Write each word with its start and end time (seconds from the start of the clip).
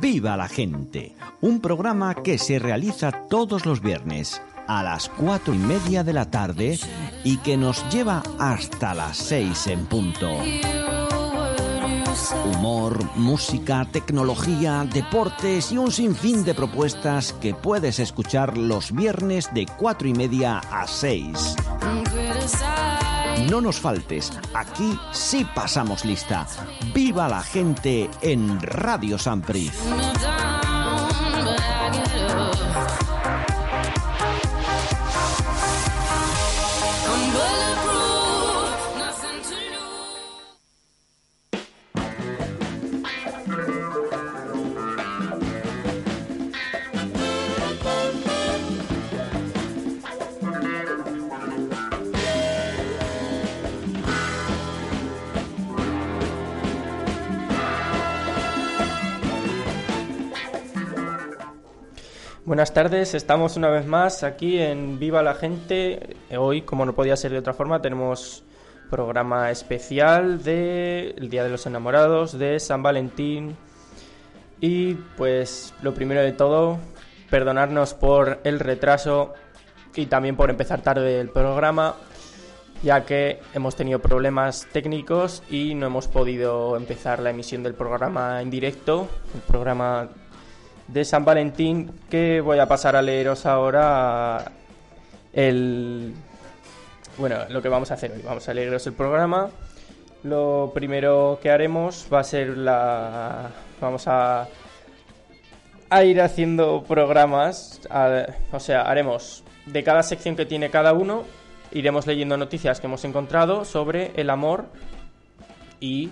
Viva 0.00 0.36
la 0.36 0.48
gente, 0.48 1.14
un 1.40 1.60
programa 1.60 2.14
que 2.14 2.38
se 2.38 2.58
realiza 2.58 3.12
todos 3.28 3.66
los 3.66 3.80
viernes 3.80 4.40
a 4.66 4.82
las 4.82 5.08
cuatro 5.08 5.54
y 5.54 5.58
media 5.58 6.04
de 6.04 6.12
la 6.12 6.30
tarde 6.30 6.78
y 7.24 7.38
que 7.38 7.56
nos 7.56 7.88
lleva 7.92 8.22
hasta 8.38 8.94
las 8.94 9.16
seis 9.16 9.66
en 9.66 9.86
punto. 9.86 10.30
Humor, 12.44 12.98
música, 13.16 13.86
tecnología, 13.90 14.86
deportes 14.92 15.72
y 15.72 15.78
un 15.78 15.90
sinfín 15.90 16.44
de 16.44 16.54
propuestas 16.54 17.32
que 17.34 17.54
puedes 17.54 17.98
escuchar 17.98 18.56
los 18.56 18.92
viernes 18.92 19.52
de 19.52 19.66
cuatro 19.66 20.08
y 20.08 20.14
media 20.14 20.58
a 20.58 20.86
seis. 20.86 21.56
No 23.50 23.60
nos 23.60 23.78
faltes, 23.78 24.32
aquí 24.54 24.98
sí 25.12 25.46
pasamos 25.54 26.04
lista. 26.04 26.46
¡Viva 26.94 27.28
la 27.28 27.42
gente 27.42 28.10
en 28.22 28.60
Radio 28.60 29.18
Sampris! 29.18 29.72
Buenas 62.56 62.72
tardes, 62.72 63.12
estamos 63.12 63.58
una 63.58 63.68
vez 63.68 63.84
más 63.84 64.22
aquí 64.22 64.58
en 64.58 64.98
Viva 64.98 65.22
la 65.22 65.34
Gente. 65.34 66.16
Hoy, 66.38 66.62
como 66.62 66.86
no 66.86 66.94
podía 66.94 67.14
ser 67.14 67.32
de 67.32 67.38
otra 67.40 67.52
forma, 67.52 67.82
tenemos 67.82 68.44
programa 68.88 69.50
especial 69.50 70.42
del 70.42 71.28
Día 71.28 71.44
de 71.44 71.50
los 71.50 71.66
Enamorados, 71.66 72.38
de 72.38 72.58
San 72.58 72.82
Valentín. 72.82 73.58
Y 74.58 74.94
pues 75.18 75.74
lo 75.82 75.92
primero 75.92 76.22
de 76.22 76.32
todo, 76.32 76.78
perdonarnos 77.28 77.92
por 77.92 78.40
el 78.42 78.58
retraso 78.58 79.34
y 79.94 80.06
también 80.06 80.34
por 80.34 80.48
empezar 80.48 80.80
tarde 80.80 81.20
el 81.20 81.28
programa, 81.28 81.96
ya 82.82 83.04
que 83.04 83.38
hemos 83.52 83.76
tenido 83.76 83.98
problemas 83.98 84.66
técnicos 84.72 85.42
y 85.50 85.74
no 85.74 85.88
hemos 85.88 86.08
podido 86.08 86.74
empezar 86.78 87.20
la 87.20 87.28
emisión 87.28 87.62
del 87.62 87.74
programa 87.74 88.40
en 88.40 88.48
directo, 88.48 89.08
el 89.34 89.42
programa 89.42 90.08
de 90.88 91.04
San 91.04 91.24
Valentín 91.24 91.92
que 92.08 92.40
voy 92.40 92.58
a 92.58 92.66
pasar 92.66 92.96
a 92.96 93.02
leeros 93.02 93.46
ahora 93.46 94.52
el 95.32 96.14
bueno, 97.18 97.36
lo 97.48 97.62
que 97.62 97.68
vamos 97.68 97.90
a 97.90 97.94
hacer 97.94 98.12
hoy. 98.12 98.22
Vamos 98.22 98.48
a 98.48 98.54
leeros 98.54 98.86
el 98.86 98.92
programa. 98.92 99.48
Lo 100.22 100.70
primero 100.74 101.38
que 101.40 101.50
haremos 101.50 102.08
va 102.12 102.20
a 102.20 102.24
ser 102.24 102.56
la 102.56 103.50
vamos 103.80 104.06
a 104.06 104.48
a 105.88 106.04
ir 106.04 106.20
haciendo 106.20 106.82
programas, 106.82 107.80
o 108.52 108.60
sea, 108.60 108.82
haremos 108.82 109.44
de 109.66 109.84
cada 109.84 110.02
sección 110.02 110.36
que 110.36 110.46
tiene 110.46 110.70
cada 110.70 110.92
uno, 110.92 111.24
iremos 111.72 112.06
leyendo 112.06 112.36
noticias 112.36 112.80
que 112.80 112.86
hemos 112.86 113.04
encontrado 113.04 113.64
sobre 113.64 114.12
el 114.16 114.30
amor 114.30 114.66
y 115.80 116.10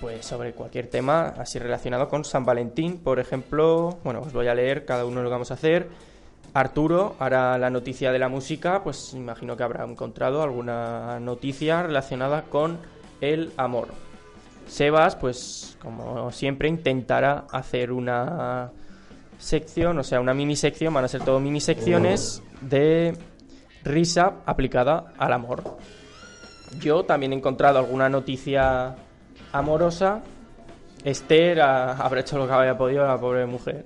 pues 0.00 0.24
sobre 0.24 0.52
cualquier 0.52 0.88
tema 0.88 1.34
así 1.38 1.58
relacionado 1.58 2.08
con 2.08 2.24
San 2.24 2.44
Valentín. 2.44 2.98
Por 2.98 3.20
ejemplo, 3.20 3.98
bueno, 4.02 4.20
os 4.20 4.32
voy 4.32 4.48
a 4.48 4.54
leer 4.54 4.84
cada 4.84 5.04
uno 5.04 5.22
lo 5.22 5.30
vamos 5.30 5.50
a 5.50 5.54
hacer. 5.54 5.88
Arturo 6.54 7.14
hará 7.18 7.56
la 7.58 7.70
noticia 7.70 8.10
de 8.10 8.18
la 8.18 8.28
música, 8.28 8.82
pues 8.82 9.14
imagino 9.14 9.56
que 9.56 9.62
habrá 9.62 9.84
encontrado 9.84 10.42
alguna 10.42 11.20
noticia 11.20 11.82
relacionada 11.82 12.42
con 12.42 12.78
el 13.20 13.52
amor. 13.56 13.88
Sebas, 14.66 15.16
pues 15.16 15.76
como 15.80 16.32
siempre, 16.32 16.68
intentará 16.68 17.46
hacer 17.52 17.92
una 17.92 18.70
sección, 19.38 19.98
o 19.98 20.04
sea, 20.04 20.20
una 20.20 20.34
mini 20.34 20.56
sección, 20.56 20.92
van 20.94 21.04
a 21.04 21.08
ser 21.08 21.22
todo 21.22 21.40
mini 21.40 21.60
secciones 21.60 22.42
de 22.60 23.16
risa 23.84 24.34
aplicada 24.46 25.12
al 25.18 25.32
amor. 25.32 25.62
Yo 26.78 27.04
también 27.04 27.32
he 27.32 27.36
encontrado 27.36 27.78
alguna 27.78 28.08
noticia 28.08 28.96
amorosa. 29.52 30.20
Esther 31.04 31.60
habrá 31.60 32.20
hecho 32.20 32.38
lo 32.38 32.46
que 32.46 32.52
había 32.52 32.76
podido, 32.76 33.06
la 33.06 33.18
pobre 33.18 33.46
mujer. 33.46 33.84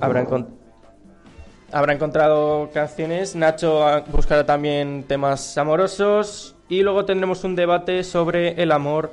Habrá, 0.00 1.92
encontrado 1.92 2.70
canciones. 2.72 3.34
Nacho 3.34 3.84
buscará 4.08 4.44
también 4.44 5.04
temas 5.04 5.56
amorosos. 5.56 6.54
Y 6.68 6.82
luego 6.82 7.04
tendremos 7.04 7.44
un 7.44 7.56
debate 7.56 8.04
sobre 8.04 8.60
el 8.62 8.72
amor 8.72 9.12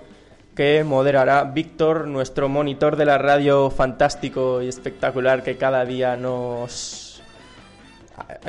que 0.55 0.83
moderará 0.83 1.43
Víctor, 1.45 2.07
nuestro 2.07 2.49
monitor 2.49 2.95
de 2.95 3.05
la 3.05 3.17
radio 3.17 3.69
fantástico 3.69 4.61
y 4.61 4.67
espectacular 4.67 5.41
que 5.41 5.57
cada 5.57 5.83
día 5.83 6.15
nos, 6.15 7.23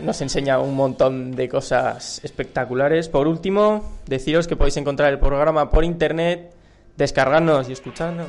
nos 0.03 0.21
enseña 0.21 0.59
un 0.59 0.75
montón 0.75 1.33
de 1.33 1.49
cosas 1.49 2.21
espectaculares. 2.25 3.09
Por 3.09 3.27
último, 3.27 3.95
deciros 4.07 4.47
que 4.47 4.57
podéis 4.57 4.77
encontrar 4.77 5.13
el 5.13 5.19
programa 5.19 5.71
por 5.71 5.85
internet 5.85 6.54
descargarnos 6.97 7.69
y 7.69 7.73
escucharnos. 7.73 8.27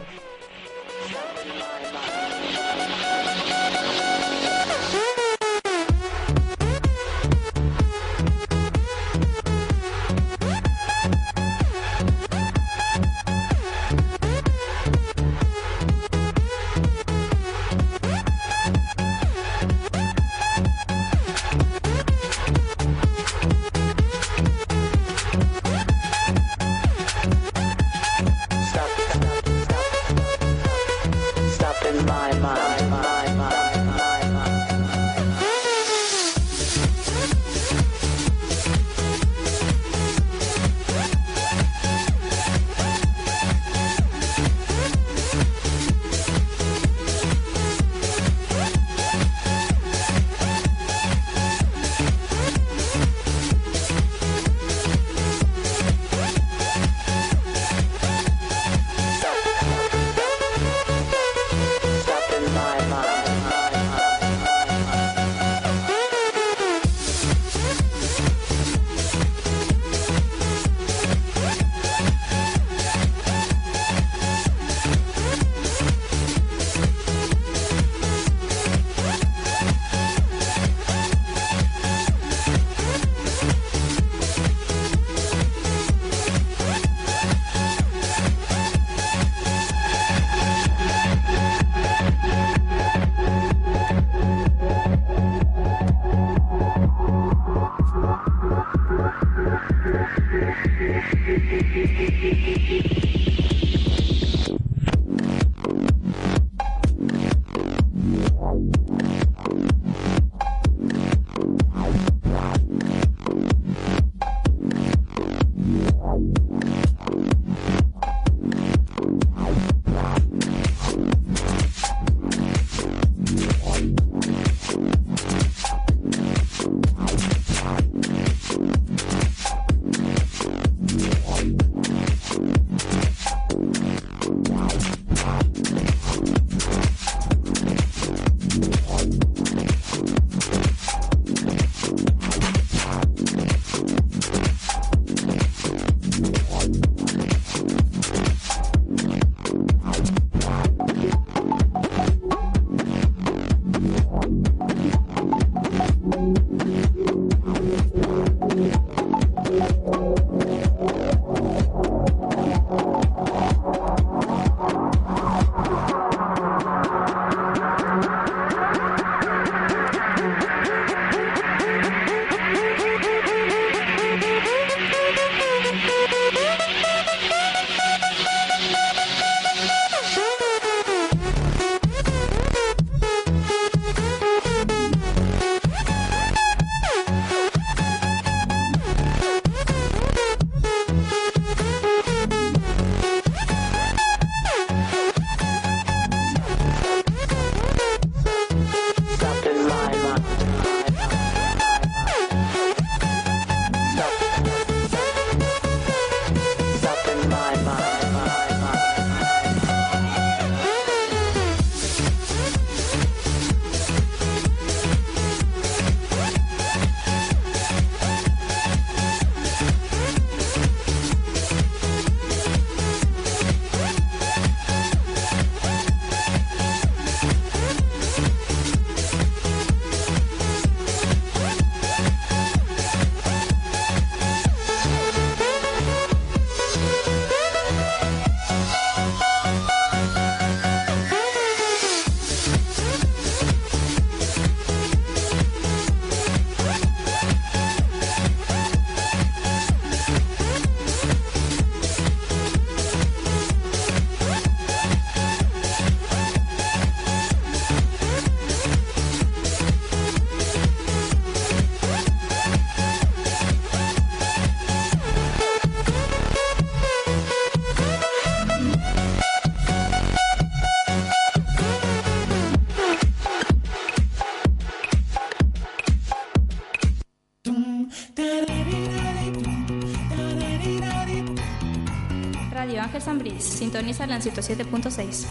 Sintoniza 283.65 284.03
en 284.03 284.11
107.6. 284.11 285.25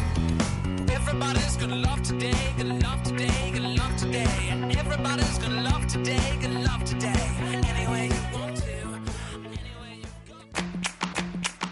Everybody's 0.93 1.57
gonna 1.57 1.77
love 1.77 2.03
today, 2.03 2.35
gonna 2.59 2.75
love 2.81 3.01
today, 3.05 3.53
gonna 3.53 3.69
love 3.69 3.95
today. 3.97 4.27
Everybody's 4.77 5.39
gonna 5.39 5.63
love 5.63 5.87
today, 5.87 6.19
gonna 6.43 6.59
love 6.63 6.83
today. 6.85 7.15
Anyway 7.71 8.09
you 8.09 8.17
want 8.37 8.57
to. 8.57 8.65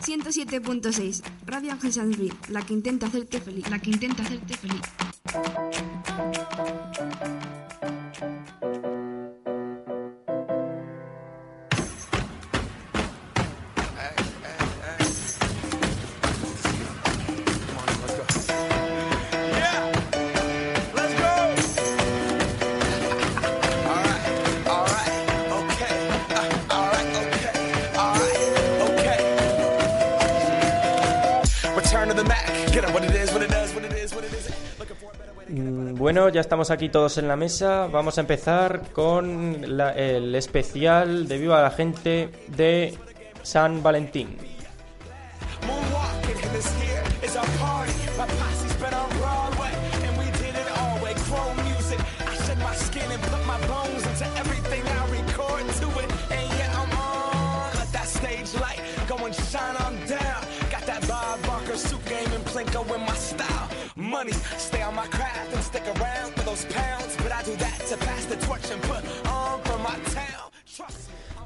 107.6 0.07 1.23
Radio 1.47 1.73
Ángel 1.73 1.93
Sambris, 1.93 2.33
la 2.49 2.63
que 2.63 2.75
intenta 2.75 3.07
hacerte 3.07 3.41
feliz, 3.41 3.69
la 3.69 3.81
que 3.81 3.91
intenta 3.91 4.23
hacerte 4.23 4.57
feliz. 4.57 4.83
Ya 36.33 36.41
estamos 36.41 36.71
aquí 36.71 36.89
todos 36.89 37.19
en 37.19 37.29
la 37.29 37.37
mesa. 37.37 37.87
Vamos 37.87 38.17
a 38.17 38.23
empezar 38.23 38.91
con 38.93 39.65
el 39.65 40.35
especial 40.35 41.29
de 41.29 41.39
Viva 41.39 41.61
la 41.61 41.71
Gente 41.71 42.31
de 42.49 42.95
San 43.43 43.83
Valentín. 43.83 44.52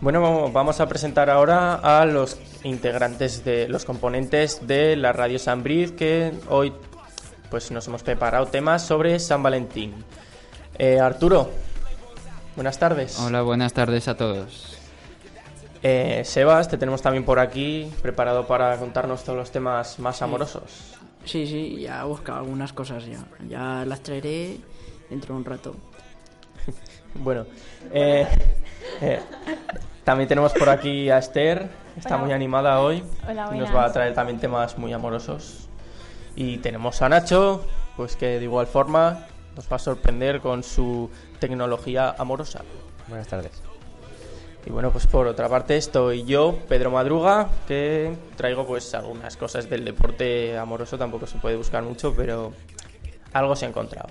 Bueno, 0.07 0.53
vamos 0.53 0.79
a 0.79 0.87
presentar 0.87 1.31
ahora 1.31 1.75
a 1.75 2.07
los 2.07 2.39
integrantes 2.63 3.45
de 3.45 3.67
los 3.67 3.85
componentes 3.85 4.65
de 4.65 4.95
la 4.95 5.13
Radio 5.13 5.41
San 5.41 5.65
Briz 5.65 5.91
que 5.91 6.33
hoy 6.49 6.73
pues 7.51 7.73
nos 7.73 7.89
hemos 7.89 8.05
preparado 8.05 8.47
temas 8.47 8.87
sobre 8.87 9.19
San 9.19 9.43
Valentín. 9.43 10.05
Eh, 10.79 11.01
Arturo, 11.01 11.51
buenas 12.55 12.79
tardes. 12.79 13.19
Hola, 13.19 13.43
buenas 13.43 13.73
tardes 13.73 14.07
a 14.07 14.17
todos. 14.17 14.79
Eh, 15.83 16.23
Sebas, 16.25 16.69
te 16.69 16.79
tenemos 16.79 17.03
también 17.03 17.25
por 17.25 17.41
aquí, 17.41 17.91
preparado 18.01 18.47
para 18.47 18.77
contarnos 18.77 19.25
todos 19.25 19.37
los 19.37 19.51
temas 19.51 19.99
más 19.99 20.23
amorosos. 20.23 20.95
Sí, 21.25 21.49
sí, 21.49 21.81
ya 21.81 22.03
he 22.03 22.05
buscado 22.05 22.39
algunas 22.39 22.73
cosas 22.73 23.05
ya. 23.07 23.25
Ya 23.49 23.85
las 23.85 24.05
traeré 24.05 24.59
dentro 25.11 25.35
de 25.35 25.41
un 25.41 25.45
rato. 25.45 25.75
bueno, 27.17 27.45
eh, 27.93 28.29
eh, 29.01 29.21
también 30.07 30.29
tenemos 30.29 30.53
por 30.53 30.69
aquí 30.69 31.11
a 31.11 31.19
Esther, 31.19 31.69
está 31.97 32.17
muy 32.17 32.31
animada 32.31 32.79
hoy. 32.79 33.03
Hola, 33.29 33.51
y 33.53 33.59
nos 33.59 33.75
va 33.75 33.87
a 33.87 33.93
traer 33.93 34.15
también 34.15 34.39
temas 34.39 34.79
muy 34.79 34.93
amorosos. 34.93 35.69
Y 36.37 36.59
tenemos 36.59 37.03
a 37.03 37.09
Nacho, 37.09 37.67
pues 37.97 38.15
que 38.15 38.39
de 38.39 38.45
igual 38.45 38.69
forma 38.69 39.27
nos 39.57 39.71
va 39.71 39.77
a 39.77 39.79
sorprender 39.81 40.41
con 40.41 40.63
su 40.63 41.11
tecnología 41.41 42.15
amorosa. 42.19 42.63
Buenas 43.09 43.27
tardes. 43.27 43.61
Y 44.65 44.71
bueno, 44.71 44.93
pues 44.93 45.09
por 45.09 45.27
otra 45.27 45.49
parte 45.49 45.77
estoy 45.77 46.23
yo, 46.23 46.57
Pedro 46.69 46.93
Madruga, 46.93 47.49
que 47.67 48.17
traigo 48.37 48.65
pues 48.65 48.95
algunas 48.95 49.37
cosas 49.37 49.69
del 49.69 49.85
deporte 49.85 50.57
amoroso, 50.57 50.97
tampoco 50.97 51.27
se 51.27 51.39
puede 51.39 51.57
buscar 51.57 51.83
mucho, 51.83 52.15
pero 52.15 52.53
algo 53.33 53.57
se 53.57 53.67
ha 53.67 53.69
encontrado. 53.71 54.11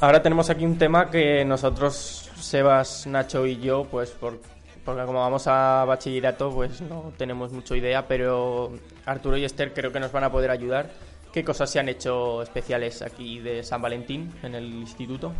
Ahora 0.00 0.22
tenemos 0.22 0.48
aquí 0.48 0.64
un 0.64 0.78
tema 0.78 1.10
que 1.10 1.44
nosotros, 1.44 2.30
Sebas, 2.36 3.08
Nacho 3.08 3.46
y 3.46 3.58
yo, 3.58 3.84
pues 3.90 4.10
por, 4.10 4.40
porque 4.84 5.04
como 5.04 5.18
vamos 5.18 5.48
a 5.48 5.84
bachillerato, 5.86 6.52
pues 6.52 6.80
no 6.82 7.12
tenemos 7.16 7.50
mucha 7.52 7.76
idea, 7.76 8.06
pero 8.06 8.70
Arturo 9.06 9.36
y 9.36 9.44
Esther 9.44 9.74
creo 9.74 9.90
que 9.90 9.98
nos 9.98 10.12
van 10.12 10.22
a 10.22 10.30
poder 10.30 10.52
ayudar. 10.52 10.88
¿Qué 11.32 11.42
cosas 11.42 11.68
se 11.68 11.80
han 11.80 11.88
hecho 11.88 12.42
especiales 12.42 13.02
aquí 13.02 13.40
de 13.40 13.64
San 13.64 13.82
Valentín 13.82 14.32
en 14.44 14.54
el 14.54 14.66
instituto? 14.66 15.32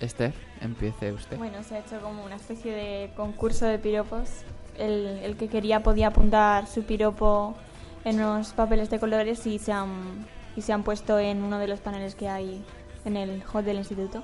Esther, 0.00 0.34
empiece 0.60 1.12
usted. 1.12 1.38
Bueno, 1.38 1.62
se 1.62 1.76
ha 1.76 1.78
hecho 1.78 2.00
como 2.00 2.24
una 2.24 2.36
especie 2.36 2.72
de 2.72 3.10
concurso 3.14 3.66
de 3.66 3.78
piropos. 3.78 4.28
El, 4.76 5.20
el 5.22 5.36
que 5.36 5.46
quería 5.46 5.80
podía 5.80 6.08
apuntar 6.08 6.66
su 6.66 6.82
piropo 6.82 7.54
en 8.04 8.16
unos 8.16 8.52
papeles 8.52 8.90
de 8.90 8.98
colores 8.98 9.46
y 9.46 9.60
se 9.60 9.70
han 9.70 10.26
y 10.56 10.62
se 10.62 10.72
han 10.72 10.82
puesto 10.82 11.18
en 11.18 11.42
uno 11.42 11.58
de 11.58 11.68
los 11.68 11.80
paneles 11.80 12.14
que 12.14 12.28
hay 12.28 12.64
en 13.04 13.16
el 13.16 13.42
hall 13.52 13.64
del 13.64 13.78
instituto. 13.78 14.22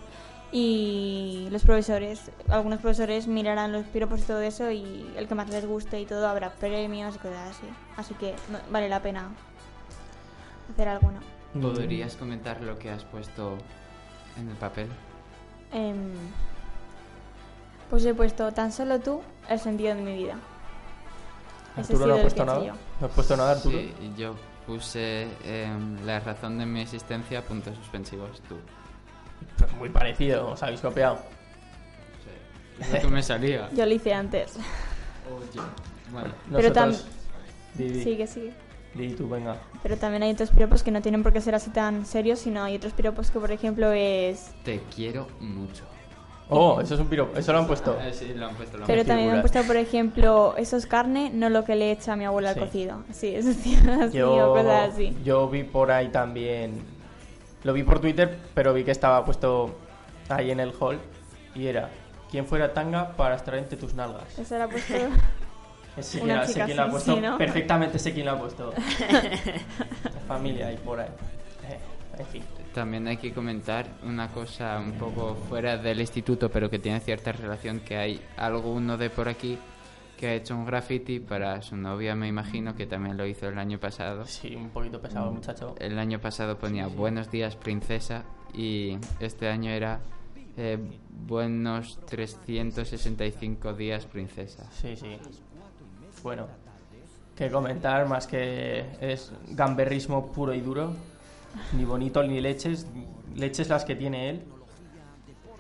Y 0.52 1.46
los 1.52 1.62
profesores, 1.62 2.32
algunos 2.49 2.80
profesores 2.80 3.28
mirarán 3.28 3.70
los 3.70 3.84
piropos 3.87 4.20
y 4.20 4.22
todo 4.22 4.40
eso 4.40 4.70
y 4.70 5.12
el 5.16 5.28
que 5.28 5.34
más 5.37 5.49
les 5.49 5.64
guste 5.64 6.00
y 6.00 6.06
todo 6.06 6.26
habrá 6.26 6.50
premios 6.50 7.14
y 7.14 7.18
cosas 7.18 7.50
así. 7.50 7.66
Así 7.96 8.14
que 8.14 8.34
vale 8.70 8.88
la 8.88 9.00
pena 9.00 9.30
hacer 10.72 10.88
alguno. 10.88 11.20
¿Podrías 11.60 12.16
comentar 12.16 12.60
lo 12.62 12.78
que 12.78 12.90
has 12.90 13.04
puesto 13.04 13.58
en 14.40 14.49
el 14.49 14.56
papel? 14.56 14.88
Em, 15.72 16.10
pues 17.88 18.04
he 18.04 18.14
puesto 18.14 18.50
tan 18.52 18.72
solo 18.72 18.99
tú 18.99 19.22
el 19.49 19.60
sentido 19.60 19.94
de 19.94 20.02
mi 20.02 20.16
vida. 20.16 20.34
Arturo 21.76 22.06
no 22.06 22.14
ha 22.14 22.22
puesto 22.22 22.44
nada. 22.44 22.75
¿No 23.00 23.06
has 23.06 23.12
puesto 23.12 23.37
nada, 23.37 23.52
Arturo? 23.52 23.78
Sí, 23.78 23.94
yo 24.16 24.34
puse 24.71 25.27
em, 25.45 26.07
la 26.07 26.21
razón 26.21 26.57
de 26.59 26.65
mi 26.65 26.81
existencia, 26.81 27.43
puntos 27.43 27.77
suspensivos, 27.77 28.41
tú. 28.49 28.57
Pues 29.59 29.73
muy 29.73 29.89
parecido, 29.89 30.50
os 30.50 30.62
habéis 30.62 30.81
copiado. 30.81 31.19
Sí. 32.81 32.99
Tú 33.03 33.09
me 33.09 33.21
salía. 33.21 33.69
Yo 33.73 33.85
lo 33.85 33.93
hice 33.93 34.15
antes. 34.15 34.57
Oye, 35.29 35.61
bueno. 36.12 36.31
Pero 36.53 36.73
también... 36.73 37.03
Sigue, 37.77 38.27
sigue. 38.29 38.53
Di 38.95 39.15
tú, 39.15 39.29
venga. 39.29 39.57
Pero 39.83 39.97
también 39.97 40.23
hay 40.23 40.31
otros 40.31 40.50
piropos 40.50 40.85
que 40.85 40.93
no 40.93 41.03
tienen 41.03 41.25
por 41.25 41.33
qué 41.33 41.41
ser 41.41 41.57
así 41.57 41.71
tan 41.71 42.07
serios, 42.07 42.39
sino 42.39 42.62
hay 42.62 42.77
otros 42.77 42.93
piropos 42.93 43.33
que, 43.33 43.41
por 43.41 43.50
ejemplo, 43.50 43.91
es... 43.93 44.53
Te 44.65 44.81
quiero 44.95 45.27
mucho. 45.41 45.85
Oh, 46.50 46.80
eso 46.80 46.95
es 46.95 47.00
un 47.00 47.07
piropo, 47.07 47.38
eso 47.38 47.52
lo 47.52 47.61
han 47.61 47.66
puesto. 47.66 47.97
Eh, 48.00 48.12
sí, 48.12 48.35
lo 48.35 48.47
han 48.47 48.54
puesto. 48.57 48.76
Lo 48.76 48.85
han 48.85 48.87
Pero 48.88 49.04
también 49.04 49.28
me 49.28 49.35
han 49.37 49.40
puesto, 49.40 49.62
por 49.62 49.76
ejemplo, 49.76 50.54
eso 50.57 50.76
es 50.76 50.87
carne, 50.87 51.30
no 51.33 51.49
lo 51.49 51.64
que 51.64 51.76
le 51.76 51.92
echa 51.92 52.14
a 52.14 52.16
mi 52.16 52.25
abuela 52.25 52.50
al 52.50 52.57
cocido. 52.57 53.04
Sí, 53.12 53.35
eso 53.35 53.52
sí, 53.52 53.78
así 54.02 54.19
yo, 54.19 54.50
o 54.50 54.54
cosas 54.54 54.92
así. 54.92 55.16
Yo 55.25 55.49
vi 55.49 55.62
por 55.62 55.92
ahí 55.92 56.09
también, 56.09 56.83
lo 57.62 57.73
vi 57.73 57.85
por 57.85 58.00
Twitter, 58.00 58.37
pero 58.52 58.75
vi 58.75 58.83
que 58.83 58.90
estaba 58.90 59.25
puesto 59.25 59.76
ahí 60.28 60.50
en 60.50 60.61
el 60.61 60.73
hall 60.78 60.99
y 61.54 61.66
era, 61.66 61.88
¿quién 62.30 62.47
fuera 62.47 62.75
tanga 62.75 63.16
para 63.16 63.37
estar 63.37 63.54
entre 63.54 63.78
tus 63.78 63.95
nalgas? 63.95 64.38
Eso 64.38 64.57
era 64.57 64.69
puesto... 64.69 64.95
sé, 66.00 66.21
quién, 66.21 66.47
sé 66.47 66.64
quién 66.64 66.76
lo 66.76 66.83
ha 66.83 66.90
puesto, 66.90 67.19
perfectamente 67.38 67.99
sé 67.99 68.12
quién 68.12 68.26
lo 68.26 68.33
ha 68.33 68.38
puesto. 68.38 68.73
La 70.04 70.21
familia 70.26 70.69
ahí 70.69 70.76
por 70.76 71.00
ahí. 71.00 71.09
Eh, 71.69 71.78
en 72.21 72.27
fin. 72.27 72.43
También 72.75 73.09
hay 73.09 73.17
que 73.17 73.33
comentar 73.33 73.87
una 74.05 74.29
cosa 74.29 74.79
un 74.79 74.93
poco 74.93 75.35
fuera 75.35 75.77
del 75.77 76.00
instituto, 76.00 76.50
pero 76.50 76.71
que 76.71 76.79
tiene 76.79 77.00
cierta 77.00 77.33
relación, 77.33 77.81
que 77.81 77.97
hay 77.97 78.21
alguno 78.37 78.97
de 78.97 79.11
por 79.11 79.29
aquí 79.29 79.59
que 80.17 80.29
ha 80.29 80.35
hecho 80.35 80.55
un 80.55 80.67
graffiti 80.67 81.19
para 81.19 81.62
su 81.62 81.77
novia, 81.77 82.15
me 82.15 82.29
imagino, 82.29 82.75
que 82.75 82.87
también 82.87 83.17
lo 83.17 83.27
hizo 83.27 83.49
el 83.49 83.59
año 83.59 83.81
pasado. 83.81 84.27
Sí, 84.27 84.55
un 84.55 84.69
poquito 84.69 85.00
pesado 85.00 85.29
el 85.31 85.35
muchacho. 85.35 85.75
El 85.79 85.99
año 85.99 86.21
pasado 86.21 86.59
ponía 86.59 86.89
Buenos 86.89 87.31
días, 87.31 87.57
princesa, 87.57 88.25
y 88.53 88.99
este 89.19 89.49
año 89.49 89.71
era 89.71 90.00
eh, 90.59 90.79
Buenos 91.09 91.99
365 92.05 93.73
días, 93.73 94.05
princesa. 94.05 94.71
Sí, 94.73 94.95
sí. 94.95 95.17
Bueno, 96.23 96.47
que 97.35 97.50
comentar 97.50 98.07
más 98.07 98.27
que 98.27 98.85
es 99.00 99.33
gamberrismo 99.49 100.31
puro 100.31 100.53
y 100.53 100.61
duro. 100.61 100.93
Ni 101.76 101.85
bonito 101.85 102.23
ni 102.23 102.40
leches. 102.40 102.87
Leches 103.37 103.69
las 103.69 103.85
que 103.85 103.95
tiene 103.97 104.30
él. 104.30 104.42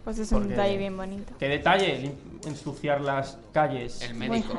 Pues 0.04 0.18
es 0.18 0.32
un 0.32 0.48
detalle 0.48 0.76
bien 0.76 0.96
bonito. 0.96 1.34
¿Qué 1.38 1.48
detalle? 1.48 2.12
Ensuciar 2.46 3.00
las 3.00 3.38
calles. 3.52 4.00
El 4.02 4.14
médico. 4.14 4.54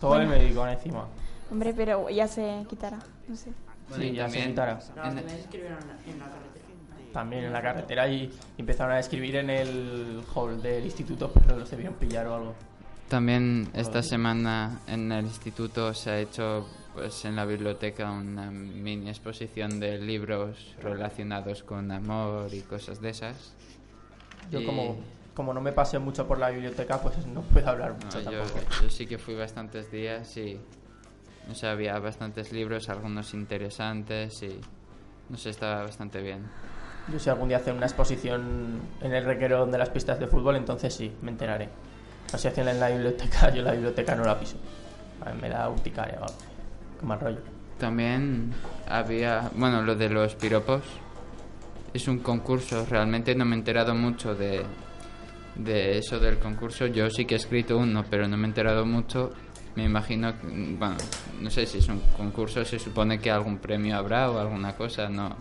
Todo 0.00 0.16
el 0.16 0.26
Bueno. 0.26 0.42
médico 0.42 0.66
encima. 0.66 1.06
Hombre, 1.50 1.74
pero 1.74 2.08
ya 2.08 2.26
se 2.26 2.64
quitará. 2.68 2.98
No 3.28 3.36
sé. 3.36 3.50
Bueno, 3.88 4.02
sí, 4.04 4.12
ya 4.12 4.28
se 4.28 4.32
también- 4.34 4.48
quitará. 4.50 4.72
No, 4.96 5.04
En- 5.04 5.16
también 5.16 5.38
escribieron 5.38 5.78
en 6.06 6.18
la 6.18 6.24
carretera. 6.26 6.64
También 7.12 7.44
en 7.44 7.52
la 7.52 7.62
carretera 7.62 8.08
y 8.08 8.32
empezaron 8.56 8.92
a 8.94 8.98
escribir 9.00 9.36
en 9.36 9.50
el 9.50 10.22
hall 10.34 10.62
del 10.62 10.84
instituto, 10.84 11.30
pero 11.32 11.56
los 11.58 11.68
debieron 11.70 11.94
pillar 11.94 12.26
o 12.28 12.34
algo. 12.36 12.54
También 13.08 13.68
esta 13.74 14.02
semana 14.02 14.80
en 14.86 15.10
el 15.10 15.24
instituto 15.26 15.92
se 15.92 16.10
ha 16.10 16.18
hecho 16.20 16.66
pues 16.94 17.24
en 17.24 17.36
la 17.36 17.44
biblioteca 17.44 18.10
una 18.10 18.50
mini 18.50 19.08
exposición 19.08 19.78
de 19.80 19.98
libros 19.98 20.74
relacionados 20.82 21.62
con 21.62 21.90
amor 21.92 22.52
y 22.52 22.60
cosas 22.62 23.00
de 23.00 23.10
esas. 23.10 23.54
Yo 24.50 24.60
Y- 24.60 24.64
como, 24.64 24.98
como 25.34 25.54
no 25.54 25.60
me 25.60 25.72
pasé 25.72 25.98
mucho 25.98 26.26
por 26.26 26.38
la 26.38 26.50
biblioteca, 26.50 27.00
pues 27.00 27.24
no 27.26 27.42
puedo 27.42 27.68
hablar 27.68 27.92
No, 27.92 28.04
mucho 28.06 28.20
yo, 28.20 28.38
tampoco. 28.38 28.60
yo 28.82 28.90
sí 28.90 29.06
que 29.06 29.18
fui 29.18 29.34
bastantes 29.34 29.90
días 29.92 30.36
y 30.36 30.58
no 31.48 31.54
sé, 31.54 31.68
había 31.68 31.98
bastantes 31.98 32.52
libros, 32.52 32.88
algunos 32.88 33.34
interesantes 33.34 34.42
y 34.42 34.60
no 35.28 35.36
sé, 35.36 35.50
estaba 35.50 35.82
bastante 35.84 36.20
bien. 36.20 36.42
Yo 37.08 37.18
si 37.18 37.30
algún 37.30 37.48
día 37.48 37.56
hacen 37.58 37.76
una 37.76 37.86
exposición 37.86 38.80
en 39.00 39.14
el 39.14 39.24
requero 39.24 39.64
de 39.66 39.78
las 39.78 39.88
pistas 39.90 40.18
de 40.20 40.26
fútbol, 40.26 40.56
entonces 40.56 40.92
sí, 40.94 41.12
me 41.22 41.30
enteraré. 41.30 41.68
O 42.32 42.38
si 42.38 42.48
hacen 42.48 42.68
en 42.68 42.78
la 42.78 42.88
biblioteca, 42.88 43.50
yo 43.54 43.62
la 43.62 43.72
biblioteca 43.72 44.14
no 44.16 44.24
la 44.24 44.38
piso. 44.38 44.56
A 45.24 45.30
mí 45.32 45.40
me 45.40 45.48
da 45.48 45.68
urticaria 45.68 46.16
algo. 46.18 46.34
Qué 47.00 47.06
mal 47.06 47.18
rollo. 47.20 47.40
También 47.78 48.52
había, 48.88 49.50
bueno, 49.56 49.82
lo 49.82 49.94
de 49.96 50.10
los 50.10 50.34
piropos. 50.34 50.82
Es 51.94 52.06
un 52.06 52.18
concurso, 52.18 52.86
realmente 52.88 53.34
no 53.34 53.44
me 53.44 53.56
he 53.56 53.58
enterado 53.58 53.94
mucho 53.94 54.34
de, 54.34 54.62
de 55.56 55.98
eso 55.98 56.20
del 56.20 56.38
concurso. 56.38 56.86
Yo 56.86 57.08
sí 57.10 57.24
que 57.24 57.34
he 57.34 57.38
escrito 57.38 57.78
uno, 57.78 58.04
pero 58.08 58.28
no 58.28 58.36
me 58.36 58.44
he 58.46 58.50
enterado 58.50 58.84
mucho. 58.86 59.32
Me 59.76 59.84
imagino, 59.84 60.38
que- 60.38 60.46
bueno, 60.78 60.96
no 61.40 61.50
sé 61.50 61.64
si 61.66 61.78
es 61.78 61.88
un 61.88 62.00
concurso, 62.16 62.64
se 62.64 62.78
supone 62.78 63.18
que 63.18 63.30
algún 63.30 63.58
premio 63.58 63.96
habrá 63.96 64.30
o 64.30 64.38
alguna 64.38 64.74
cosa, 64.76 65.08
no, 65.08 65.34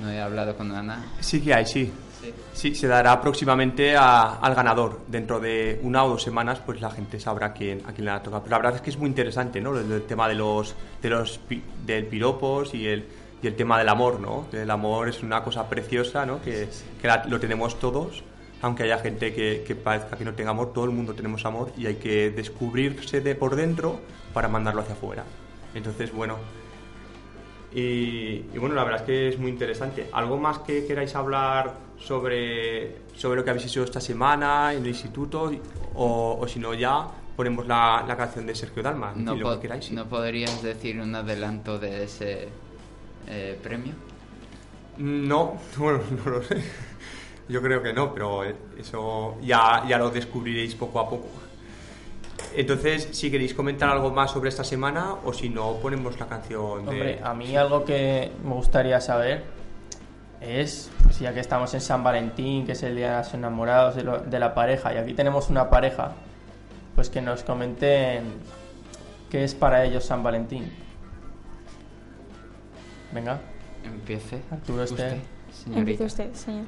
no 0.00 0.10
he 0.10 0.20
hablado 0.20 0.56
con 0.56 0.72
Ana. 0.72 1.04
Sí 1.20 1.40
que 1.40 1.52
hay, 1.54 1.66
sí. 1.66 1.92
Sí. 2.26 2.34
Sí, 2.70 2.74
se 2.74 2.86
dará 2.86 3.20
próximamente 3.20 3.96
a- 3.96 4.36
al 4.36 4.54
ganador. 4.54 5.00
Dentro 5.08 5.40
de 5.40 5.78
una 5.82 6.04
o 6.04 6.08
dos 6.10 6.22
semanas, 6.22 6.60
pues 6.64 6.80
la 6.80 6.90
gente 6.90 7.20
sabrá 7.20 7.52
quién, 7.52 7.82
a 7.86 7.92
quién 7.92 8.04
le 8.06 8.10
ha 8.10 8.22
tocado. 8.22 8.42
Pero 8.42 8.52
la 8.52 8.58
verdad 8.58 8.74
es 8.76 8.80
que 8.82 8.90
es 8.90 8.98
muy 8.98 9.08
interesante, 9.08 9.60
¿no? 9.60 9.76
El, 9.78 9.90
el 9.92 10.02
tema 10.02 10.28
de 10.28 10.34
los, 10.34 10.74
de 11.02 11.10
los 11.10 11.40
del 11.84 12.06
piropos 12.06 12.74
y 12.74 12.86
el, 12.86 13.06
y 13.42 13.46
el 13.46 13.54
tema 13.56 13.78
del 13.78 13.88
amor, 13.88 14.20
¿no? 14.20 14.46
El 14.52 14.70
amor 14.70 15.08
es 15.08 15.22
una 15.22 15.42
cosa 15.42 15.68
preciosa, 15.68 16.24
¿no? 16.26 16.40
Que, 16.42 16.68
que 17.00 17.06
la- 17.06 17.24
lo 17.26 17.38
tenemos 17.38 17.78
todos. 17.78 18.22
Aunque 18.62 18.84
haya 18.84 18.98
gente 18.98 19.34
que, 19.34 19.62
que 19.66 19.74
parezca 19.76 20.16
que 20.16 20.24
no 20.24 20.32
tenga 20.32 20.50
amor, 20.50 20.72
todo 20.72 20.86
el 20.86 20.90
mundo 20.90 21.12
tenemos 21.14 21.44
amor 21.44 21.72
y 21.76 21.86
hay 21.86 21.96
que 21.96 22.30
descubrirse 22.30 23.20
de 23.20 23.34
por 23.34 23.54
dentro 23.54 24.00
para 24.32 24.48
mandarlo 24.48 24.80
hacia 24.80 24.94
afuera. 24.94 25.24
Entonces, 25.74 26.10
bueno, 26.10 26.38
y, 27.76 28.46
y 28.54 28.58
bueno, 28.58 28.74
la 28.74 28.84
verdad 28.84 29.02
es 29.02 29.06
que 29.06 29.28
es 29.28 29.38
muy 29.38 29.50
interesante. 29.50 30.08
¿Algo 30.12 30.38
más 30.38 30.60
que 30.60 30.86
queráis 30.86 31.14
hablar 31.14 31.74
sobre, 31.98 32.96
sobre 33.14 33.36
lo 33.36 33.44
que 33.44 33.50
habéis 33.50 33.66
hecho 33.66 33.84
esta 33.84 34.00
semana 34.00 34.72
en 34.72 34.80
el 34.80 34.88
instituto? 34.88 35.52
O, 35.94 36.38
o 36.40 36.48
si 36.48 36.58
no, 36.58 36.72
ya 36.72 37.06
ponemos 37.36 37.66
la, 37.66 38.02
la 38.08 38.16
canción 38.16 38.46
de 38.46 38.54
Sergio 38.54 38.82
Dalma. 38.82 39.12
No, 39.14 39.34
lo 39.34 39.56
que 39.56 39.60
queráis. 39.60 39.92
¿No 39.92 40.06
podrías 40.06 40.62
decir 40.62 40.98
un 40.98 41.14
adelanto 41.14 41.78
de 41.78 42.04
ese 42.04 42.48
eh, 43.28 43.58
premio? 43.62 43.92
No, 44.96 45.58
bueno, 45.76 46.00
no 46.24 46.30
lo 46.30 46.42
sé. 46.42 46.56
Yo 47.46 47.60
creo 47.60 47.82
que 47.82 47.92
no, 47.92 48.14
pero 48.14 48.42
eso 48.78 49.36
ya, 49.42 49.84
ya 49.86 49.98
lo 49.98 50.08
descubriréis 50.08 50.74
poco 50.74 50.98
a 50.98 51.10
poco. 51.10 51.28
Entonces, 52.56 53.08
si 53.12 53.30
queréis 53.30 53.52
comentar 53.54 53.90
algo 53.90 54.10
más 54.10 54.30
sobre 54.30 54.48
esta 54.48 54.64
semana 54.64 55.14
o 55.24 55.32
si 55.32 55.48
no, 55.50 55.74
ponemos 55.74 56.18
la 56.18 56.26
canción 56.26 56.84
de... 56.86 56.90
Hombre, 56.90 57.20
a 57.22 57.34
mí 57.34 57.54
algo 57.56 57.84
que 57.84 58.32
me 58.44 58.54
gustaría 58.54 59.00
saber 59.00 59.44
es, 60.40 60.90
pues 61.02 61.18
ya 61.18 61.34
que 61.34 61.40
estamos 61.40 61.74
en 61.74 61.80
San 61.82 62.02
Valentín, 62.02 62.64
que 62.64 62.72
es 62.72 62.82
el 62.82 62.96
día 62.96 63.10
de 63.12 63.18
los 63.18 63.34
enamorados 63.34 63.94
de, 63.96 64.04
lo- 64.04 64.20
de 64.20 64.38
la 64.38 64.54
pareja, 64.54 64.94
y 64.94 64.96
aquí 64.96 65.12
tenemos 65.12 65.50
una 65.50 65.68
pareja, 65.68 66.12
pues 66.94 67.10
que 67.10 67.20
nos 67.20 67.42
comenten 67.42 68.24
qué 69.30 69.44
es 69.44 69.54
para 69.54 69.84
ellos 69.84 70.04
San 70.04 70.22
Valentín. 70.22 70.72
Venga, 73.12 73.38
Empiece. 73.84 74.40
Arturo 74.50 74.82
usted, 74.84 75.18
señorita. 75.52 75.78
Empiece 75.78 76.04
usted, 76.04 76.32
señor. 76.34 76.66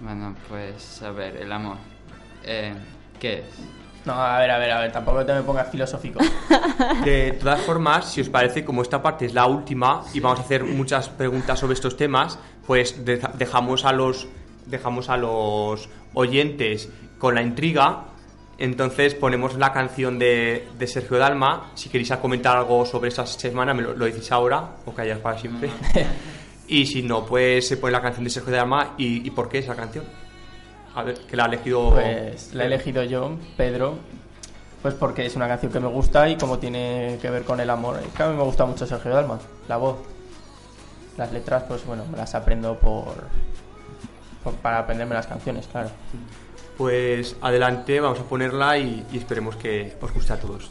Bueno, 0.00 0.34
pues 0.48 1.02
a 1.02 1.10
ver, 1.10 1.36
el 1.36 1.52
amor. 1.52 1.76
Eh, 2.44 2.72
¿Qué 3.20 3.40
es? 3.40 3.44
No, 4.06 4.12
a 4.14 4.38
ver, 4.38 4.50
a 4.50 4.58
ver, 4.58 4.70
a 4.70 4.80
ver, 4.80 4.92
tampoco 4.92 5.24
te 5.26 5.34
me 5.34 5.42
pongas 5.42 5.68
filosófico. 5.70 6.20
De 7.04 7.32
todas 7.32 7.60
formas, 7.60 8.10
si 8.12 8.20
os 8.20 8.28
parece, 8.28 8.64
como 8.64 8.82
esta 8.82 9.02
parte 9.02 9.26
es 9.26 9.34
la 9.34 9.46
última 9.46 10.02
y 10.14 10.20
vamos 10.20 10.38
a 10.38 10.42
hacer 10.42 10.64
muchas 10.64 11.08
preguntas 11.08 11.58
sobre 11.58 11.74
estos 11.74 11.96
temas, 11.96 12.38
pues 12.66 13.04
de- 13.04 13.20
dejamos 13.34 13.84
a 13.84 13.92
los 13.92 14.28
dejamos 14.66 15.08
a 15.08 15.16
los 15.16 15.88
oyentes 16.14 16.88
con 17.18 17.34
la 17.34 17.42
intriga. 17.42 18.04
Entonces 18.58 19.14
ponemos 19.14 19.56
la 19.56 19.72
canción 19.72 20.18
de, 20.18 20.66
de 20.78 20.86
Sergio 20.86 21.18
Dalma. 21.18 21.70
Si 21.74 21.88
queréis 21.88 22.10
comentar 22.16 22.56
algo 22.56 22.86
sobre 22.86 23.08
esta 23.08 23.26
semana, 23.26 23.74
me 23.74 23.82
lo, 23.82 23.92
lo 23.94 24.04
decís 24.06 24.30
ahora 24.32 24.62
o 24.86 24.92
calláis 24.94 25.18
para 25.20 25.38
siempre. 25.38 25.70
y 26.68 26.86
si 26.86 27.02
no, 27.02 27.24
pues 27.26 27.68
se 27.68 27.76
pone 27.76 27.92
la 27.92 28.00
canción 28.02 28.24
de 28.24 28.30
Sergio 28.30 28.52
Dalma 28.54 28.94
y, 28.98 29.26
y 29.26 29.30
por 29.30 29.48
qué 29.48 29.58
esa 29.58 29.74
canción. 29.76 30.04
Que 31.28 31.36
la 31.36 31.44
ha 31.44 31.46
elegido. 31.46 31.90
Pues 31.90 32.54
la 32.54 32.64
he 32.64 32.66
elegido 32.66 33.02
yo, 33.04 33.36
Pedro, 33.56 33.94
pues 34.82 34.94
porque 34.94 35.26
es 35.26 35.36
una 35.36 35.46
canción 35.48 35.70
que 35.72 35.80
me 35.80 35.88
gusta 35.88 36.28
y 36.28 36.36
como 36.36 36.58
tiene 36.58 37.18
que 37.20 37.30
ver 37.30 37.44
con 37.44 37.60
el 37.60 37.68
amor, 37.70 37.98
es 38.06 38.12
que 38.14 38.22
a 38.22 38.28
mí 38.28 38.36
me 38.36 38.42
gusta 38.42 38.64
mucho 38.66 38.86
Sergio 38.86 39.12
Dalma, 39.12 39.38
la 39.68 39.76
voz. 39.76 39.96
Las 41.18 41.32
letras, 41.32 41.64
pues 41.66 41.84
bueno, 41.86 42.04
me 42.10 42.16
las 42.18 42.34
aprendo 42.34 42.78
por, 42.78 43.14
por- 44.44 44.54
para 44.56 44.78
aprenderme 44.80 45.14
las 45.14 45.26
canciones, 45.26 45.66
claro. 45.66 45.88
Pues 46.76 47.36
adelante, 47.40 48.00
vamos 48.00 48.20
a 48.20 48.24
ponerla 48.24 48.76
y, 48.78 49.06
y 49.10 49.16
esperemos 49.18 49.56
que 49.56 49.96
os 50.00 50.12
guste 50.12 50.34
a 50.34 50.36
todos. 50.40 50.70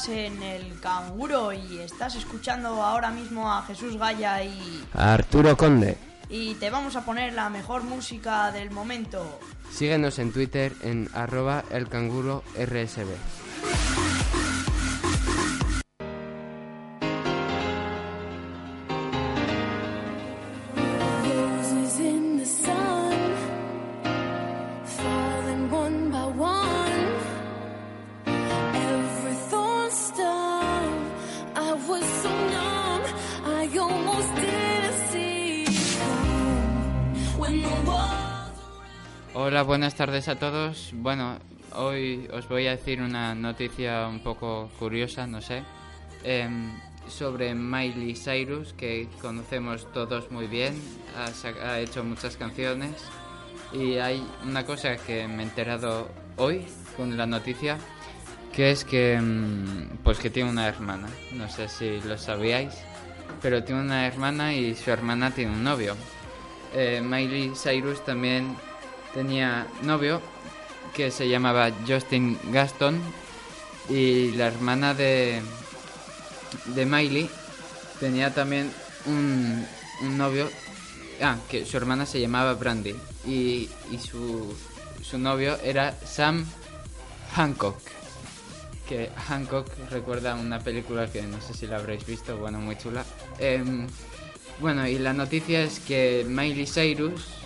Estás 0.00 0.16
en 0.16 0.42
el 0.42 0.80
canguro 0.80 1.52
y 1.52 1.78
estás 1.78 2.14
escuchando 2.14 2.82
ahora 2.82 3.10
mismo 3.10 3.52
a 3.52 3.62
Jesús 3.62 3.98
Gaya 3.98 4.42
y, 4.42 4.82
Arturo 4.94 5.56
Conde. 5.58 5.98
y 6.30 6.54
te 6.54 6.70
vamos 6.70 6.96
a 6.96 7.04
poner 7.04 7.34
la 7.34 7.50
mejor 7.50 7.82
música 7.82 8.50
del 8.50 8.70
momento. 8.70 9.38
Síguenos 9.70 10.18
en 10.18 10.32
Twitter 10.32 10.72
en 10.82 11.10
arroba 11.12 11.64
el 11.70 11.88
canguro 11.88 12.42
RSB. 12.56 13.08
Buenas 39.66 39.94
tardes 39.94 40.28
a 40.28 40.36
todos. 40.36 40.90
Bueno, 40.94 41.38
hoy 41.74 42.26
os 42.32 42.48
voy 42.48 42.66
a 42.66 42.70
decir 42.70 43.02
una 43.02 43.34
noticia 43.34 44.08
un 44.08 44.20
poco 44.20 44.70
curiosa, 44.78 45.26
no 45.26 45.42
sé, 45.42 45.62
em, 46.24 46.72
sobre 47.08 47.54
Miley 47.54 48.14
Cyrus, 48.14 48.72
que 48.72 49.08
conocemos 49.20 49.86
todos 49.92 50.30
muy 50.30 50.46
bien, 50.46 50.80
ha, 51.62 51.78
hecho 51.78 52.02
muchas 52.04 52.36
canciones 52.36 53.02
y 53.72 53.96
hay 53.98 54.26
una 54.46 54.64
cosa 54.64 54.96
que 54.96 55.28
me 55.28 55.42
he 55.42 55.46
enterado 55.46 56.08
hoy 56.36 56.64
con 56.96 57.16
la 57.18 57.26
noticia, 57.26 57.76
que 58.54 58.70
es 58.70 58.84
que, 58.84 59.20
mm, 59.20 59.98
pues 60.02 60.18
que 60.18 60.30
tiene 60.30 60.48
una 60.48 60.68
hermana. 60.68 61.08
No 61.34 61.50
sé 61.50 61.68
si 61.68 62.00
lo 62.00 62.16
sabíais, 62.16 62.78
pero 63.42 63.62
tiene 63.62 63.82
una 63.82 64.06
hermana 64.06 64.54
y 64.54 64.74
su 64.74 64.90
hermana 64.90 65.32
tiene 65.32 65.52
un 65.52 65.64
novio. 65.64 65.96
Eh, 66.72 67.02
Miley 67.04 67.52
Cyrus 67.54 68.02
también 68.04 68.56
tenía 69.14 69.66
novio 69.82 70.20
que 70.94 71.10
se 71.10 71.28
llamaba 71.28 71.70
Justin 71.86 72.38
Gaston 72.52 73.00
y 73.88 74.32
la 74.32 74.46
hermana 74.46 74.94
de, 74.94 75.40
de 76.66 76.86
Miley 76.86 77.28
tenía 77.98 78.32
también 78.32 78.72
un, 79.06 79.64
un 80.02 80.18
novio, 80.18 80.48
ah, 81.22 81.36
que 81.48 81.64
su 81.64 81.76
hermana 81.76 82.06
se 82.06 82.20
llamaba 82.20 82.54
Brandy 82.54 82.94
y, 83.26 83.68
y 83.90 83.98
su, 83.98 84.54
su 85.02 85.18
novio 85.18 85.58
era 85.62 85.96
Sam 86.04 86.46
Hancock. 87.34 87.78
Que 88.88 89.10
Hancock 89.28 89.68
recuerda 89.90 90.34
una 90.34 90.58
película 90.58 91.10
que 91.10 91.22
no 91.22 91.40
sé 91.40 91.54
si 91.54 91.66
la 91.66 91.76
habréis 91.76 92.04
visto, 92.04 92.36
bueno, 92.36 92.58
muy 92.58 92.76
chula. 92.76 93.04
Em, 93.38 93.86
bueno, 94.58 94.86
y 94.88 94.98
la 94.98 95.12
noticia 95.12 95.62
es 95.62 95.78
que 95.78 96.24
Miley 96.28 96.66
Cyrus, 96.66 97.39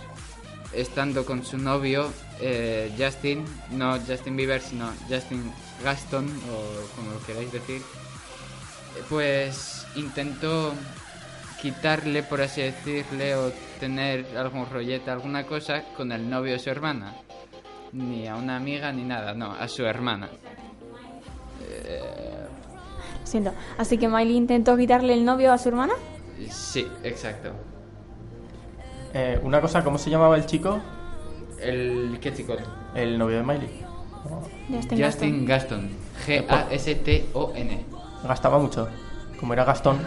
estando 0.75 1.25
con 1.25 1.43
su 1.43 1.57
novio 1.57 2.11
eh, 2.39 2.91
Justin, 2.97 3.45
no 3.71 3.97
Justin 3.99 4.35
Bieber, 4.35 4.61
sino 4.61 4.91
Justin 5.09 5.51
Gaston, 5.83 6.25
o 6.27 6.95
como 6.95 7.11
lo 7.11 7.25
queráis 7.25 7.51
decir, 7.51 7.81
pues 9.09 9.85
intentó 9.95 10.73
quitarle, 11.61 12.23
por 12.23 12.41
así 12.41 12.61
decirle, 12.61 13.35
o 13.35 13.51
tener 13.79 14.37
algún 14.37 14.69
rollete, 14.69 15.09
alguna 15.11 15.45
cosa 15.45 15.83
con 15.95 16.11
el 16.11 16.29
novio 16.29 16.53
de 16.53 16.59
su 16.59 16.69
hermana. 16.69 17.15
Ni 17.93 18.27
a 18.27 18.35
una 18.35 18.57
amiga 18.57 18.91
ni 18.91 19.03
nada, 19.03 19.33
no, 19.33 19.51
a 19.51 19.67
su 19.67 19.85
hermana. 19.85 20.29
Eh, 21.61 22.45
Siento. 23.23 23.53
Así 23.77 23.97
que 23.97 24.07
Miley 24.07 24.35
intentó 24.35 24.77
quitarle 24.77 25.13
el 25.13 25.25
novio 25.25 25.51
a 25.51 25.57
su 25.57 25.69
hermana. 25.69 25.93
sí, 26.49 26.87
exacto. 27.03 27.51
Eh, 29.17 29.39
una 29.43 29.61
cosa, 29.61 29.81
¿cómo 29.81 29.97
se 29.97 30.09
llamaba 30.09 30.35
el 30.35 30.45
chico? 30.45 30.77
¿El 31.59 32.17
qué 32.21 32.33
chico? 32.33 32.53
El 32.93 33.17
novio 33.17 33.37
de 33.37 33.43
Miley. 33.43 33.69
Justin 34.69 35.03
Justin 35.03 35.45
Gaston. 35.45 35.89
G-A-S-T-O-N. 36.27 37.85
Gastaba 38.27 38.59
mucho. 38.59 38.89
Como 39.39 39.53
era 39.53 39.63
Gastón. 39.63 39.99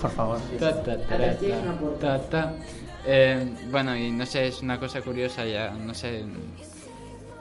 Por 0.00 0.10
favor. 0.10 0.38
Ta, 0.58 0.82
ta, 0.82 0.96
ta, 0.96 1.18
ta, 1.18 1.38
ta, 2.00 2.20
ta. 2.30 2.52
Eh, 3.04 3.52
bueno, 3.70 3.94
y 3.96 4.10
no 4.10 4.24
sé, 4.26 4.48
es 4.48 4.62
una 4.62 4.80
cosa 4.80 5.00
curiosa 5.02 5.44
ya, 5.44 5.70
no 5.70 5.94
sé, 5.94 6.24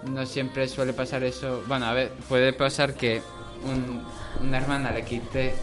no 0.08 0.26
siempre 0.26 0.68
suele 0.68 0.94
pasar 0.94 1.24
eso. 1.24 1.64
Bueno, 1.68 1.86
a 1.86 1.94
ver, 1.94 2.12
puede 2.30 2.54
pasar 2.54 2.94
que 2.94 3.22
un- 3.66 4.04
una 4.46 4.58
hermana 4.58 4.92
le 4.92 5.04
quite... 5.04 5.56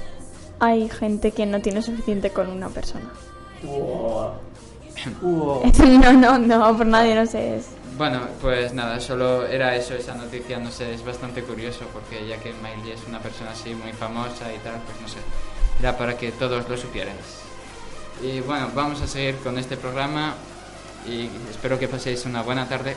Hay 0.59 0.89
gente 0.89 1.31
que 1.33 1.47
no 1.47 1.61
tiene 1.61 1.83
suficiente 1.83 2.31
con 2.31 2.49
una 2.49 2.69
persona. 2.69 3.13
Wow. 3.63 4.33
No, 5.23 6.13
no, 6.13 6.39
no, 6.39 6.77
por 6.77 6.87
nadie, 6.87 7.15
no 7.15 7.27
sé. 7.27 7.57
Es... 7.57 7.67
Bueno, 7.97 8.21
pues 8.41 8.73
nada, 8.73 9.01
solo 9.01 9.47
era 9.47 9.77
eso, 9.77 9.95
esa 9.95 10.15
noticia, 10.15 10.59
no 10.59 10.71
sé, 10.71 10.95
es 10.95 11.05
bastante 11.05 11.43
curioso 11.43 11.85
porque 11.93 12.27
ya 12.27 12.39
que 12.39 12.53
Miley 12.55 12.93
es 12.93 13.01
una 13.07 13.19
persona 13.19 13.51
así 13.51 13.75
muy 13.75 13.93
famosa 13.93 14.53
y 14.53 14.59
tal, 14.59 14.81
pues 14.87 15.01
no 15.01 15.09
sé, 15.09 15.19
era 15.79 15.97
para 15.97 16.17
que 16.17 16.33
todos 16.33 16.69
lo 16.69 16.77
supierais. 16.77 17.43
Y 18.23 18.41
bueno, 18.41 18.71
vamos 18.75 19.01
a 19.03 19.07
seguir 19.07 19.37
con 19.37 19.59
este 19.59 19.77
programa 19.77 20.35
y 21.07 21.29
espero 21.51 21.79
que 21.79 21.89
paséis 21.89 22.25
una 22.25 22.43
buena 22.43 22.69
tarde. 22.69 22.97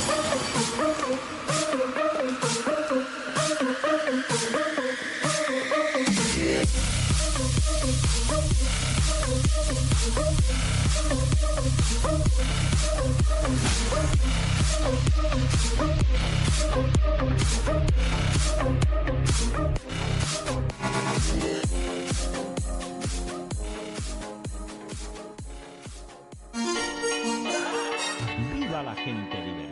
Viva 28.53 28.83
la 28.83 28.95
gente 28.95 29.37
libre. 29.41 29.70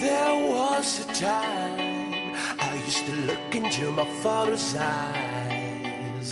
There 0.00 0.50
was 0.50 1.00
a 1.00 1.12
time 1.14 2.34
I 2.58 2.74
used 2.84 3.06
to 3.06 3.14
look 3.26 3.54
into 3.54 3.90
my 3.92 4.04
father's 4.22 4.74
eyes. 4.76 6.30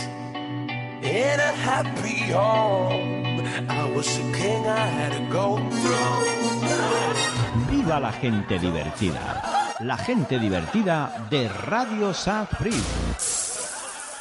In 1.02 1.40
a 1.40 1.52
happy 1.68 2.32
home, 2.32 3.40
I 3.68 3.90
was 3.94 4.08
a 4.18 4.32
king, 4.32 4.66
I 4.66 4.86
had 4.86 5.12
a 5.14 5.32
golden 5.32 5.70
throne. 5.70 6.42
Viva 7.70 8.00
la 8.00 8.12
gente 8.12 8.58
divertida. 8.58 9.76
La 9.80 9.96
gente 9.96 10.38
divertida 10.38 11.26
de 11.30 11.48
Radio 11.48 12.12
Sapri. 12.12 12.74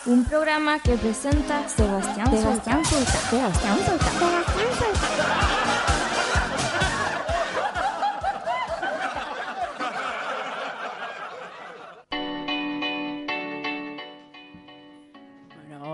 Un 0.05 0.25
programa 0.25 0.79
que 0.79 0.97
presenta 0.97 1.67
Sebastián 1.67 2.31
Sebastián. 2.31 2.85
Sebastián 2.85 2.85
Sulta. 2.85 3.19
Sebastián 3.29 3.77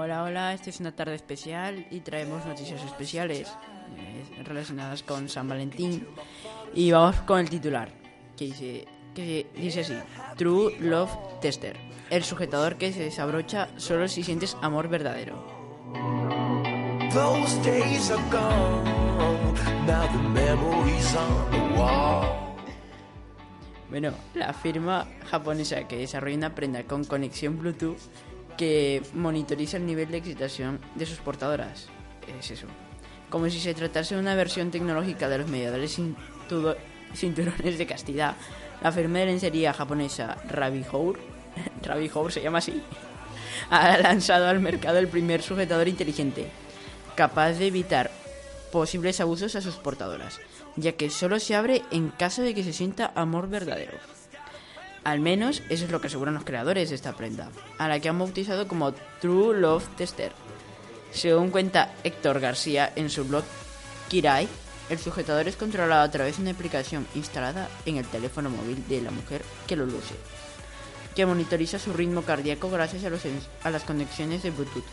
hola, 0.07 0.23
hola, 0.23 0.53
esta 0.53 0.69
es 0.69 0.79
una 0.79 0.95
tarde 0.95 1.15
especial 1.15 1.85
y 1.91 1.99
traemos 1.99 2.45
noticias 2.45 2.81
especiales 2.85 3.49
eh, 3.97 4.41
relacionadas 4.43 5.03
con 5.03 5.27
San 5.27 5.49
Valentín. 5.49 6.07
Y 6.73 6.91
vamos 6.91 7.17
con 7.23 7.41
el 7.41 7.49
titular, 7.49 7.89
que 8.37 8.45
dice, 8.45 8.85
que 9.13 9.47
dice 9.53 9.81
así, 9.81 9.95
True 10.37 10.79
Love 10.79 11.11
Tester, 11.41 11.75
el 12.09 12.23
sujetador 12.23 12.77
que 12.77 12.93
se 12.93 13.03
desabrocha 13.03 13.67
solo 13.75 14.07
si 14.07 14.23
sientes 14.23 14.55
amor 14.61 14.87
verdadero. 14.87 15.45
Bueno, 23.89 24.11
la 24.35 24.53
firma 24.53 25.05
japonesa 25.29 25.85
que 25.85 25.97
desarrolla 25.97 26.37
una 26.37 26.55
prenda 26.55 26.83
con 26.83 27.03
conexión 27.03 27.59
Bluetooth 27.59 27.99
que 28.57 29.03
monitoriza 29.13 29.77
el 29.77 29.85
nivel 29.85 30.09
de 30.09 30.17
excitación 30.17 30.79
de 30.95 31.05
sus 31.05 31.19
portadoras. 31.19 31.87
Es 32.39 32.51
eso. 32.51 32.67
Como 33.29 33.49
si 33.49 33.59
se 33.59 33.73
tratase 33.73 34.15
de 34.15 34.21
una 34.21 34.35
versión 34.35 34.71
tecnológica 34.71 35.29
de 35.29 35.37
los 35.37 35.47
mediadores 35.47 35.99
cinturones 37.13 37.77
de 37.77 37.87
castidad. 37.87 38.35
La 38.81 38.91
firma 38.91 39.19
de 39.19 39.27
lencería 39.27 39.73
japonesa 39.73 40.37
Rabihour, 40.49 41.19
Rabihour 41.83 42.31
se 42.31 42.41
llama 42.41 42.59
así, 42.59 42.81
ha 43.69 43.97
lanzado 43.97 44.47
al 44.47 44.59
mercado 44.59 44.99
el 44.99 45.07
primer 45.07 45.41
sujetador 45.41 45.87
inteligente, 45.87 46.47
capaz 47.15 47.53
de 47.53 47.67
evitar 47.67 48.11
posibles 48.71 49.19
abusos 49.19 49.55
a 49.55 49.61
sus 49.61 49.75
portadoras, 49.75 50.39
ya 50.75 50.91
que 50.91 51.09
solo 51.09 51.39
se 51.39 51.55
abre 51.55 51.81
en 51.91 52.09
caso 52.09 52.43
de 52.43 52.53
que 52.53 52.63
se 52.63 52.73
sienta 52.73 53.11
amor 53.15 53.49
verdadero. 53.49 53.97
Al 55.07 55.21
menos 55.21 55.63
eso 55.69 55.85
es 55.85 55.91
lo 55.91 56.01
que 56.01 56.07
aseguran 56.07 56.33
los 56.33 56.43
creadores 56.43 56.89
de 56.89 56.95
esta 56.95 57.13
prenda, 57.13 57.49
a 57.77 57.87
la 57.87 58.01
que 58.01 58.09
han 58.09 58.19
bautizado 58.19 58.67
como 58.67 58.91
True 59.21 59.57
Love 59.57 59.87
Tester. 59.95 60.33
Según 61.13 61.49
cuenta 61.49 61.93
Héctor 62.03 62.41
García 62.41 62.91
en 62.93 63.09
su 63.09 63.23
blog 63.23 63.45
Kirai, 64.09 64.49
el 64.89 64.99
sujetador 64.99 65.47
es 65.47 65.55
controlado 65.55 66.01
a 66.01 66.11
través 66.11 66.35
de 66.35 66.41
una 66.41 66.51
aplicación 66.51 67.07
instalada 67.15 67.69
en 67.85 67.95
el 67.95 68.05
teléfono 68.05 68.49
móvil 68.49 68.85
de 68.89 69.01
la 69.01 69.11
mujer 69.11 69.43
que 69.65 69.77
lo 69.77 69.85
luce, 69.85 70.13
que 71.15 71.25
monitoriza 71.25 71.79
su 71.79 71.93
ritmo 71.93 72.23
cardíaco 72.23 72.69
gracias 72.69 73.05
a, 73.05 73.69
las 73.69 73.83
conexiones 73.83 74.43
de 74.43 74.51
Bluetooth 74.51 74.83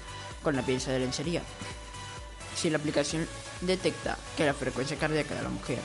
con 0.44 0.54
la 0.54 0.62
pieza 0.62 0.92
de 0.92 1.00
lencería. 1.00 1.42
Si 2.54 2.70
la 2.70 2.78
aplicación 2.78 3.26
detecta 3.62 4.16
que 4.36 4.46
la 4.46 4.54
frecuencia 4.54 4.96
cardíaca 4.96 5.34
de 5.34 5.42
la 5.42 5.48
mujer 5.48 5.80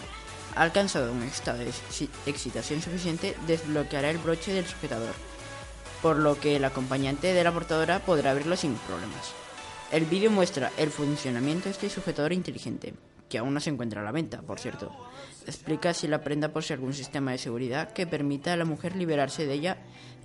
alcanzado 0.56 1.12
un 1.12 1.24
estado 1.24 1.60
de 1.60 1.70
exci- 1.70 2.10
excitación 2.26 2.82
suficiente, 2.82 3.36
desbloqueará 3.48 4.10
el 4.10 4.18
broche 4.18 4.54
del 4.54 4.66
sujetador, 4.66 5.14
por 6.02 6.18
lo 6.18 6.40
que 6.40 6.56
el 6.56 6.66
acompañante 6.66 7.34
de 7.34 7.44
la 7.44 7.52
portadora 7.52 8.00
podrá 8.00 8.32
abrirlo 8.32 8.56
sin 8.56 8.76
problemas. 8.76 9.34
El 9.92 10.06
vídeo 10.06 10.30
muestra 10.32 10.72
el 10.78 10.92
funcionamiento 10.92 11.66
de 11.66 11.72
este 11.72 11.90
sujetador 11.90 12.34
inteligente, 12.34 12.94
que 13.28 13.38
aún 13.38 13.54
no 13.54 13.60
se 13.60 13.70
encuentra 13.70 14.02
a 14.02 14.04
la 14.04 14.12
venta, 14.12 14.42
por 14.42 14.60
cierto. 14.60 14.92
Explica 15.46 15.94
si 15.94 16.08
la 16.08 16.22
prenda 16.22 16.50
posee 16.50 16.76
algún 16.76 16.94
sistema 16.94 17.32
de 17.32 17.38
seguridad 17.38 17.92
que 17.94 18.08
permita 18.08 18.54
a 18.54 18.58
la 18.58 18.66
mujer 18.66 18.96
liberarse 18.96 19.46
de 19.46 19.54
ella 19.54 19.78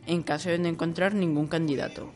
en 0.07 0.23
caso 0.23 0.51
de 0.51 0.59
no 0.59 0.69
encontrar 0.69 1.15
ningún 1.15 1.47
candidato. 1.47 2.13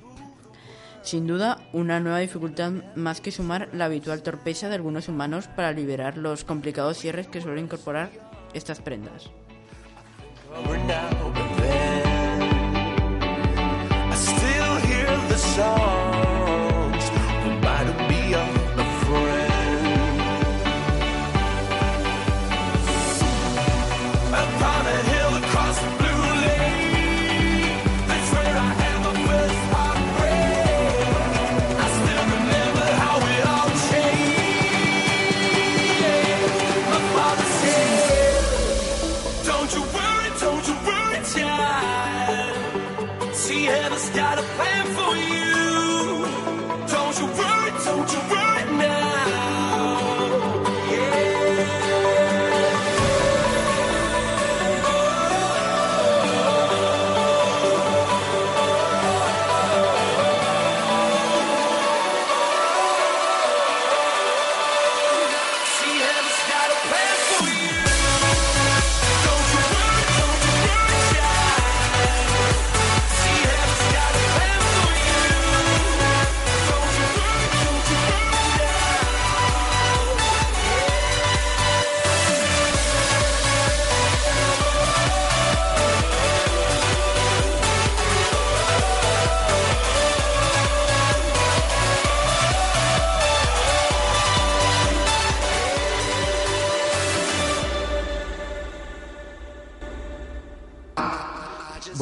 Sin 1.03 1.27
duda, 1.27 1.59
una 1.73 2.01
nueva 2.01 2.19
dificultad 2.19 2.73
más 2.95 3.21
que 3.21 3.31
sumar 3.31 3.69
la 3.73 3.87
habitual 3.87 4.23
torpeza 4.23 4.69
de 4.69 4.75
algunos 4.75 5.09
humanos 5.09 5.49
para 5.49 5.73
liberar 5.73 6.19
los 6.19 6.45
complicados 6.45 6.99
cierres 6.99 7.29
que 7.29 7.41
suelen 7.41 7.65
incorporar 7.65 8.11
estas 8.53 8.81
prendas. 8.81 9.31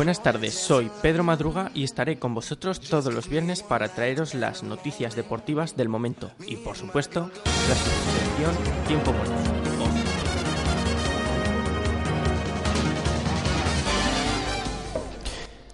Buenas 0.06 0.22
tardes, 0.22 0.54
soy 0.54 0.88
Pedro 1.02 1.24
Madruga 1.24 1.72
y 1.74 1.82
estaré 1.82 2.16
con 2.16 2.32
vosotros 2.32 2.78
todos 2.78 3.12
los 3.12 3.28
viernes 3.28 3.64
para 3.64 3.88
traeros 3.88 4.34
las 4.34 4.62
noticias 4.62 5.16
deportivas 5.16 5.76
del 5.76 5.88
momento 5.88 6.30
y, 6.46 6.54
por 6.54 6.76
supuesto, 6.76 7.28
la 7.44 7.74
sección 7.74 8.54
Tiempo 8.86 9.12
Muerto. 9.12 9.34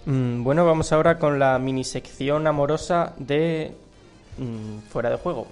Mm, 0.07 0.43
Bueno, 0.43 0.65
vamos 0.65 0.91
ahora 0.91 1.19
con 1.19 1.37
la 1.37 1.59
mini 1.59 1.83
sección 1.83 2.47
amorosa 2.47 3.13
de 3.19 3.75
mm, 4.39 4.89
Fuera 4.89 5.11
de 5.11 5.17
Juego. 5.17 5.45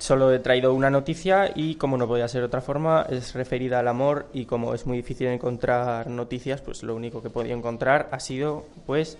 Solo 0.00 0.32
he 0.32 0.38
traído 0.38 0.72
una 0.72 0.88
noticia 0.88 1.52
y 1.54 1.74
como 1.74 1.98
no 1.98 2.08
podía 2.08 2.26
ser 2.26 2.40
de 2.40 2.46
otra 2.46 2.62
forma, 2.62 3.04
es 3.10 3.34
referida 3.34 3.80
al 3.80 3.86
amor 3.86 4.28
y 4.32 4.46
como 4.46 4.72
es 4.72 4.86
muy 4.86 4.96
difícil 4.96 5.26
encontrar 5.26 6.06
noticias, 6.06 6.62
pues 6.62 6.82
lo 6.82 6.96
único 6.96 7.20
que 7.20 7.28
he 7.28 7.30
podido 7.30 7.54
encontrar 7.54 8.08
ha 8.10 8.18
sido 8.18 8.64
pues 8.86 9.18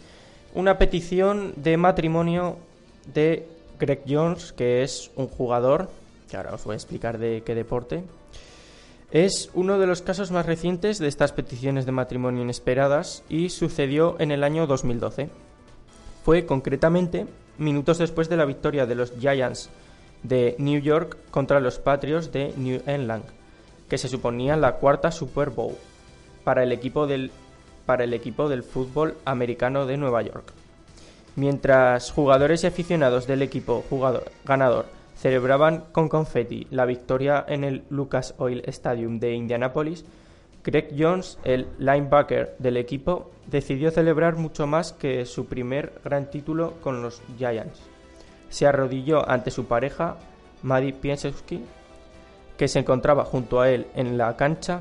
una 0.55 0.79
petición 0.79 1.53
de 1.57 1.77
matrimonio 1.77 2.57
de 3.13 3.47
Greg 3.79 4.05
Jones, 4.09 4.53
que 4.53 4.83
es 4.83 5.11
un 5.17 5.29
jugador, 5.29 5.91
que 6.31 6.39
ahora 6.39 6.55
os 6.55 6.65
voy 6.65 6.73
a 6.73 6.77
explicar 6.77 7.19
de 7.19 7.43
qué 7.45 7.55
deporte. 7.55 8.03
Es 9.11 9.51
uno 9.53 9.79
de 9.79 9.87
los 9.87 10.01
casos 10.01 10.31
más 10.31 10.47
recientes 10.47 10.99
de 10.99 11.09
estas 11.09 11.33
peticiones 11.33 11.85
de 11.85 11.93
matrimonio 11.93 12.43
inesperadas 12.43 13.23
y 13.29 13.51
sucedió 13.51 14.17
en 14.19 14.31
el 14.31 14.43
año 14.43 14.67
2012. 14.67 15.29
Fue 16.25 16.47
concretamente 16.47 17.27
minutos 17.59 17.99
después 17.99 18.31
de 18.31 18.39
la 18.39 18.47
victoria 18.47 18.87
de 18.87 18.95
los 18.95 19.13
Giants 19.21 19.69
de 20.23 20.55
New 20.59 20.81
York 20.81 21.17
contra 21.31 21.61
los 21.61 21.79
Patriots 21.79 22.33
de 22.33 22.53
New 22.57 22.83
England, 22.87 23.25
que 23.89 23.99
se 23.99 24.09
suponía 24.09 24.57
la 24.57 24.77
cuarta 24.77 25.11
Super 25.11 25.51
Bowl. 25.51 25.77
para 26.45 26.63
el 26.63 26.73
equipo 26.73 27.07
del, 27.07 27.31
para 27.85 28.05
el 28.05 28.15
equipo 28.15 28.49
del 28.49 28.63
fútbol 28.63 29.15
americano 29.27 29.85
de 29.85 29.99
Nueva 29.99 30.23
York. 30.23 30.53
Mientras 31.37 32.11
jugadores 32.11 32.65
y 32.65 32.67
aficionados 32.67 33.27
del 33.27 33.43
equipo 33.43 33.85
ganador 34.45 34.87
celebraban 35.17 35.85
con 35.93 36.09
confeti 36.09 36.67
la 36.71 36.87
victoria 36.87 37.45
en 37.47 37.63
el 37.63 37.85
Lucas 37.91 38.35
Oil 38.39 38.63
Stadium 38.67 39.21
de 39.21 39.35
Indianápolis, 39.35 40.05
Greg 40.65 40.95
Jones, 40.99 41.39
el 41.45 41.69
linebacker 41.79 42.57
del 42.59 42.79
equipo, 42.79 43.31
decidió 43.47 43.91
celebrar 43.91 44.37
mucho 44.37 44.67
más 44.67 44.93
que 44.93 45.27
su 45.27 45.47
primer 45.47 45.93
gran 46.05 46.31
título 46.31 46.75
con 46.81 47.03
los 47.03 47.23
Giants. 47.39 47.90
Se 48.51 48.67
arrodilló 48.67 49.27
ante 49.29 49.51
su 49.51 49.65
pareja, 49.65 50.17
Maddie 50.63 50.93
Piasewski, 50.93 51.65
que 52.59 52.69
se 52.69 52.81
encontraba 52.81 53.25
junto 53.25 53.61
a 53.63 53.71
él 53.71 53.87
en 53.95 54.19
la 54.19 54.37
cancha, 54.37 54.81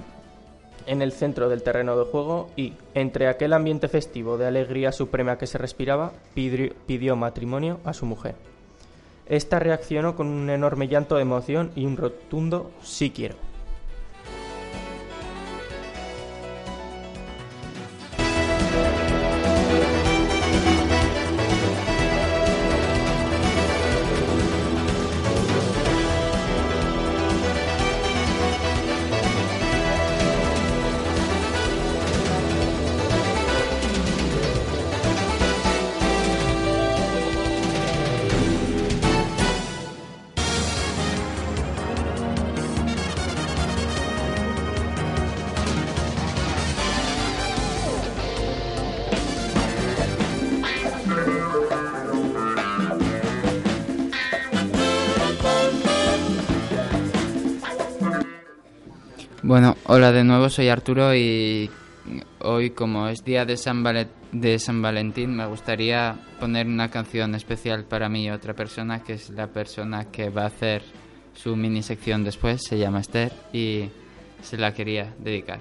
en 0.85 1.01
el 1.01 1.13
centro 1.13 1.47
del 1.47 1.63
terreno 1.63 1.97
de 1.97 2.03
juego, 2.03 2.49
y, 2.57 2.73
entre 2.93 3.29
aquel 3.29 3.53
ambiente 3.53 3.87
festivo 3.87 4.37
de 4.37 4.47
alegría 4.47 4.91
suprema 4.91 5.37
que 5.37 5.47
se 5.47 5.57
respiraba, 5.57 6.11
pidió 6.33 7.15
matrimonio 7.15 7.79
a 7.85 7.93
su 7.93 8.05
mujer. 8.05 8.35
Esta 9.27 9.59
reaccionó 9.59 10.15
con 10.15 10.27
un 10.27 10.49
enorme 10.49 10.87
llanto 10.87 11.15
de 11.15 11.21
emoción 11.21 11.71
y 11.75 11.85
un 11.85 11.95
rotundo 11.95 12.71
sí 12.81 13.11
quiero. 13.11 13.35
Soy 60.49 60.69
Arturo 60.69 61.15
y 61.15 61.69
hoy 62.39 62.71
como 62.71 63.07
es 63.07 63.23
día 63.23 63.45
de 63.45 63.57
San, 63.57 63.83
de 64.31 64.59
San 64.59 64.81
Valentín 64.81 65.35
me 65.35 65.45
gustaría 65.45 66.17
poner 66.39 66.67
una 66.67 66.89
canción 66.89 67.35
especial 67.35 67.85
para 67.85 68.09
mí 68.09 68.25
y 68.25 68.29
otra 68.29 68.53
persona 68.53 69.03
que 69.03 69.13
es 69.13 69.29
la 69.29 69.47
persona 69.47 70.05
que 70.11 70.29
va 70.29 70.43
a 70.43 70.47
hacer 70.47 70.83
su 71.33 71.55
mini 71.55 71.83
sección 71.83 72.23
después, 72.23 72.61
se 72.63 72.77
llama 72.77 72.99
Esther 72.99 73.31
y 73.53 73.89
se 74.41 74.57
la 74.57 74.73
quería 74.73 75.13
dedicar. 75.19 75.59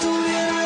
Tuviera 0.00 0.57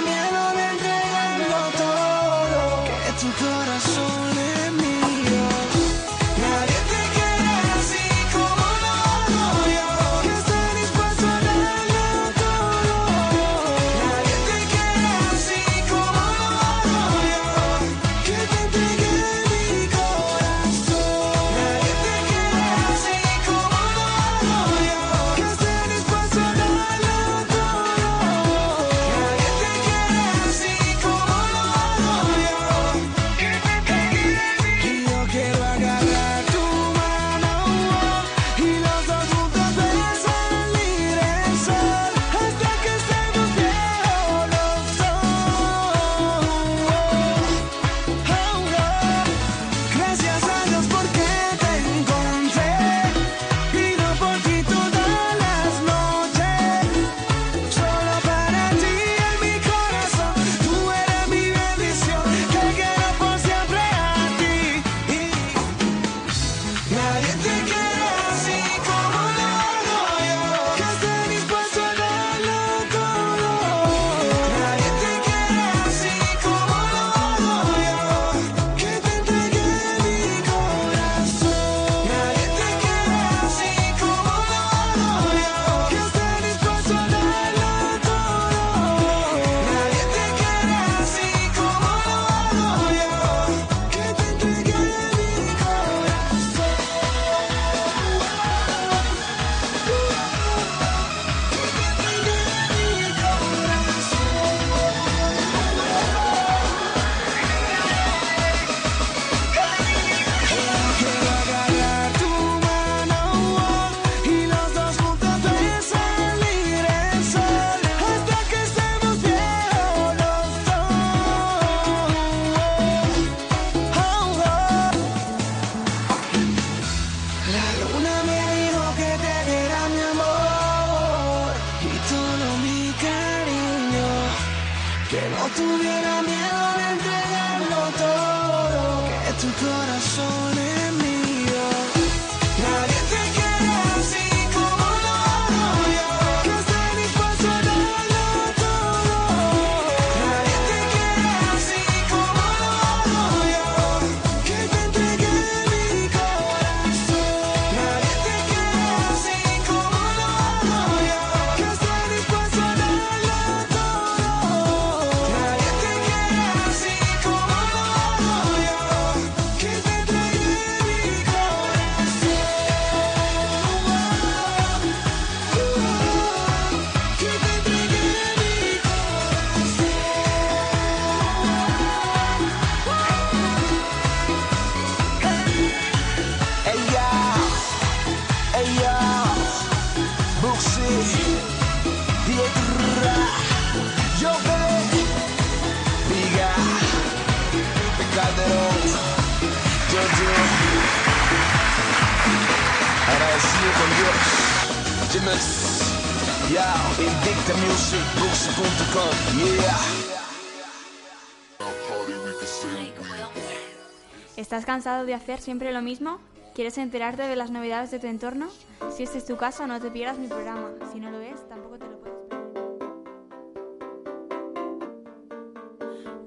cansado 214.73 215.05
de 215.05 215.12
hacer 215.12 215.39
siempre 215.39 215.70
lo 215.70 215.83
mismo? 215.83 216.16
¿Quieres 216.55 216.79
enterarte 216.79 217.25
de 217.25 217.37
las 217.37 217.51
novedades 217.51 217.91
de 217.91 217.99
tu 217.99 218.07
entorno? 218.07 218.47
Si 218.91 219.03
este 219.03 219.18
es 219.18 219.27
tu 219.27 219.37
caso, 219.37 219.66
no 219.66 219.79
te 219.79 219.91
pierdas 219.91 220.16
mi 220.16 220.29
programa. 220.29 220.70
Si 220.91 220.99
no 220.99 221.11
lo 221.11 221.20
es, 221.20 221.47
tampoco 221.47 221.77
te 221.77 221.85
lo 221.85 221.99
puedes 221.99 222.16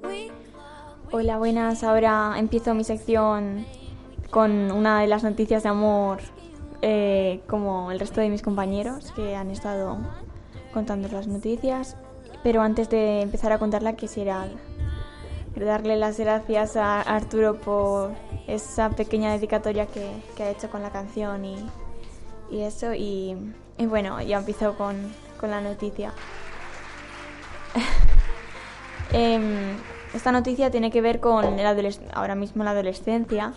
perder. 0.04 0.32
Hola, 1.12 1.40
buenas. 1.40 1.84
Ahora 1.84 2.36
empiezo 2.38 2.76
mi 2.76 2.84
sección 2.84 3.66
con 4.30 4.72
una 4.72 5.02
de 5.02 5.08
las 5.08 5.24
noticias 5.24 5.64
de 5.64 5.70
amor, 5.70 6.20
eh, 6.84 7.42
como 7.48 7.90
el 7.90 8.00
resto 8.00 8.22
de 8.22 8.30
mis 8.30 8.44
compañeros 8.44 9.12
que 9.16 9.36
han 9.36 9.50
estado 9.50 9.98
contando 10.72 11.08
las 11.08 11.26
noticias. 11.26 11.98
Pero 12.44 12.62
antes 12.62 12.92
de 12.92 13.22
empezar 13.22 13.52
a 13.54 13.58
contarla, 13.58 13.94
quisiera 13.94 14.46
darle 15.64 15.96
las 15.96 16.20
gracias 16.20 16.76
a 16.76 17.02
Arturo 17.02 17.56
por 17.56 18.12
esa 18.48 18.90
pequeña 18.90 19.32
dedicatoria 19.32 19.86
que, 19.86 20.12
que 20.36 20.44
ha 20.44 20.50
hecho 20.50 20.70
con 20.70 20.82
la 20.82 20.90
canción 20.90 21.46
y, 21.46 21.56
y 22.52 22.62
eso. 22.62 22.94
Y, 22.94 23.38
y 23.78 23.86
bueno, 23.86 24.22
ya 24.22 24.38
empiezo 24.38 24.76
con, 24.76 25.14
con 25.40 25.52
la 25.52 25.62
noticia. 25.62 26.14
Em, 29.12 29.78
esta 30.14 30.32
noticia 30.34 30.72
tiene 30.72 30.92
que 30.92 31.00
ver 31.00 31.22
con 31.22 31.58
el 31.58 31.96
ahora 32.14 32.36
mismo 32.36 32.64
la 32.66 32.72
adolescencia. 32.72 33.54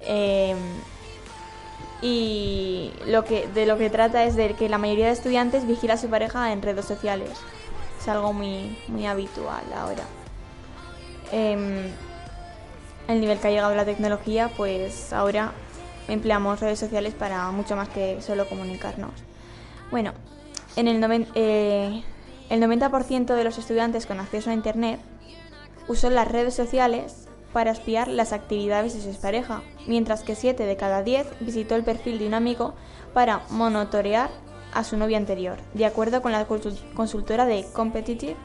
Em, 0.00 0.56
y 2.00 2.92
lo 3.06 3.24
que, 3.24 3.48
de 3.48 3.66
lo 3.66 3.76
que 3.76 3.90
trata 3.90 4.24
es 4.24 4.36
de 4.36 4.54
que 4.54 4.68
la 4.68 4.78
mayoría 4.78 5.06
de 5.06 5.12
estudiantes 5.12 5.66
vigila 5.66 5.94
a 5.94 5.96
su 5.98 6.08
pareja 6.08 6.52
en 6.52 6.62
redes 6.62 6.84
sociales. 6.84 7.32
Es 8.00 8.08
algo 8.08 8.32
muy, 8.32 8.78
muy 8.88 9.04
habitual 9.06 9.64
ahora. 9.76 10.04
Em, 11.32 11.86
el 13.08 13.20
nivel 13.20 13.38
que 13.38 13.48
ha 13.48 13.50
llegado 13.50 13.74
la 13.74 13.84
tecnología, 13.84 14.50
pues 14.56 15.12
ahora 15.12 15.52
empleamos 16.08 16.60
redes 16.60 16.78
sociales 16.78 17.14
para 17.14 17.50
mucho 17.50 17.76
más 17.76 17.88
que 17.88 18.20
solo 18.22 18.48
comunicarnos. 18.48 19.10
Bueno, 19.90 20.12
en 20.76 20.88
el, 20.88 21.26
eh, 21.34 22.02
el 22.50 22.60
90% 22.62 23.34
de 23.34 23.44
los 23.44 23.58
estudiantes 23.58 24.06
con 24.06 24.20
acceso 24.20 24.50
a 24.50 24.54
Internet 24.54 25.00
usó 25.86 26.10
las 26.10 26.28
redes 26.28 26.54
sociales 26.54 27.26
para 27.52 27.70
espiar 27.70 28.08
las 28.08 28.32
actividades 28.34 28.94
de 28.94 29.00
su 29.00 29.08
expareja, 29.08 29.62
mientras 29.86 30.22
que 30.22 30.34
7 30.34 30.64
de 30.66 30.76
cada 30.76 31.02
10 31.02 31.26
visitó 31.40 31.74
el 31.76 31.82
perfil 31.84 32.18
de 32.18 32.26
un 32.26 32.34
amigo 32.34 32.74
para 33.14 33.40
monitorear 33.48 34.28
a 34.74 34.84
su 34.84 34.98
novia 34.98 35.16
anterior, 35.16 35.56
de 35.72 35.86
acuerdo 35.86 36.20
con 36.20 36.32
la 36.32 36.46
consul- 36.46 36.78
consultora 36.92 37.46
de 37.46 37.64
Competitive 37.72 38.36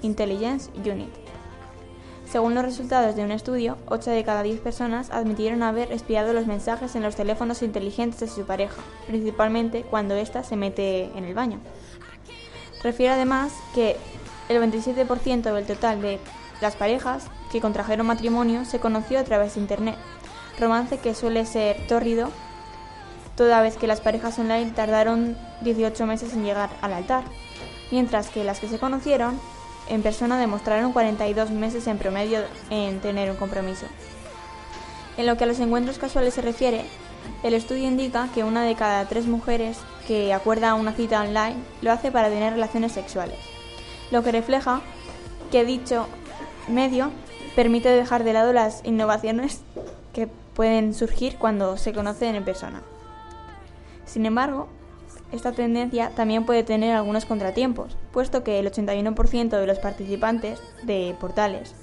Intelligence 0.00 0.70
Unit. 0.78 1.10
Según 2.30 2.54
los 2.54 2.64
resultados 2.64 3.16
de 3.16 3.24
un 3.24 3.30
estudio, 3.30 3.78
8 3.86 4.10
de 4.10 4.22
cada 4.22 4.42
10 4.42 4.60
personas 4.60 5.08
admitieron 5.10 5.62
haber 5.62 5.90
espiado 5.92 6.34
los 6.34 6.46
mensajes 6.46 6.94
en 6.94 7.02
los 7.02 7.16
teléfonos 7.16 7.62
inteligentes 7.62 8.20
de 8.20 8.28
su 8.28 8.44
pareja, 8.44 8.82
principalmente 9.06 9.82
cuando 9.82 10.14
ésta 10.14 10.42
se 10.42 10.54
mete 10.54 11.04
en 11.16 11.24
el 11.24 11.34
baño. 11.34 11.58
Refiere 12.82 13.14
además 13.14 13.52
que 13.74 13.96
el 14.50 14.60
27% 14.60 15.54
del 15.54 15.66
total 15.66 16.02
de 16.02 16.20
las 16.60 16.76
parejas 16.76 17.24
que 17.50 17.62
contrajeron 17.62 18.06
matrimonio 18.06 18.66
se 18.66 18.78
conoció 18.78 19.18
a 19.18 19.24
través 19.24 19.54
de 19.54 19.62
Internet, 19.62 19.96
romance 20.60 20.98
que 20.98 21.14
suele 21.14 21.46
ser 21.46 21.86
tórrido, 21.86 22.28
toda 23.36 23.62
vez 23.62 23.78
que 23.78 23.86
las 23.86 24.02
parejas 24.02 24.38
online 24.38 24.72
tardaron 24.72 25.38
18 25.62 26.04
meses 26.04 26.34
en 26.34 26.44
llegar 26.44 26.68
al 26.82 26.92
altar, 26.92 27.24
mientras 27.90 28.28
que 28.28 28.44
las 28.44 28.60
que 28.60 28.68
se 28.68 28.78
conocieron 28.78 29.40
en 29.88 30.02
persona 30.02 30.38
demostraron 30.38 30.92
42 30.92 31.50
meses 31.50 31.86
en 31.86 31.98
promedio 31.98 32.40
en 32.70 33.00
tener 33.00 33.30
un 33.30 33.36
compromiso. 33.36 33.86
En 35.16 35.26
lo 35.26 35.36
que 35.36 35.44
a 35.44 35.46
los 35.46 35.60
encuentros 35.60 35.98
casuales 35.98 36.34
se 36.34 36.42
refiere, 36.42 36.84
el 37.42 37.54
estudio 37.54 37.88
indica 37.88 38.28
que 38.34 38.44
una 38.44 38.62
de 38.62 38.74
cada 38.74 39.06
tres 39.06 39.26
mujeres 39.26 39.78
que 40.06 40.32
acuerda 40.32 40.74
una 40.74 40.92
cita 40.92 41.20
online 41.20 41.56
lo 41.82 41.92
hace 41.92 42.10
para 42.10 42.28
tener 42.28 42.52
relaciones 42.52 42.92
sexuales, 42.92 43.38
lo 44.10 44.22
que 44.22 44.32
refleja 44.32 44.80
que 45.50 45.64
dicho 45.64 46.06
medio 46.68 47.10
permite 47.56 47.88
dejar 47.88 48.24
de 48.24 48.32
lado 48.32 48.52
las 48.52 48.84
innovaciones 48.84 49.62
que 50.12 50.28
pueden 50.54 50.94
surgir 50.94 51.36
cuando 51.36 51.76
se 51.76 51.92
conocen 51.92 52.34
en 52.34 52.44
persona. 52.44 52.82
Sin 54.04 54.26
embargo, 54.26 54.68
esta 55.32 55.52
tendencia 55.52 56.10
también 56.16 56.46
puede 56.46 56.62
tener 56.62 56.94
algunos 56.94 57.26
contratiempos, 57.26 57.96
puesto 58.12 58.42
que 58.44 58.58
el 58.58 58.70
81% 58.70 59.50
de 59.50 59.66
los 59.66 59.78
participantes 59.78 60.60
de 60.82 61.14
portales 61.20 61.74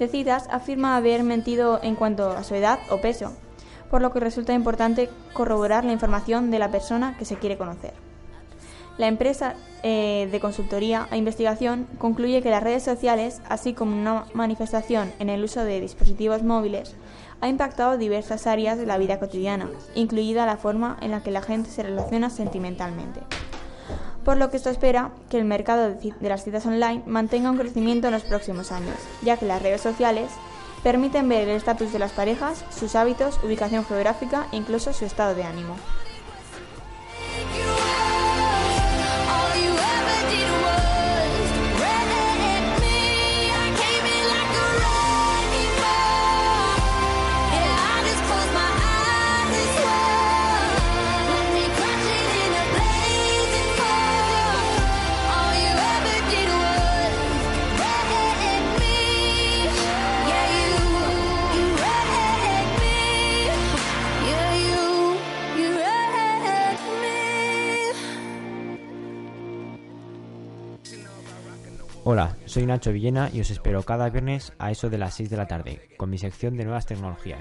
de 0.00 0.08
citas 0.08 0.48
afirma 0.50 0.96
haber 0.96 1.22
mentido 1.22 1.78
en 1.82 1.94
cuanto 1.94 2.30
a 2.30 2.42
su 2.42 2.54
edad 2.54 2.80
o 2.88 3.02
peso, 3.02 3.32
por 3.90 4.00
lo 4.00 4.12
que 4.12 4.18
resulta 4.18 4.54
importante 4.54 5.10
corroborar 5.34 5.84
la 5.84 5.92
información 5.92 6.50
de 6.50 6.58
la 6.58 6.70
persona 6.70 7.16
que 7.18 7.26
se 7.26 7.36
quiere 7.36 7.58
conocer. 7.58 7.92
La 8.96 9.08
empresa 9.08 9.54
eh, 9.82 10.28
de 10.32 10.40
consultoría 10.40 11.06
e 11.10 11.16
investigación 11.16 11.86
concluye 11.98 12.42
que 12.42 12.50
las 12.50 12.62
redes 12.62 12.82
sociales, 12.82 13.40
así 13.48 13.72
como 13.72 13.94
una 13.94 14.24
manifestación 14.32 15.12
en 15.18 15.28
el 15.28 15.44
uso 15.44 15.64
de 15.64 15.80
dispositivos 15.80 16.42
móviles, 16.42 16.96
ha 17.40 17.48
impactado 17.48 17.98
diversas 17.98 18.46
áreas 18.46 18.78
de 18.78 18.86
la 18.86 18.98
vida 18.98 19.18
cotidiana, 19.18 19.68
incluida 19.94 20.46
la 20.46 20.56
forma 20.56 20.96
en 21.00 21.10
la 21.10 21.22
que 21.22 21.30
la 21.30 21.42
gente 21.42 21.70
se 21.70 21.82
relaciona 21.82 22.30
sentimentalmente. 22.30 23.20
Por 24.24 24.36
lo 24.36 24.50
que 24.50 24.58
esto 24.58 24.68
espera 24.68 25.12
que 25.30 25.38
el 25.38 25.44
mercado 25.44 25.94
de 25.94 26.28
las 26.28 26.44
citas 26.44 26.66
online 26.66 27.02
mantenga 27.06 27.50
un 27.50 27.56
crecimiento 27.56 28.08
en 28.08 28.12
los 28.12 28.22
próximos 28.22 28.70
años, 28.70 28.96
ya 29.22 29.36
que 29.36 29.46
las 29.46 29.62
redes 29.62 29.80
sociales 29.80 30.30
permiten 30.82 31.28
ver 31.28 31.48
el 31.48 31.56
estatus 31.56 31.92
de 31.92 31.98
las 31.98 32.12
parejas, 32.12 32.64
sus 32.70 32.94
hábitos, 32.94 33.38
ubicación 33.42 33.84
geográfica 33.84 34.46
e 34.52 34.56
incluso 34.56 34.92
su 34.92 35.04
estado 35.04 35.34
de 35.34 35.44
ánimo. 35.44 35.76
Hola, 72.02 72.34
soy 72.46 72.64
Nacho 72.64 72.92
Villena 72.92 73.28
y 73.30 73.42
os 73.42 73.50
espero 73.50 73.82
cada 73.82 74.08
viernes 74.08 74.54
a 74.58 74.70
eso 74.70 74.88
de 74.88 74.96
las 74.96 75.12
6 75.14 75.28
de 75.28 75.36
la 75.36 75.46
tarde, 75.46 75.82
con 75.98 76.08
mi 76.08 76.16
sección 76.16 76.56
de 76.56 76.64
nuevas 76.64 76.86
tecnologías. 76.86 77.40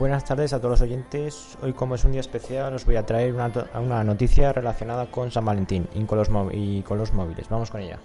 Buenas 0.00 0.24
tardes 0.24 0.52
a 0.52 0.58
todos 0.58 0.72
los 0.72 0.80
oyentes. 0.80 1.56
Hoy, 1.62 1.72
como 1.74 1.94
es 1.94 2.04
un 2.04 2.10
día 2.10 2.22
especial, 2.22 2.74
os 2.74 2.84
voy 2.84 2.96
a 2.96 3.06
traer 3.06 3.34
una, 3.34 3.52
una 3.80 4.02
noticia 4.02 4.52
relacionada 4.52 5.06
con 5.12 5.30
San 5.30 5.44
Valentín 5.44 5.86
y 5.94 6.02
con, 6.04 6.18
los 6.18 6.28
y 6.52 6.82
con 6.82 6.98
los 6.98 7.12
móviles. 7.12 7.48
Vamos 7.48 7.70
con 7.70 7.82
ella. 7.82 8.00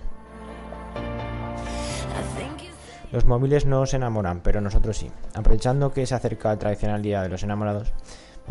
Los 3.11 3.25
móviles 3.25 3.65
no 3.65 3.85
se 3.87 3.97
enamoran, 3.97 4.41
pero 4.41 4.61
nosotros 4.61 4.95
sí. 4.95 5.11
Aprovechando 5.33 5.91
que 5.91 6.05
se 6.05 6.13
acerca 6.13 6.51
el 6.51 6.59
tradicional 6.59 7.01
Día 7.01 7.23
de 7.23 7.29
los 7.29 7.43
Enamorados, 7.43 7.91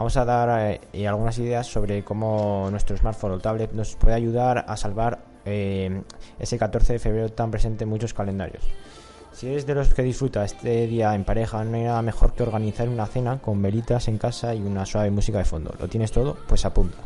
vamos 0.00 0.16
a 0.16 0.24
dar 0.24 0.80
eh, 0.94 1.06
algunas 1.06 1.38
ideas 1.38 1.66
sobre 1.66 2.02
cómo 2.02 2.68
nuestro 2.70 2.96
smartphone 2.96 3.32
o 3.32 3.38
tablet 3.38 3.72
nos 3.72 3.96
puede 3.96 4.14
ayudar 4.14 4.64
a 4.66 4.74
salvar 4.78 5.18
eh, 5.44 6.00
ese 6.38 6.56
14 6.56 6.94
de 6.94 6.98
febrero 6.98 7.28
tan 7.28 7.50
presente 7.50 7.84
en 7.84 7.90
muchos 7.90 8.14
calendarios. 8.14 8.64
Si 9.32 9.48
eres 9.48 9.66
de 9.66 9.74
los 9.74 9.92
que 9.92 10.02
disfruta 10.02 10.42
este 10.42 10.86
día 10.86 11.14
en 11.14 11.24
pareja, 11.24 11.62
no 11.64 11.76
hay 11.76 11.82
nada 11.82 12.00
mejor 12.00 12.32
que 12.32 12.42
organizar 12.42 12.88
una 12.88 13.04
cena 13.04 13.40
con 13.42 13.60
velitas 13.60 14.08
en 14.08 14.16
casa 14.16 14.54
y 14.54 14.62
una 14.62 14.86
suave 14.86 15.10
música 15.10 15.36
de 15.36 15.44
fondo. 15.44 15.74
¿Lo 15.78 15.86
tienes 15.86 16.12
todo? 16.12 16.34
Pues 16.48 16.64
apunta. 16.64 16.96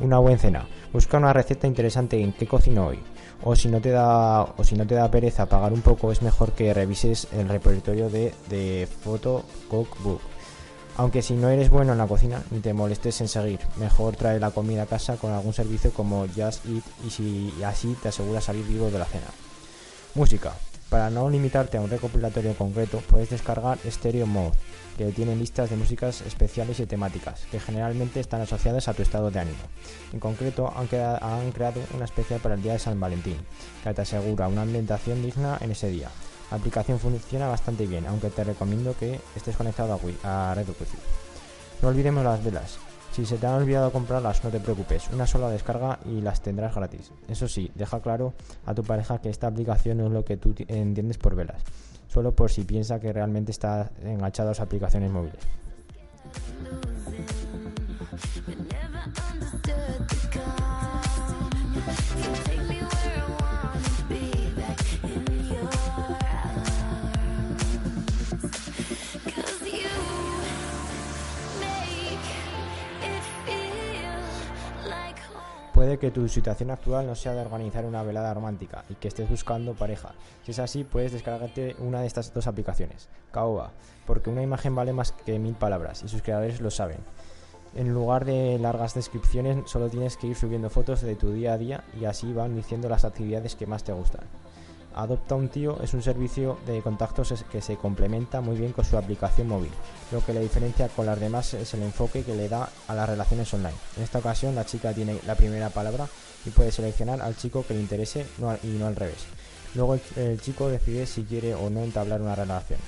Una 0.00 0.18
buena 0.18 0.36
cena. 0.36 0.66
Busca 0.92 1.16
una 1.16 1.32
receta 1.32 1.66
interesante 1.66 2.20
en 2.20 2.34
qué 2.34 2.46
cocino 2.46 2.88
hoy. 2.88 2.98
O 3.44 3.56
si 3.56 3.68
no 3.68 3.80
te 3.80 3.88
da 3.88 4.42
o 4.42 4.62
si 4.62 4.76
no 4.76 4.86
te 4.86 4.94
da 4.94 5.10
pereza 5.10 5.46
pagar 5.46 5.72
un 5.72 5.80
poco, 5.80 6.12
es 6.12 6.20
mejor 6.20 6.52
que 6.52 6.74
revises 6.74 7.28
el 7.32 7.48
repertorio 7.48 8.10
de, 8.10 8.34
de 8.50 8.86
Photo 8.86 9.42
Cookbook. 9.70 10.35
Aunque 10.98 11.20
si 11.20 11.34
no 11.34 11.50
eres 11.50 11.68
bueno 11.68 11.92
en 11.92 11.98
la 11.98 12.06
cocina, 12.06 12.42
ni 12.50 12.60
te 12.60 12.72
molestes 12.72 13.20
en 13.20 13.28
seguir. 13.28 13.60
Mejor 13.76 14.16
trae 14.16 14.40
la 14.40 14.50
comida 14.50 14.84
a 14.84 14.86
casa 14.86 15.16
con 15.16 15.30
algún 15.32 15.52
servicio 15.52 15.92
como 15.92 16.26
Just 16.34 16.64
Eat 16.66 16.84
y, 17.06 17.10
si, 17.10 17.52
así 17.64 17.94
te 18.02 18.08
aseguras 18.08 18.44
salir 18.44 18.64
vivo 18.66 18.90
de 18.90 18.98
la 18.98 19.04
cena. 19.04 19.26
Música. 20.14 20.54
Para 20.88 21.10
no 21.10 21.28
limitarte 21.28 21.76
a 21.76 21.80
un 21.80 21.90
recopilatorio 21.90 22.54
concreto, 22.54 23.02
puedes 23.10 23.28
descargar 23.28 23.76
Stereo 23.84 24.24
Mode, 24.24 24.56
que 24.96 25.06
tiene 25.10 25.34
listas 25.34 25.68
de 25.68 25.76
músicas 25.76 26.20
especiales 26.22 26.78
y 26.78 26.86
temáticas, 26.86 27.42
que 27.50 27.58
generalmente 27.58 28.20
están 28.20 28.40
asociadas 28.40 28.86
a 28.86 28.94
tu 28.94 29.02
estado 29.02 29.30
de 29.32 29.40
ánimo. 29.40 29.58
En 30.12 30.20
concreto, 30.20 30.72
han, 30.76 30.86
queda- 30.86 31.18
han 31.18 31.50
creado 31.50 31.80
una 31.94 32.04
especial 32.04 32.38
para 32.40 32.54
el 32.54 32.62
día 32.62 32.74
de 32.74 32.78
San 32.78 33.00
Valentín, 33.00 33.36
que 33.82 33.92
te 33.92 34.02
asegura 34.02 34.46
una 34.46 34.62
ambientación 34.62 35.22
digna 35.22 35.58
en 35.60 35.72
ese 35.72 35.88
día. 35.88 36.08
La 36.50 36.56
aplicación 36.58 36.98
funciona 36.98 37.48
bastante 37.48 37.86
bien, 37.86 38.06
aunque 38.06 38.30
te 38.30 38.44
recomiendo 38.44 38.94
que 38.96 39.20
estés 39.34 39.56
conectado 39.56 39.92
a, 39.92 39.96
wi- 39.96 40.16
a 40.22 40.52
red. 40.54 40.66
No 41.82 41.88
olvidemos 41.88 42.24
las 42.24 42.42
velas. 42.44 42.78
Si 43.12 43.24
se 43.24 43.38
te 43.38 43.46
han 43.46 43.54
olvidado 43.54 43.90
comprarlas, 43.92 44.44
no 44.44 44.50
te 44.50 44.60
preocupes, 44.60 45.08
una 45.12 45.26
sola 45.26 45.48
descarga 45.48 45.98
y 46.04 46.20
las 46.20 46.42
tendrás 46.42 46.74
gratis. 46.74 47.10
Eso 47.28 47.48
sí, 47.48 47.70
deja 47.74 48.00
claro 48.00 48.34
a 48.66 48.74
tu 48.74 48.82
pareja 48.84 49.20
que 49.20 49.30
esta 49.30 49.46
aplicación 49.46 49.98
no 49.98 50.06
es 50.06 50.12
lo 50.12 50.24
que 50.24 50.36
tú 50.36 50.52
ti- 50.52 50.66
entiendes 50.68 51.16
por 51.18 51.34
velas, 51.34 51.62
solo 52.08 52.32
por 52.34 52.50
si 52.50 52.62
piensa 52.64 53.00
que 53.00 53.12
realmente 53.12 53.52
está 53.52 53.90
enganchado 54.02 54.50
a 54.50 54.52
las 54.52 54.60
aplicaciones 54.60 55.10
móviles. 55.10 55.40
Puede 75.86 75.98
que 75.98 76.10
tu 76.10 76.28
situación 76.28 76.72
actual 76.72 77.06
no 77.06 77.14
sea 77.14 77.32
de 77.32 77.42
organizar 77.42 77.84
una 77.84 78.02
velada 78.02 78.34
romántica 78.34 78.84
y 78.88 78.96
que 78.96 79.06
estés 79.06 79.30
buscando 79.30 79.74
pareja. 79.74 80.16
Si 80.42 80.50
es 80.50 80.58
así, 80.58 80.82
puedes 80.82 81.12
descargarte 81.12 81.76
una 81.78 82.00
de 82.00 82.08
estas 82.08 82.34
dos 82.34 82.48
aplicaciones, 82.48 83.08
Caoba, 83.30 83.70
porque 84.04 84.28
una 84.28 84.42
imagen 84.42 84.74
vale 84.74 84.92
más 84.92 85.12
que 85.12 85.38
mil 85.38 85.54
palabras 85.54 86.02
y 86.02 86.08
sus 86.08 86.22
creadores 86.22 86.60
lo 86.60 86.72
saben. 86.72 86.98
En 87.76 87.94
lugar 87.94 88.24
de 88.24 88.58
largas 88.58 88.94
descripciones, 88.94 89.58
solo 89.70 89.88
tienes 89.88 90.16
que 90.16 90.26
ir 90.26 90.34
subiendo 90.34 90.70
fotos 90.70 91.02
de 91.02 91.14
tu 91.14 91.30
día 91.30 91.52
a 91.52 91.58
día 91.58 91.84
y 92.00 92.06
así 92.06 92.32
van 92.32 92.56
diciendo 92.56 92.88
las 92.88 93.04
actividades 93.04 93.54
que 93.54 93.68
más 93.68 93.84
te 93.84 93.92
gustan. 93.92 94.24
Adopta 94.96 95.34
un 95.34 95.50
tío 95.50 95.78
es 95.82 95.92
un 95.92 96.02
servicio 96.02 96.58
de 96.66 96.80
contactos 96.80 97.44
que 97.52 97.60
se 97.60 97.76
complementa 97.76 98.40
muy 98.40 98.56
bien 98.56 98.72
con 98.72 98.82
su 98.82 98.96
aplicación 98.96 99.46
móvil. 99.46 99.70
Lo 100.10 100.24
que 100.24 100.32
le 100.32 100.40
diferencia 100.40 100.88
con 100.88 101.04
las 101.04 101.20
demás 101.20 101.52
es 101.52 101.74
el 101.74 101.82
enfoque 101.82 102.22
que 102.22 102.34
le 102.34 102.48
da 102.48 102.70
a 102.88 102.94
las 102.94 103.06
relaciones 103.06 103.52
online. 103.52 103.76
En 103.98 104.04
esta 104.04 104.20
ocasión 104.20 104.54
la 104.54 104.64
chica 104.64 104.94
tiene 104.94 105.18
la 105.26 105.34
primera 105.34 105.68
palabra 105.68 106.08
y 106.46 106.50
puede 106.50 106.72
seleccionar 106.72 107.20
al 107.20 107.36
chico 107.36 107.62
que 107.68 107.74
le 107.74 107.80
interese 107.80 108.24
y 108.62 108.68
no 108.68 108.86
al 108.86 108.96
revés. 108.96 109.26
Luego 109.74 109.98
el, 110.16 110.40
chico 110.40 110.70
decide 110.70 111.06
si 111.06 111.24
quiere 111.24 111.54
o 111.54 111.68
no 111.68 111.84
entablar 111.84 112.22
una 112.22 112.34
relación. 112.34 112.80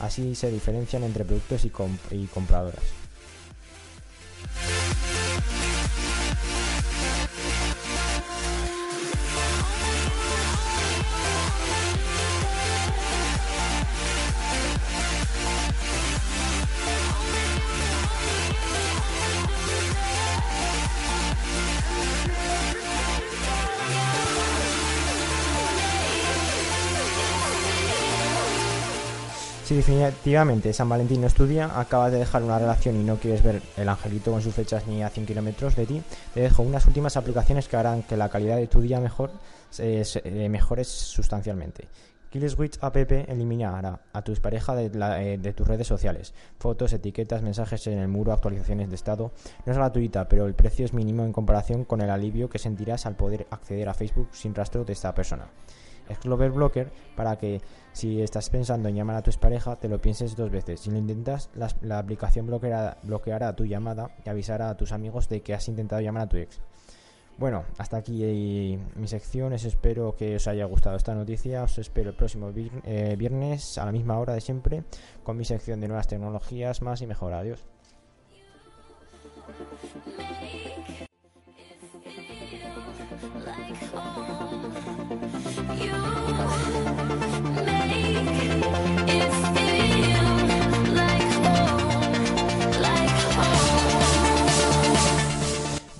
Así 0.00 0.34
se 0.34 0.50
diferencian 0.50 1.02
entre 1.02 1.24
productos 1.24 1.64
y 1.64 2.26
compradoras. 2.26 2.84
Definitivamente 29.74 30.72
San 30.72 30.88
Valentín 30.88 31.20
no 31.20 31.26
estudia, 31.26 31.80
acabas 31.80 32.12
de 32.12 32.18
dejar 32.20 32.44
una 32.44 32.60
relación 32.60 32.94
y 32.94 33.02
no 33.02 33.16
quieres 33.16 33.42
ver 33.42 33.60
el 33.76 33.88
angelito 33.88 34.30
con 34.30 34.40
sus 34.40 34.54
fechas 34.54 34.86
ni 34.86 35.02
a 35.02 35.08
100 35.10 35.26
kilómetros 35.26 35.74
de 35.74 35.84
ti, 35.84 36.00
te 36.32 36.40
dejo 36.42 36.62
unas 36.62 36.86
últimas 36.86 37.16
aplicaciones 37.16 37.66
que 37.66 37.76
harán 37.76 38.04
que 38.04 38.16
la 38.16 38.28
calidad 38.28 38.56
de 38.56 38.68
tu 38.68 38.80
día 38.80 39.00
mejor 39.00 39.32
se- 39.70 40.04
eh, 40.24 40.48
mejores 40.48 40.86
sustancialmente. 40.86 41.88
Killswitch 42.30 42.78
app 42.82 42.96
eliminará 42.96 44.00
a 44.12 44.22
tus 44.22 44.38
parejas 44.38 44.78
eh, 44.78 45.38
de 45.42 45.52
tus 45.52 45.66
redes 45.66 45.88
sociales. 45.88 46.34
Fotos, 46.60 46.92
etiquetas, 46.92 47.42
mensajes 47.42 47.84
en 47.88 47.98
el 47.98 48.06
muro, 48.08 48.32
actualizaciones 48.32 48.88
de 48.90 48.94
estado. 48.94 49.32
No 49.66 49.72
es 49.72 49.76
gratuita, 49.78 50.28
pero 50.28 50.46
el 50.46 50.54
precio 50.54 50.84
es 50.84 50.92
mínimo 50.92 51.24
en 51.24 51.32
comparación 51.32 51.84
con 51.84 52.00
el 52.00 52.10
alivio 52.10 52.48
que 52.48 52.60
sentirás 52.60 53.06
al 53.06 53.16
poder 53.16 53.48
acceder 53.50 53.88
a 53.88 53.94
Facebook 53.94 54.28
sin 54.30 54.54
rastro 54.54 54.84
de 54.84 54.92
esta 54.92 55.12
persona. 55.14 55.48
Explorer 56.08 56.50
Blocker 56.50 56.92
para 57.16 57.36
que 57.36 57.60
si 57.92 58.20
estás 58.22 58.50
pensando 58.50 58.88
en 58.88 58.96
llamar 58.96 59.16
a 59.16 59.22
tu 59.22 59.30
expareja 59.30 59.76
te 59.76 59.88
lo 59.88 60.00
pienses 60.00 60.36
dos 60.36 60.50
veces. 60.50 60.80
Si 60.80 60.90
lo 60.90 60.98
intentas, 60.98 61.50
la, 61.54 61.98
aplicación 61.98 62.46
bloqueará, 62.46 62.98
bloqueará 63.02 63.54
tu 63.54 63.64
llamada 63.64 64.10
y 64.24 64.28
avisará 64.28 64.70
a 64.70 64.76
tus 64.76 64.92
amigos 64.92 65.28
de 65.28 65.42
que 65.42 65.54
has 65.54 65.68
intentado 65.68 66.00
llamar 66.02 66.24
a 66.24 66.28
tu 66.28 66.36
ex. 66.36 66.60
Bueno, 67.36 67.64
hasta 67.78 67.96
aquí 67.96 68.20
eh, 68.22 68.78
mi 68.94 69.08
sección. 69.08 69.52
Os 69.52 69.64
espero 69.64 70.14
que 70.16 70.36
os 70.36 70.46
haya 70.46 70.64
gustado 70.66 70.96
esta 70.96 71.14
noticia. 71.14 71.64
Os 71.64 71.78
espero 71.78 72.10
el 72.10 72.16
próximo 72.16 72.52
eh, 72.54 73.16
viernes 73.18 73.76
a 73.78 73.86
la 73.86 73.92
misma 73.92 74.18
hora 74.18 74.34
de 74.34 74.40
siempre 74.40 74.84
con 75.24 75.36
mi 75.36 75.44
sección 75.44 75.80
de 75.80 75.88
nuevas 75.88 76.06
tecnologías 76.06 76.82
más 76.82 77.02
y 77.02 77.06
mejor. 77.06 77.32
Adiós. 77.32 77.64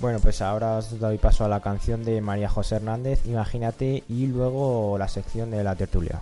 Bueno, 0.05 0.19
pues 0.19 0.39
ahora 0.43 0.77
os 0.77 0.99
doy 0.99 1.17
paso 1.17 1.45
a 1.45 1.47
la 1.47 1.61
canción 1.61 2.03
de 2.05 2.21
María 2.21 2.47
José 2.47 2.75
Hernández, 2.75 3.25
Imagínate, 3.25 4.03
y 4.07 4.27
luego 4.27 4.99
la 4.99 5.07
sección 5.07 5.49
de 5.49 5.63
la 5.63 5.75
tertulia. 5.75 6.21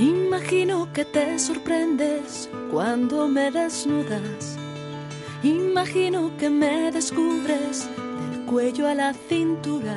Imagino 0.00 0.90
que 0.94 1.04
te 1.04 1.38
sorprendes 1.38 2.48
cuando 2.72 3.28
me 3.28 3.50
desnudas. 3.50 4.56
Imagino 5.42 6.34
que 6.38 6.48
me 6.48 6.90
descubres 6.90 7.86
cuello 8.46 8.86
a 8.86 8.94
la 8.94 9.12
cintura. 9.12 9.96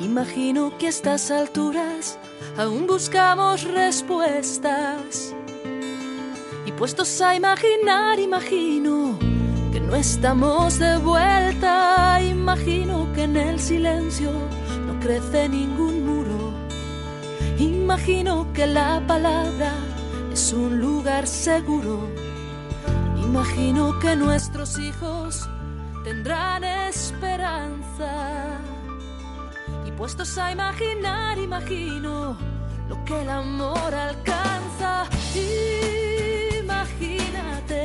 Imagino 0.00 0.76
que 0.78 0.86
a 0.86 0.88
estas 0.88 1.30
alturas 1.30 2.18
aún 2.56 2.86
buscamos 2.86 3.64
respuestas. 3.64 5.34
Y 6.66 6.72
puestos 6.72 7.20
a 7.20 7.36
imaginar, 7.36 8.18
imagino 8.18 9.18
que 9.72 9.80
no 9.80 9.94
estamos 9.94 10.78
de 10.78 10.96
vuelta. 10.96 12.20
Imagino 12.22 13.12
que 13.12 13.24
en 13.24 13.36
el 13.36 13.60
silencio 13.60 14.32
no 14.86 14.98
crece 15.00 15.48
ningún 15.48 16.06
muro. 16.06 16.54
Imagino 17.58 18.52
que 18.54 18.66
la 18.66 19.02
palabra 19.06 19.74
es 20.32 20.52
un 20.52 20.80
lugar 20.80 21.26
seguro. 21.26 22.08
Imagino 23.22 23.98
que 24.00 24.16
nuestros 24.16 24.78
hijos 24.78 25.48
tendrán 26.04 26.62
esperanza. 26.62 28.60
Y 29.86 29.90
puestos 29.92 30.36
a 30.38 30.52
imaginar, 30.52 31.38
imagino 31.38 32.36
lo 32.88 33.04
que 33.04 33.22
el 33.22 33.30
amor 33.30 33.92
alcanza. 33.94 35.04
Imagínate 36.62 37.84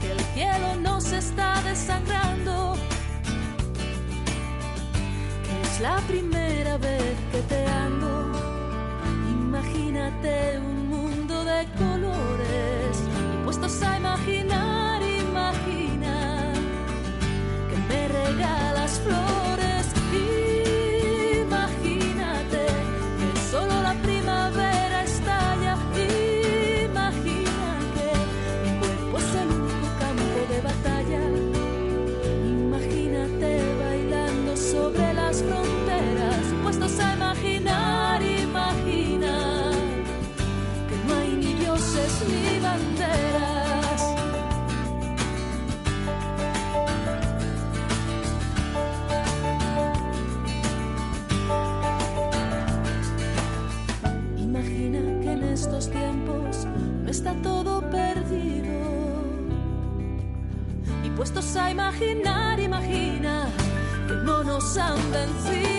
que 0.00 0.12
el 0.12 0.20
cielo 0.34 0.76
nos 0.80 1.12
está 1.12 1.60
desangrando. 1.62 2.74
Que 5.44 5.60
es 5.62 5.80
la 5.80 5.98
primera 6.08 6.78
vez 6.78 7.16
que 7.30 7.40
te 7.42 7.67
no 64.76 64.96
nos 64.96 65.77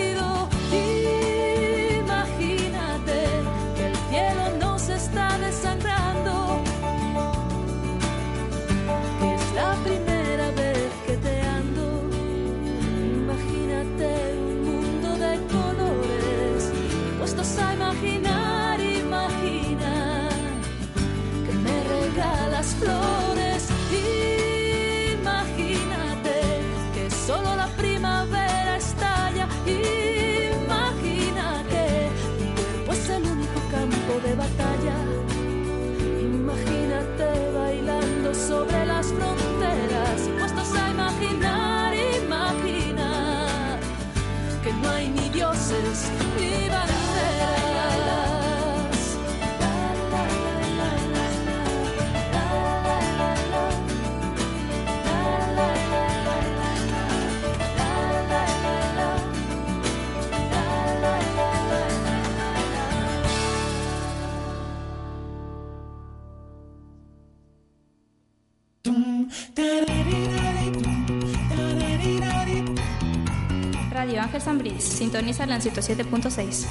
Ángel 74.30 74.42
San 74.42 74.58
Bris, 74.60 74.84
sintoniza 74.84 75.44
en 75.44 75.50
107.6. 75.50 76.68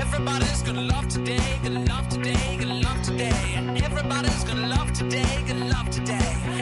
Everybody's 0.00 0.62
gonna 0.64 0.80
love 0.80 1.06
today, 1.08 1.60
gonna 1.62 1.80
love 1.80 2.08
today, 2.08 2.56
gonna 2.58 2.80
love 2.80 3.02
today. 3.02 3.34
Everybody's 3.84 4.44
gonna 4.46 4.68
love 4.68 4.90
today, 4.92 5.44
gonna 5.46 5.66
love 5.66 5.90
today. 5.90 6.53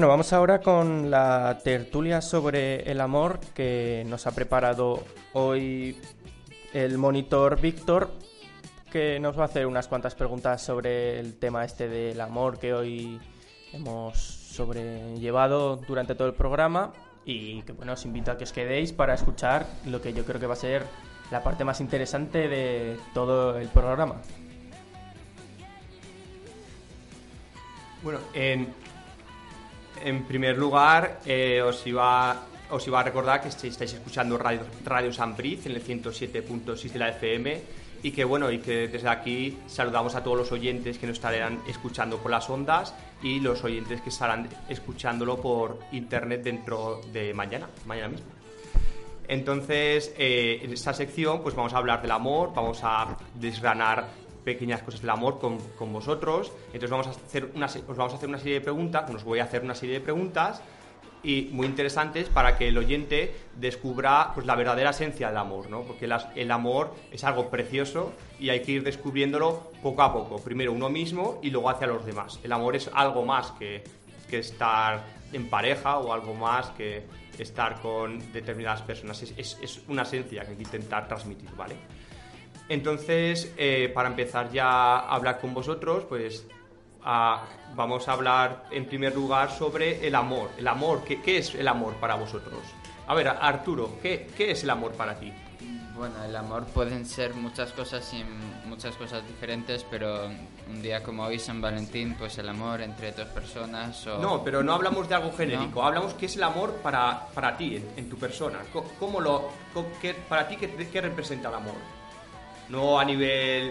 Bueno, 0.00 0.12
vamos 0.12 0.32
ahora 0.32 0.62
con 0.62 1.10
la 1.10 1.58
tertulia 1.62 2.22
sobre 2.22 2.90
el 2.90 3.02
amor 3.02 3.38
que 3.52 4.02
nos 4.08 4.26
ha 4.26 4.30
preparado 4.30 5.04
hoy 5.34 5.94
el 6.72 6.96
monitor 6.96 7.60
Víctor, 7.60 8.10
que 8.90 9.20
nos 9.20 9.38
va 9.38 9.42
a 9.42 9.44
hacer 9.44 9.66
unas 9.66 9.88
cuantas 9.88 10.14
preguntas 10.14 10.62
sobre 10.62 11.20
el 11.20 11.38
tema 11.38 11.66
este 11.66 11.86
del 11.86 12.18
amor 12.22 12.58
que 12.58 12.72
hoy 12.72 13.20
hemos 13.74 14.16
sobrellevado 14.18 15.76
durante 15.76 16.14
todo 16.14 16.28
el 16.28 16.34
programa 16.34 16.94
y 17.26 17.60
que 17.60 17.72
bueno, 17.72 17.92
os 17.92 18.02
invito 18.06 18.30
a 18.30 18.38
que 18.38 18.44
os 18.44 18.52
quedéis 18.52 18.94
para 18.94 19.12
escuchar 19.12 19.66
lo 19.84 20.00
que 20.00 20.14
yo 20.14 20.24
creo 20.24 20.40
que 20.40 20.46
va 20.46 20.54
a 20.54 20.56
ser 20.56 20.86
la 21.30 21.42
parte 21.42 21.62
más 21.62 21.78
interesante 21.82 22.48
de 22.48 22.96
todo 23.12 23.58
el 23.58 23.68
programa. 23.68 24.14
Bueno, 28.02 28.18
en, 28.32 28.66
en 30.04 30.24
primer 30.24 30.56
lugar, 30.56 31.20
eh, 31.26 31.62
os, 31.62 31.86
iba, 31.86 32.46
os 32.70 32.86
iba 32.86 33.00
a 33.00 33.02
recordar 33.02 33.40
que 33.40 33.48
estáis, 33.48 33.80
escuchando 33.80 34.38
Radio, 34.38 34.60
Radio 34.84 35.12
San 35.12 35.36
Briz 35.36 35.66
en 35.66 35.72
el 35.72 35.84
107.6 35.84 36.92
de 36.92 36.98
la 36.98 37.08
FM 37.10 37.62
y 38.02 38.12
que 38.12 38.24
bueno, 38.24 38.50
y 38.50 38.58
que 38.58 38.88
desde 38.88 39.08
aquí 39.08 39.58
saludamos 39.66 40.14
a 40.14 40.22
todos 40.22 40.38
los 40.38 40.52
oyentes 40.52 40.98
que 40.98 41.06
nos 41.06 41.16
estarán 41.16 41.60
escuchando 41.68 42.18
por 42.18 42.30
las 42.30 42.48
ondas 42.48 42.94
y 43.22 43.40
los 43.40 43.62
oyentes 43.64 44.00
que 44.00 44.08
estarán 44.08 44.48
escuchándolo 44.68 45.40
por 45.40 45.80
internet 45.92 46.42
dentro 46.42 47.00
de 47.12 47.34
mañana, 47.34 47.68
mañana 47.86 48.08
mismo. 48.08 48.26
Entonces, 49.28 50.12
eh, 50.18 50.60
en 50.62 50.72
esta 50.72 50.92
sección, 50.92 51.42
pues 51.42 51.54
vamos 51.54 51.72
a 51.74 51.78
hablar 51.78 52.02
del 52.02 52.10
amor, 52.10 52.52
vamos 52.54 52.80
a 52.82 53.16
desgranar 53.34 54.08
pequeñas 54.44 54.82
cosas 54.82 55.00
del 55.00 55.10
amor 55.10 55.38
con, 55.38 55.58
con 55.78 55.92
vosotros. 55.92 56.52
Entonces 56.66 56.90
vamos 56.90 57.06
a 57.06 57.10
hacer 57.10 57.50
una, 57.54 57.66
os 57.66 57.96
vamos 57.96 58.12
a 58.12 58.16
hacer 58.16 58.28
una 58.28 58.38
serie 58.38 58.54
de 58.54 58.60
preguntas, 58.60 59.10
os 59.14 59.24
voy 59.24 59.38
a 59.40 59.44
hacer 59.44 59.62
una 59.62 59.74
serie 59.74 59.94
de 59.96 60.00
preguntas 60.00 60.62
y 61.22 61.50
muy 61.52 61.66
interesantes 61.66 62.30
para 62.30 62.56
que 62.56 62.68
el 62.68 62.78
oyente 62.78 63.34
descubra 63.56 64.30
pues, 64.32 64.46
la 64.46 64.54
verdadera 64.56 64.90
esencia 64.90 65.28
del 65.28 65.36
amor, 65.36 65.68
¿no? 65.68 65.82
Porque 65.82 66.06
las- 66.06 66.26
el 66.34 66.50
amor 66.50 66.94
es 67.12 67.24
algo 67.24 67.50
precioso 67.50 68.12
y 68.38 68.48
hay 68.48 68.60
que 68.62 68.72
ir 68.72 68.82
descubriéndolo 68.82 69.70
poco 69.82 70.02
a 70.02 70.12
poco. 70.12 70.38
Primero 70.42 70.72
uno 70.72 70.88
mismo 70.88 71.38
y 71.42 71.50
luego 71.50 71.68
hacia 71.68 71.86
los 71.88 72.06
demás. 72.06 72.40
El 72.42 72.52
amor 72.52 72.74
es 72.74 72.90
algo 72.94 73.22
más 73.26 73.50
que, 73.52 73.84
que 74.30 74.38
estar 74.38 75.04
en 75.32 75.50
pareja 75.50 75.98
o 75.98 76.12
algo 76.14 76.32
más 76.34 76.70
que 76.70 77.04
estar 77.38 77.80
con 77.82 78.32
determinadas 78.32 78.80
personas. 78.82 79.22
Es, 79.22 79.34
es- 79.36 79.58
es 79.62 79.82
una 79.88 80.02
esencia 80.02 80.42
que 80.44 80.50
hay 80.52 80.56
que 80.56 80.62
intentar 80.62 81.06
transmitir, 81.06 81.50
¿vale? 81.54 81.76
Entonces, 82.70 83.52
eh, 83.56 83.90
para 83.92 84.08
empezar 84.08 84.50
ya 84.52 84.68
a 85.00 85.14
hablar 85.16 85.40
con 85.40 85.52
vosotros, 85.52 86.04
pues 86.08 86.46
vamos 87.74 88.08
a 88.08 88.12
hablar 88.12 88.64
en 88.70 88.86
primer 88.86 89.12
lugar 89.14 89.50
sobre 89.50 90.06
el 90.06 90.14
amor. 90.14 90.50
El 90.56 90.68
amor, 90.68 91.02
¿qué, 91.04 91.20
qué 91.20 91.38
es 91.38 91.52
el 91.56 91.66
amor 91.66 91.94
para 91.94 92.14
vosotros? 92.14 92.60
A 93.08 93.14
ver, 93.14 93.26
Arturo, 93.26 93.98
¿qué, 94.00 94.28
qué 94.36 94.52
es 94.52 94.62
el 94.62 94.70
amor 94.70 94.92
para 94.92 95.18
ti? 95.18 95.32
Bueno, 95.96 96.22
el 96.24 96.34
amor 96.36 96.64
pueden 96.66 97.04
ser 97.04 97.34
muchas 97.34 97.72
cosas 97.72 98.14
y 98.14 98.24
muchas 98.68 98.94
cosas 98.94 99.26
diferentes, 99.26 99.84
pero 99.90 100.26
un 100.68 100.80
día 100.80 101.02
como 101.02 101.24
hoy, 101.24 101.40
San 101.40 101.60
Valentín, 101.60 102.14
pues 102.16 102.38
el 102.38 102.48
amor 102.48 102.80
entre 102.82 103.10
dos 103.10 103.26
personas 103.28 104.06
o... 104.06 104.18
No, 104.18 104.44
pero 104.44 104.62
no 104.62 104.72
hablamos 104.74 105.08
de 105.08 105.16
algo 105.16 105.32
genérico, 105.32 105.82
hablamos 105.82 106.14
qué 106.14 106.26
es 106.26 106.36
el 106.36 106.44
amor 106.44 106.74
para, 106.76 107.26
para 107.34 107.56
ti, 107.56 107.76
en, 107.76 107.90
en 107.96 108.08
tu 108.08 108.16
persona. 108.16 108.60
¿Cómo 109.00 109.20
lo, 109.20 109.48
qué- 110.00 110.14
para 110.14 110.46
ti, 110.46 110.56
qué, 110.56 110.70
qué 110.90 111.00
representa 111.00 111.48
el 111.48 111.56
amor? 111.56 111.74
No 112.70 112.98
a 112.98 113.04
nivel 113.04 113.70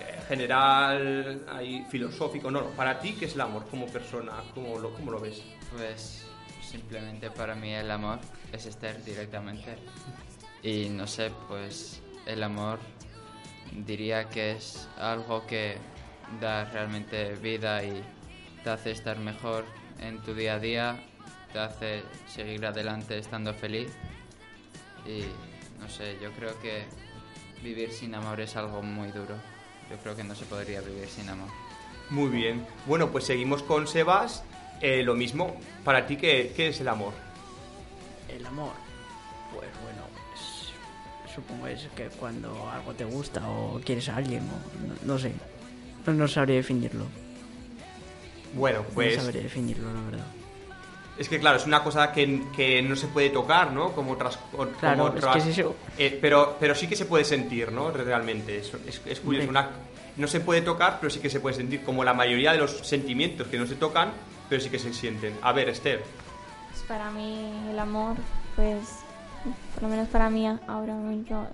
eh, 0.00 0.20
general, 0.28 1.44
ahí, 1.48 1.84
filosófico, 1.90 2.50
no, 2.50 2.60
no. 2.60 2.70
Para 2.70 3.00
ti, 3.00 3.14
¿qué 3.14 3.24
es 3.24 3.34
el 3.34 3.40
amor 3.40 3.66
como 3.68 3.86
persona? 3.86 4.32
¿Cómo 4.54 4.78
lo, 4.78 4.94
cómo 4.94 5.10
lo 5.10 5.20
ves? 5.20 5.42
Pues 5.76 6.24
simplemente 6.62 7.30
para 7.30 7.54
mí 7.54 7.72
el 7.72 7.90
amor 7.90 8.20
es 8.52 8.66
estar 8.66 9.02
directamente. 9.04 9.76
Y 10.62 10.88
no 10.88 11.06
sé, 11.06 11.30
pues 11.48 12.00
el 12.26 12.42
amor 12.42 12.78
diría 13.72 14.28
que 14.28 14.52
es 14.52 14.88
algo 14.98 15.46
que 15.46 15.76
da 16.40 16.64
realmente 16.66 17.34
vida 17.36 17.82
y 17.82 18.02
te 18.62 18.70
hace 18.70 18.90
estar 18.90 19.18
mejor 19.18 19.64
en 20.00 20.20
tu 20.22 20.34
día 20.34 20.54
a 20.54 20.58
día, 20.58 21.00
te 21.52 21.58
hace 21.58 22.02
seguir 22.26 22.64
adelante 22.66 23.18
estando 23.18 23.54
feliz. 23.54 23.90
Y 25.06 25.22
no 25.80 25.88
sé, 25.88 26.18
yo 26.20 26.30
creo 26.32 26.58
que 26.60 26.84
vivir 27.62 27.92
sin 27.92 28.14
amor 28.14 28.40
es 28.40 28.56
algo 28.56 28.82
muy 28.82 29.08
duro. 29.08 29.34
Yo 29.90 29.96
creo 30.02 30.14
que 30.16 30.24
no 30.24 30.34
se 30.34 30.44
podría 30.44 30.80
vivir 30.80 31.08
sin 31.08 31.28
amor. 31.28 31.48
Muy 32.10 32.28
bien. 32.28 32.66
Bueno, 32.86 33.10
pues 33.10 33.24
seguimos 33.24 33.62
con 33.62 33.86
Sebas. 33.86 34.42
Eh, 34.80 35.02
lo 35.02 35.14
mismo, 35.14 35.56
para 35.84 36.06
ti, 36.06 36.16
¿qué, 36.16 36.52
qué 36.54 36.68
es 36.68 36.80
el 36.80 36.88
amor? 36.88 37.12
El 38.28 38.44
amor. 38.46 38.72
Pues 39.52 39.68
bueno, 39.82 40.02
es- 40.34 41.34
supongo 41.34 41.66
es 41.66 41.88
que 41.96 42.08
cuando 42.10 42.68
algo 42.70 42.92
te 42.94 43.04
gusta 43.04 43.48
o 43.48 43.80
quieres 43.84 44.08
a 44.08 44.16
alguien 44.16 44.42
o 44.42 44.86
no, 44.86 44.94
no 45.14 45.18
sé. 45.18 45.32
No, 46.06 46.12
no 46.12 46.28
sabría 46.28 46.56
definirlo. 46.56 47.04
Bueno, 48.54 48.82
pues... 48.94 49.16
No 49.16 49.22
sabría 49.24 49.42
definirlo, 49.42 49.92
la 49.92 50.00
verdad. 50.02 50.26
Es 51.18 51.28
que 51.28 51.40
claro, 51.40 51.56
es 51.56 51.66
una 51.66 51.82
cosa 51.82 52.12
que, 52.12 52.42
que 52.54 52.80
no 52.80 52.94
se 52.94 53.08
puede 53.08 53.30
tocar, 53.30 53.72
¿no? 53.72 53.92
Como 53.92 54.12
otras... 54.12 54.36
como 54.52 54.66
Claro, 54.72 55.08
es 55.08 55.14
otras- 55.24 55.32
que 55.44 55.50
es 55.50 55.58
eso. 55.58 55.74
Eh, 55.98 56.16
pero, 56.20 56.56
pero 56.60 56.74
sí 56.74 56.86
que 56.86 56.94
se 56.96 57.06
puede 57.06 57.24
sentir, 57.24 57.72
¿no? 57.72 57.90
Realmente. 57.90 58.58
Es, 58.58 58.72
es, 58.86 59.00
es 59.04 59.20
curioso. 59.20 59.48
Una, 59.48 59.68
no 60.16 60.26
se 60.28 60.38
puede 60.40 60.60
tocar, 60.62 60.98
pero 61.00 61.10
sí 61.10 61.18
que 61.18 61.28
se 61.28 61.40
puede 61.40 61.56
sentir. 61.56 61.82
Como 61.82 62.04
la 62.04 62.14
mayoría 62.14 62.52
de 62.52 62.58
los 62.58 62.70
sentimientos 62.86 63.48
que 63.48 63.58
no 63.58 63.66
se 63.66 63.74
tocan, 63.74 64.12
pero 64.48 64.60
sí 64.62 64.70
que 64.70 64.78
se 64.78 64.92
sienten. 64.94 65.34
A 65.42 65.52
ver, 65.52 65.68
Esther. 65.70 66.02
Pues 66.70 66.82
para 66.86 67.10
mí 67.10 67.50
el 67.68 67.78
amor, 67.78 68.16
pues, 68.54 68.78
por 69.74 69.82
lo 69.82 69.88
menos 69.88 70.08
para 70.08 70.30
mí 70.30 70.46
ahora 70.46 70.94
mismo, 70.94 71.48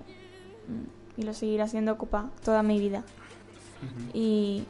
mm, 0.69 1.21
y 1.21 1.25
lo 1.25 1.33
seguirá 1.33 1.67
siendo 1.69 1.93
ocupa 1.93 2.27
toda 2.45 2.63
mi 2.63 2.79
vida. 2.79 3.03
Y, 4.13 4.65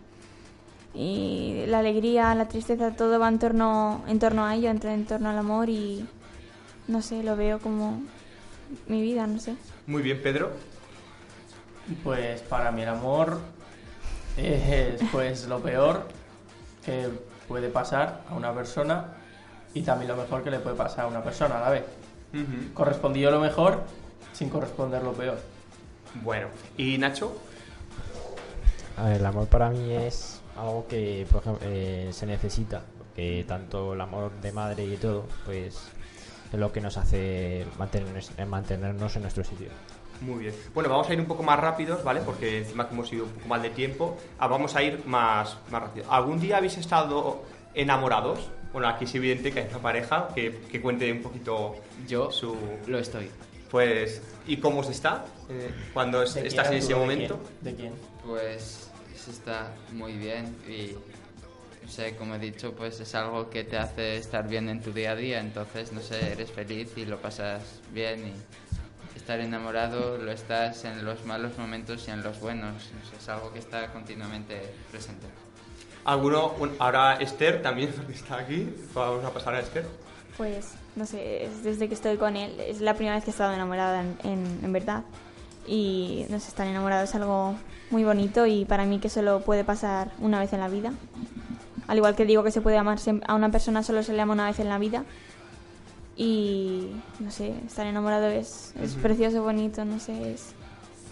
y 0.95 1.65
la 1.67 1.81
alegría, 1.81 2.35
la 2.35 2.47
tristeza, 2.47 2.93
todo 2.93 3.19
va 3.19 3.29
en 3.29 3.39
torno, 3.39 4.05
en 4.07 4.19
torno 4.19 4.45
a 4.45 4.55
ello, 4.55 4.71
en, 4.71 4.85
en 4.87 5.05
torno 5.05 5.31
al 5.31 5.39
amor 5.39 5.69
y 5.69 6.07
no 6.87 7.03
sé, 7.03 7.23
lo 7.23 7.37
veo 7.37 7.59
como 7.59 8.03
mi 8.87 9.03
vida, 9.03 9.27
no 9.27 9.39
sé. 9.41 9.57
Muy 9.87 10.03
bien, 10.03 10.23
Pedro. 10.23 10.53
Pues 12.03 12.41
para 12.43 12.71
mí 12.71 12.83
el 12.83 12.89
amor 12.89 13.39
es 14.37 15.01
pues 15.13 15.47
lo 15.47 15.61
peor 15.61 16.09
que 16.85 17.09
puede 17.47 17.69
pasar 17.69 18.23
a 18.29 18.35
una 18.35 18.53
persona 18.55 19.13
y 19.75 19.83
también 19.83 20.09
lo 20.09 20.17
mejor 20.17 20.43
que 20.43 20.51
le 20.51 20.61
puede 20.61 20.77
pasar 20.77 21.05
a 21.05 21.09
una 21.09 21.23
persona 21.23 21.59
a 21.59 21.61
la 21.61 21.71
vez. 21.71 21.85
Correspondió 22.73 23.31
lo 23.31 23.41
mejor 23.41 23.83
sin 24.33 24.49
corresponder 24.49 25.03
lo 25.03 25.13
peor. 25.13 25.39
Bueno, 26.23 26.49
¿y 26.77 26.97
Nacho? 26.99 27.37
A 28.97 29.05
ver, 29.09 29.21
el 29.21 29.27
amor 29.27 29.47
para 29.47 29.71
mí 29.71 29.93
es 29.93 30.41
algo 30.57 30.87
que, 30.89 31.27
por 31.31 31.41
ejemplo, 31.43 31.67
eh, 31.69 32.09
se 32.13 32.27
necesita. 32.27 32.83
Porque 32.99 33.45
tanto 33.47 33.95
el 33.95 34.01
amor 34.01 34.33
de 34.41 34.53
madre 34.53 34.85
y 34.85 34.97
todo, 34.97 35.27
pues 35.45 35.77
es 36.53 36.59
lo 36.59 36.73
que 36.73 36.81
nos 36.81 36.97
hace 36.97 37.65
mantenernos, 37.79 38.31
eh, 38.37 38.45
mantenernos 38.45 39.15
en 39.17 39.23
nuestro 39.23 39.45
sitio. 39.45 39.69
Muy 40.21 40.45
bien. 40.45 40.55
Bueno, 40.73 40.89
vamos 40.89 41.09
a 41.11 41.13
ir 41.13 41.21
un 41.21 41.27
poco 41.27 41.43
más 41.43 41.59
rápidos, 41.59 42.03
¿vale? 42.05 42.21
Porque 42.21 42.59
encima 42.59 42.89
que 42.89 42.95
hemos 42.95 43.13
ido 43.13 43.25
un 43.25 43.31
poco 43.31 43.49
mal 43.49 43.61
de 43.63 43.71
tiempo, 43.71 44.17
ah, 44.39 44.47
vamos 44.47 44.75
a 44.77 44.83
ir 44.83 45.05
más, 45.07 45.57
más 45.71 45.83
rápido. 45.83 46.11
¿Algún 46.11 46.41
día 46.41 46.59
habéis 46.59 46.77
estado 46.79 47.43
enamorados? 47.75 48.49
Bueno, 48.73 48.89
aquí 48.89 49.05
es 49.05 49.15
evidente 49.15 49.53
que 49.53 49.61
hay 49.61 49.69
una 49.69 49.79
pareja 49.79 50.29
que, 50.35 50.61
que 50.71 50.81
cuente 50.81 51.11
un 51.13 51.23
poquito 51.23 51.77
Yo 52.09 52.31
su... 52.31 52.57
lo 52.87 52.99
estoy. 52.99 53.29
Pues, 53.71 54.23
¿y 54.47 54.57
cómo 54.59 54.83
se 54.85 54.93
está 54.93 55.25
eh, 55.49 55.71
cuando 55.93 56.23
es- 56.23 56.35
¿De 56.35 56.47
estás 56.47 56.69
quién, 56.69 56.79
en 56.79 56.85
ese 56.85 56.95
momento? 56.95 57.39
quién? 57.63 57.77
¿De 57.77 57.81
quién? 57.81 57.93
Pues 58.25 58.91
se 59.25 59.31
está 59.31 59.73
muy 59.93 60.13
bien 60.13 60.57
y 60.69 60.93
no 61.85 61.91
sé, 61.91 62.17
como 62.17 62.35
he 62.35 62.39
dicho, 62.39 62.73
pues 62.73 62.99
es 63.01 63.15
algo 63.15 63.51
que 63.51 63.65
te 63.65 63.77
hace 63.77 64.17
estar 64.17 64.49
bien 64.49 64.69
en 64.69 64.81
tu 64.83 64.93
día 64.93 65.13
a 65.13 65.17
día, 65.17 65.41
entonces 65.41 65.93
no 65.93 66.01
sé, 66.01 66.33
eres 66.33 66.51
feliz 66.51 66.91
y 66.97 67.05
lo 67.05 67.19
pasas 67.21 67.63
bien 67.93 68.27
y 68.29 69.17
estar 69.17 69.39
enamorado 69.41 70.17
lo 70.19 70.33
estás 70.33 70.85
en 70.85 71.05
los 71.05 71.25
malos 71.25 71.57
momentos 71.59 72.07
y 72.09 72.11
en 72.11 72.23
los 72.23 72.41
buenos, 72.41 72.73
no 72.75 73.11
sé, 73.11 73.17
es 73.19 73.29
algo 73.29 73.53
que 73.53 73.59
está 73.59 73.93
continuamente 73.93 74.61
presente. 74.91 75.27
¿Alguno? 76.05 76.55
ahora 76.79 77.15
Esther 77.17 77.63
también 77.63 77.93
está 78.13 78.39
aquí. 78.41 78.69
Vamos 78.95 79.25
a 79.25 79.31
pasar 79.33 79.55
a 79.55 79.61
Esther. 79.61 79.87
Pues, 80.37 80.73
no 80.97 81.07
sé, 81.07 81.45
es 81.45 81.63
desde 81.65 81.89
que 81.89 81.95
estoy 81.95 82.17
con 82.19 82.37
él, 82.37 82.59
es 82.61 82.81
la 82.81 82.95
primera 82.95 83.15
vez 83.17 83.25
que 83.25 83.31
he 83.31 83.33
estado 83.33 83.55
enamorada 83.55 84.01
en, 84.03 84.19
en- 84.25 84.61
en 84.65 84.73
verdad. 84.73 85.03
Y, 85.67 86.27
no 86.29 86.39
sé, 86.41 86.49
estar 86.49 86.67
enamorado 86.67 87.05
es 87.05 87.15
algo 87.15 87.55
muy 87.95 88.03
bonito 88.03 88.45
y 88.45 88.65
para 88.65 88.87
mí 88.87 88.99
que 88.99 89.09
solo 89.09 89.41
puede 89.43 89.63
pasar 89.63 90.11
una 90.19 90.41
vez 90.41 90.53
en 90.53 90.59
la 90.59 90.69
vida. 90.69 90.93
Al 91.87 91.97
igual 91.97 92.17
que 92.17 92.25
digo 92.25 92.43
que 92.43 92.51
se 92.51 92.61
puede 92.61 92.77
amar 92.77 92.99
a 93.29 93.35
una 93.37 93.53
persona 93.53 93.85
solo 93.85 94.03
se 94.03 94.13
le 94.13 94.21
ama 94.21 94.33
una 94.33 94.47
vez 94.47 94.59
en 94.59 94.69
la 94.69 94.79
vida. 94.79 95.05
Y, 96.17 96.91
no 97.21 97.31
sé, 97.31 97.55
estar 97.65 97.87
enamorado 97.87 98.27
es, 98.27 98.75
es 98.83 98.93
Ujú. 98.95 99.03
precioso, 99.03 99.45
bonito, 99.45 99.85
no 99.85 100.01
sé, 100.01 100.33
es... 100.33 100.55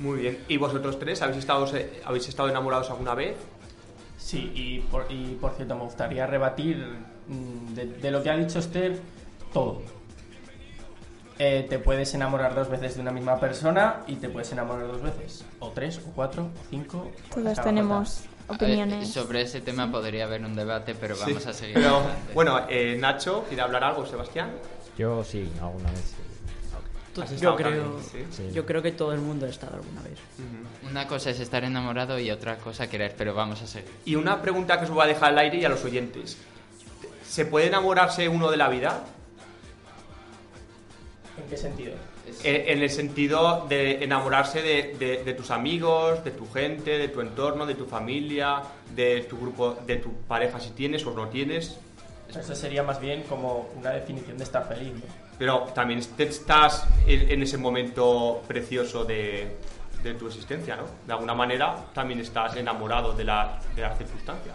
Muy 0.00 0.22
bien. 0.22 0.38
¿Y 0.48 0.56
vosotros 0.56 0.98
tres 0.98 1.22
habéis 1.22 1.38
estado, 1.38 1.68
habéis 2.04 2.28
estado 2.28 2.48
enamorados 2.48 2.90
alguna 2.90 3.14
vez? 3.14 3.36
Sí, 4.18 4.50
y 4.52 4.80
por, 4.80 5.06
y 5.08 5.36
por 5.40 5.52
cierto, 5.52 5.76
me 5.76 5.82
gustaría 5.84 6.26
rebatir 6.26 6.78
mm, 7.28 7.74
de, 7.74 7.86
de 7.86 8.10
lo 8.10 8.24
que 8.24 8.30
ha 8.30 8.36
dicho 8.36 8.58
Esther 8.58 8.98
todo. 9.52 9.82
Eh, 11.38 11.66
te 11.68 11.78
puedes 11.78 12.12
enamorar 12.14 12.54
dos 12.54 12.68
veces 12.68 12.94
de 12.94 13.00
una 13.00 13.10
misma 13.10 13.40
persona 13.40 14.02
y 14.06 14.16
te 14.16 14.28
puedes 14.28 14.52
enamorar 14.52 14.86
dos 14.86 15.02
veces. 15.02 15.44
O 15.60 15.70
tres, 15.70 15.98
o 15.98 16.12
cuatro, 16.14 16.44
o 16.44 16.50
cinco. 16.70 17.10
Todos 17.34 17.60
tenemos 17.62 18.20
opiniones. 18.48 19.08
Eh, 19.08 19.12
sobre 19.12 19.42
ese 19.42 19.60
tema 19.60 19.90
podría 19.90 20.24
haber 20.24 20.44
un 20.44 20.54
debate, 20.54 20.94
pero 20.94 21.16
Sí. 21.16 21.22
vamos 21.26 21.46
a 21.46 21.52
seguir. 21.52 21.74
Pero, 21.74 22.02
bueno, 22.34 22.60
eh, 22.68 22.96
Nacho, 23.00 23.44
¿quiere 23.48 23.62
hablar 23.62 23.82
algo, 23.84 24.06
Sebastián? 24.06 24.50
Yo 24.98 25.24
sí, 25.24 25.50
alguna 25.60 25.90
vez. 25.90 26.00
sí. 26.00 27.20
¿Has 27.20 27.40
Yo 27.40 27.54
creo. 27.56 28.00
Sí. 28.30 28.50
yo 28.54 28.64
creo 28.64 28.80
que 28.80 28.92
todo 28.92 29.12
el 29.12 29.20
mundo 29.20 29.44
ha 29.44 29.48
estado 29.50 29.76
alguna 29.76 30.00
vez. 30.00 30.18
Una 30.88 31.06
cosa 31.06 31.28
es 31.30 31.40
estar 31.40 31.62
enamorado 31.62 32.18
y 32.18 32.30
otra 32.30 32.56
cosa 32.56 32.88
querer, 32.88 33.14
pero 33.18 33.34
vamos 33.34 33.60
a 33.60 33.66
seguir. 33.66 33.90
Y 34.06 34.14
una 34.14 34.40
pregunta 34.40 34.78
que 34.78 34.84
os 34.86 34.90
voy 34.90 35.04
a 35.04 35.06
dejar 35.08 35.30
al 35.30 35.38
aire 35.38 35.58
y 35.58 35.64
a 35.64 35.68
los 35.68 35.84
oyentes. 35.84 36.38
¿Se 37.28 37.44
puede 37.44 37.66
enamorarse 37.66 38.28
uno 38.30 38.50
de 38.50 38.56
la 38.56 38.68
vida? 38.70 39.04
¿En 41.38 41.48
qué 41.48 41.56
sentido? 41.56 41.92
En, 42.44 42.68
en 42.76 42.82
el 42.82 42.90
sentido 42.90 43.66
de 43.68 44.04
enamorarse 44.04 44.60
de, 44.62 44.94
de- 44.98 45.24
de 45.24 45.34
tus 45.34 45.50
amigos, 45.50 46.22
de 46.24 46.30
tu 46.30 46.50
gente, 46.50 46.98
de 46.98 47.08
tu 47.08 47.20
entorno, 47.20 47.64
de 47.66 47.74
tu 47.74 47.86
familia, 47.86 48.62
de 48.94 49.22
tu 49.22 49.38
grupo, 49.38 49.76
de 49.86 49.96
tu 49.96 50.12
pareja 50.28 50.60
si 50.60 50.70
tienes 50.70 51.04
o 51.06 51.12
no 51.12 51.28
tienes. 51.28 51.78
Eso 52.28 52.54
sería 52.54 52.82
más 52.82 53.00
bien 53.00 53.22
como 53.24 53.68
una 53.76 53.90
definición 53.90 54.38
de 54.38 54.44
estar 54.44 54.66
feliz. 54.68 54.92
¿no? 54.94 55.00
Pero 55.38 55.60
también 55.74 56.00
te- 56.16 56.24
estás 56.24 56.86
en, 57.06 57.30
en 57.30 57.42
ese 57.42 57.58
momento 57.58 58.42
precioso 58.46 59.04
de, 59.04 59.56
de 60.02 60.14
tu 60.14 60.26
existencia, 60.28 60.76
¿no? 60.76 60.84
De 61.06 61.12
alguna 61.12 61.34
manera 61.34 61.76
también 61.94 62.20
estás 62.20 62.56
enamorado 62.56 63.12
de 63.14 63.24
la, 63.24 63.58
de 63.74 63.82
la 63.82 63.94
circunstancia. 63.96 64.52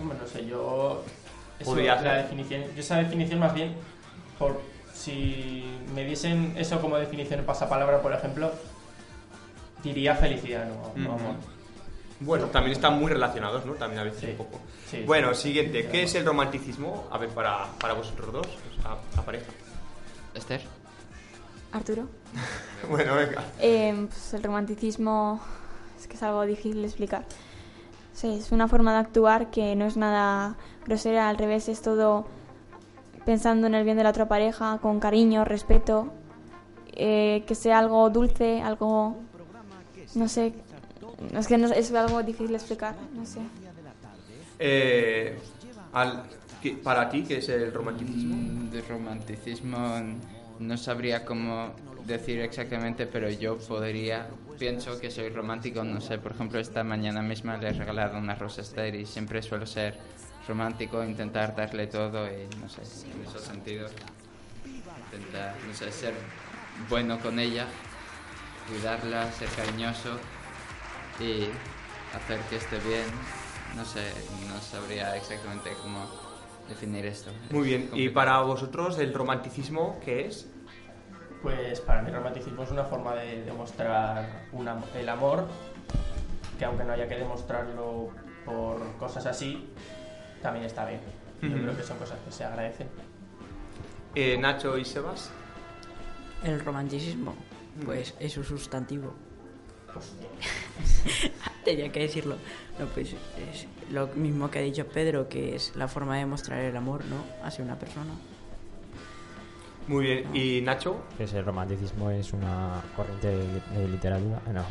Hombre, 0.00 0.18
no 0.20 0.26
sé, 0.28 0.44
yo. 0.46 1.02
Podría 1.64 2.00
la 2.00 2.14
definición, 2.18 2.62
yo 2.74 2.80
esa 2.80 2.98
definición 2.98 3.40
más 3.40 3.52
bien, 3.54 3.74
por 4.38 4.60
si 4.98 5.64
me 5.94 6.04
diesen 6.04 6.54
eso 6.56 6.80
como 6.80 6.96
definición 6.96 7.40
en 7.40 7.46
pasapalabra, 7.46 8.02
por 8.02 8.12
ejemplo, 8.12 8.50
diría 9.82 10.16
felicidad, 10.16 10.66
no, 10.96 11.12
amor. 11.12 11.36
Bueno, 12.20 12.46
también 12.46 12.72
están 12.72 12.98
muy 12.98 13.12
relacionados, 13.12 13.64
¿no? 13.64 13.74
También 13.74 14.00
a 14.00 14.04
veces 14.04 14.20
Sí. 14.20 14.26
un 14.30 14.36
poco. 14.36 14.58
Sí, 14.90 15.04
bueno, 15.06 15.32
sí. 15.34 15.42
siguiente. 15.42 15.86
¿Qué 15.86 16.02
es 16.02 16.14
el 16.16 16.26
romanticismo? 16.26 17.06
A 17.12 17.18
ver, 17.18 17.28
para, 17.28 17.66
para 17.78 17.94
vosotros 17.94 18.32
dos, 18.32 18.46
sea, 18.82 18.96
la 19.14 19.22
pareja. 19.22 19.46
Esther. 20.34 20.62
Arturo. 21.70 22.08
bueno, 22.90 23.14
venga. 23.14 23.44
Eh, 23.60 24.06
pues 24.08 24.34
el 24.34 24.42
romanticismo 24.42 25.40
es 26.00 26.08
que 26.08 26.16
es 26.16 26.22
algo 26.24 26.42
difícil 26.44 26.80
de 26.80 26.88
explicar. 26.88 27.24
Sí, 28.14 28.38
es 28.40 28.50
una 28.50 28.66
forma 28.66 28.92
de 28.94 28.98
actuar 28.98 29.50
que 29.52 29.76
no 29.76 29.84
es 29.84 29.96
nada 29.96 30.56
grosera, 30.86 31.28
al 31.28 31.38
revés, 31.38 31.68
es 31.68 31.82
todo 31.82 32.26
pensando 33.28 33.66
en 33.66 33.74
el 33.74 33.84
bien 33.84 33.98
de 33.98 34.04
la 34.04 34.08
otra 34.08 34.26
pareja, 34.26 34.78
con 34.80 35.00
cariño, 35.00 35.44
respeto, 35.44 36.10
eh, 36.94 37.44
que 37.46 37.54
sea 37.54 37.78
algo 37.78 38.08
dulce, 38.08 38.62
algo, 38.62 39.18
no 40.14 40.28
sé, 40.28 40.54
es 41.38 41.46
que 41.46 41.58
no- 41.58 41.66
es 41.70 41.92
algo 41.92 42.22
difícil 42.22 42.48
de 42.48 42.54
explicar, 42.56 42.94
no 43.12 43.26
sé. 43.26 43.40
Eh, 44.58 45.38
al- 45.92 46.22
¿qué- 46.62 46.72
para 46.82 47.10
ti, 47.10 47.22
¿qué 47.22 47.36
es 47.36 47.48
el 47.50 47.70
romanticismo? 47.70 48.34
Mm, 48.34 48.70
De 48.70 48.80
romanticismo 48.80 49.78
no 50.58 50.76
sabría 50.78 51.26
cómo 51.26 51.72
decir 52.06 52.40
exactamente, 52.40 53.06
pero 53.06 53.28
yo 53.28 53.58
podría, 53.58 54.26
pienso 54.58 54.98
que 54.98 55.10
soy 55.10 55.28
romántico, 55.28 55.84
no 55.84 56.00
sé, 56.00 56.16
por 56.16 56.32
ejemplo 56.32 56.58
esta 56.58 56.82
mañana 56.82 57.20
misma 57.20 57.58
le 57.58 57.68
he 57.68 57.72
regalado 57.74 58.16
una 58.16 58.34
rosa 58.34 58.62
a 58.62 58.64
Esther 58.64 58.94
y 58.94 59.04
siempre 59.04 59.42
suelo 59.42 59.66
ser 59.66 59.98
romántico, 60.58 61.04
intentar 61.04 61.54
darle 61.54 61.86
todo 61.86 62.26
y 62.26 62.48
no 62.60 62.68
sé, 62.68 62.80
en 63.14 63.22
esos 63.22 63.42
sentidos, 63.42 63.92
intentar, 64.64 65.54
no 65.66 65.74
sé, 65.74 65.92
ser 65.92 66.14
bueno 66.88 67.18
con 67.20 67.38
ella, 67.38 67.66
cuidarla, 68.68 69.30
ser 69.32 69.48
cariñoso 69.50 70.18
y 71.20 71.44
hacer 72.16 72.40
que 72.48 72.56
esté 72.56 72.78
bien, 72.80 73.04
no 73.76 73.84
sé, 73.84 74.00
no 74.48 74.58
sabría 74.60 75.14
exactamente 75.16 75.70
cómo 75.82 76.06
definir 76.68 77.04
esto. 77.06 77.30
Muy 77.50 77.60
Es 77.72 77.90
bien. 77.90 77.90
¿Y 77.92 78.08
para 78.08 78.40
vosotros 78.40 78.98
el 78.98 79.12
romanticismo 79.12 80.00
qué 80.04 80.26
es? 80.26 80.46
Pues 81.42 81.80
para 81.80 82.02
mí 82.02 82.08
el 82.08 82.16
romanticismo 82.16 82.62
es 82.64 82.70
una 82.70 82.84
forma 82.84 83.14
de 83.14 83.42
demostrar 83.44 84.26
un 84.52 84.66
am- 84.66 84.82
el 84.96 85.08
amor, 85.08 85.46
que 86.58 86.64
aunque 86.64 86.84
no 86.84 86.92
haya 86.94 87.06
que 87.06 87.16
demostrarlo 87.16 88.10
por 88.44 88.96
cosas 88.96 89.26
así, 89.26 89.68
también 90.42 90.64
está 90.66 90.84
bien. 90.86 91.00
Yo 91.42 91.50
creo 91.52 91.76
que 91.76 91.82
son 91.82 91.98
cosas 91.98 92.18
que 92.24 92.32
se 92.32 92.44
agradecen. 92.44 92.88
Eh, 94.14 94.36
Nacho 94.38 94.76
y 94.76 94.84
Sebas. 94.84 95.30
El 96.42 96.60
romanticismo, 96.64 97.34
pues 97.84 98.14
es 98.18 98.36
un 98.36 98.44
sustantivo. 98.44 99.14
Pues, 99.92 100.12
Tenía 101.64 101.90
que 101.92 102.00
decirlo. 102.00 102.36
No, 102.78 102.86
pues 102.86 103.12
es 103.52 103.66
lo 103.92 104.06
mismo 104.08 104.50
que 104.50 104.58
ha 104.58 104.62
dicho 104.62 104.86
Pedro, 104.86 105.28
que 105.28 105.54
es 105.56 105.74
la 105.76 105.86
forma 105.88 106.16
de 106.16 106.26
mostrar 106.26 106.60
el 106.60 106.76
amor, 106.76 107.04
¿no? 107.06 107.16
Hacia 107.46 107.64
una 107.64 107.78
persona. 107.78 108.12
Muy 109.86 110.04
bien. 110.04 110.36
¿Y 110.36 110.60
Nacho? 110.60 111.02
Que 111.16 111.24
es 111.24 111.32
el 111.32 111.44
romanticismo 111.44 112.10
es 112.10 112.32
una 112.32 112.82
corriente 112.94 113.28
de, 113.28 113.44
li- 113.44 113.62
de 113.80 113.88
literatura. 113.88 114.40
eh, 114.46 114.52
No, 114.52 114.64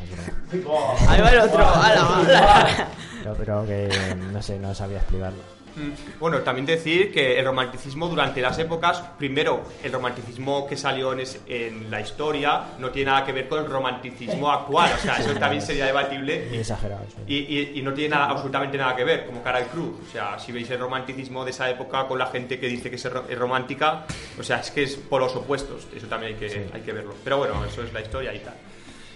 broma. 0.62 0.94
Ahí 1.10 1.22
va 1.22 1.30
el 1.32 1.40
otro, 1.40 1.66
ala, 1.76 2.18
ala. 2.20 2.88
Pero, 3.24 3.36
pero 3.36 3.66
que 3.66 4.16
no 4.32 4.42
sé, 4.42 4.60
no 4.60 4.74
sabía 4.76 4.98
explicarlo. 5.00 5.42
Mm, 5.78 6.20
Bueno, 6.20 6.40
también 6.40 6.66
decir 6.66 7.12
que 7.14 7.38
el 7.40 7.46
romanticismo 7.46 8.08
durante 8.10 8.42
las 8.42 8.58
épocas, 8.58 9.00
primero, 9.18 9.62
el 9.84 9.92
romanticismo 9.92 10.66
que 10.68 10.76
salió 10.76 11.14
en, 11.14 11.20
es- 11.20 11.40
en 11.48 11.92
la 11.92 12.02
historia 12.02 12.64
no 12.80 12.90
tiene 12.90 13.12
nada 13.12 13.24
que 13.26 13.32
ver 13.32 13.48
con 13.48 13.60
el 13.60 13.70
romanticismo 13.70 14.52
actual, 14.52 14.92
o 14.98 15.00
sea, 15.02 15.18
eso 15.18 15.34
también 15.36 15.62
sería 15.62 15.86
debatible. 15.86 16.50
Y 16.52 16.58
exagerado, 16.58 17.06
sí. 17.08 17.22
Y, 17.28 17.36
y- 17.60 17.72
y 17.80 17.82
no 17.84 17.94
tiene 17.94 18.16
nada, 18.16 18.30
absolutamente 18.30 18.78
nada 18.78 18.96
que 18.96 19.04
ver, 19.04 19.26
como 19.28 19.44
Carol 19.44 19.66
Cruz. 19.68 19.96
O 20.08 20.12
sea, 20.12 20.40
si 20.40 20.52
veis 20.52 20.70
el 20.72 20.80
romanticismo 20.80 21.46
de 21.46 21.52
esa 21.52 21.70
época 21.70 22.08
con 22.08 22.18
la 22.18 22.26
gente 22.28 22.60
que 22.60 22.68
dice 22.68 22.90
que 22.90 22.96
es, 22.96 23.06
ro- 23.06 23.26
es 23.30 23.38
romántica, 23.38 24.06
o 24.40 24.44
sea, 24.44 24.60
es 24.62 24.72
que 24.72 24.84
es 24.84 24.96
por 24.96 25.22
los 25.22 25.36
opuestos. 25.36 25.88
Eso 25.96 26.08
también 26.08 26.34
hay 26.34 26.40
que, 26.40 26.68
hay 26.74 26.82
que 26.82 26.92
verlo. 26.92 27.14
Pero 27.24 27.38
bueno, 27.38 27.64
eso 27.66 27.84
es 27.84 27.94
la 27.94 28.02
historia 28.02 28.34
y 28.34 28.40
tal. 28.40 28.56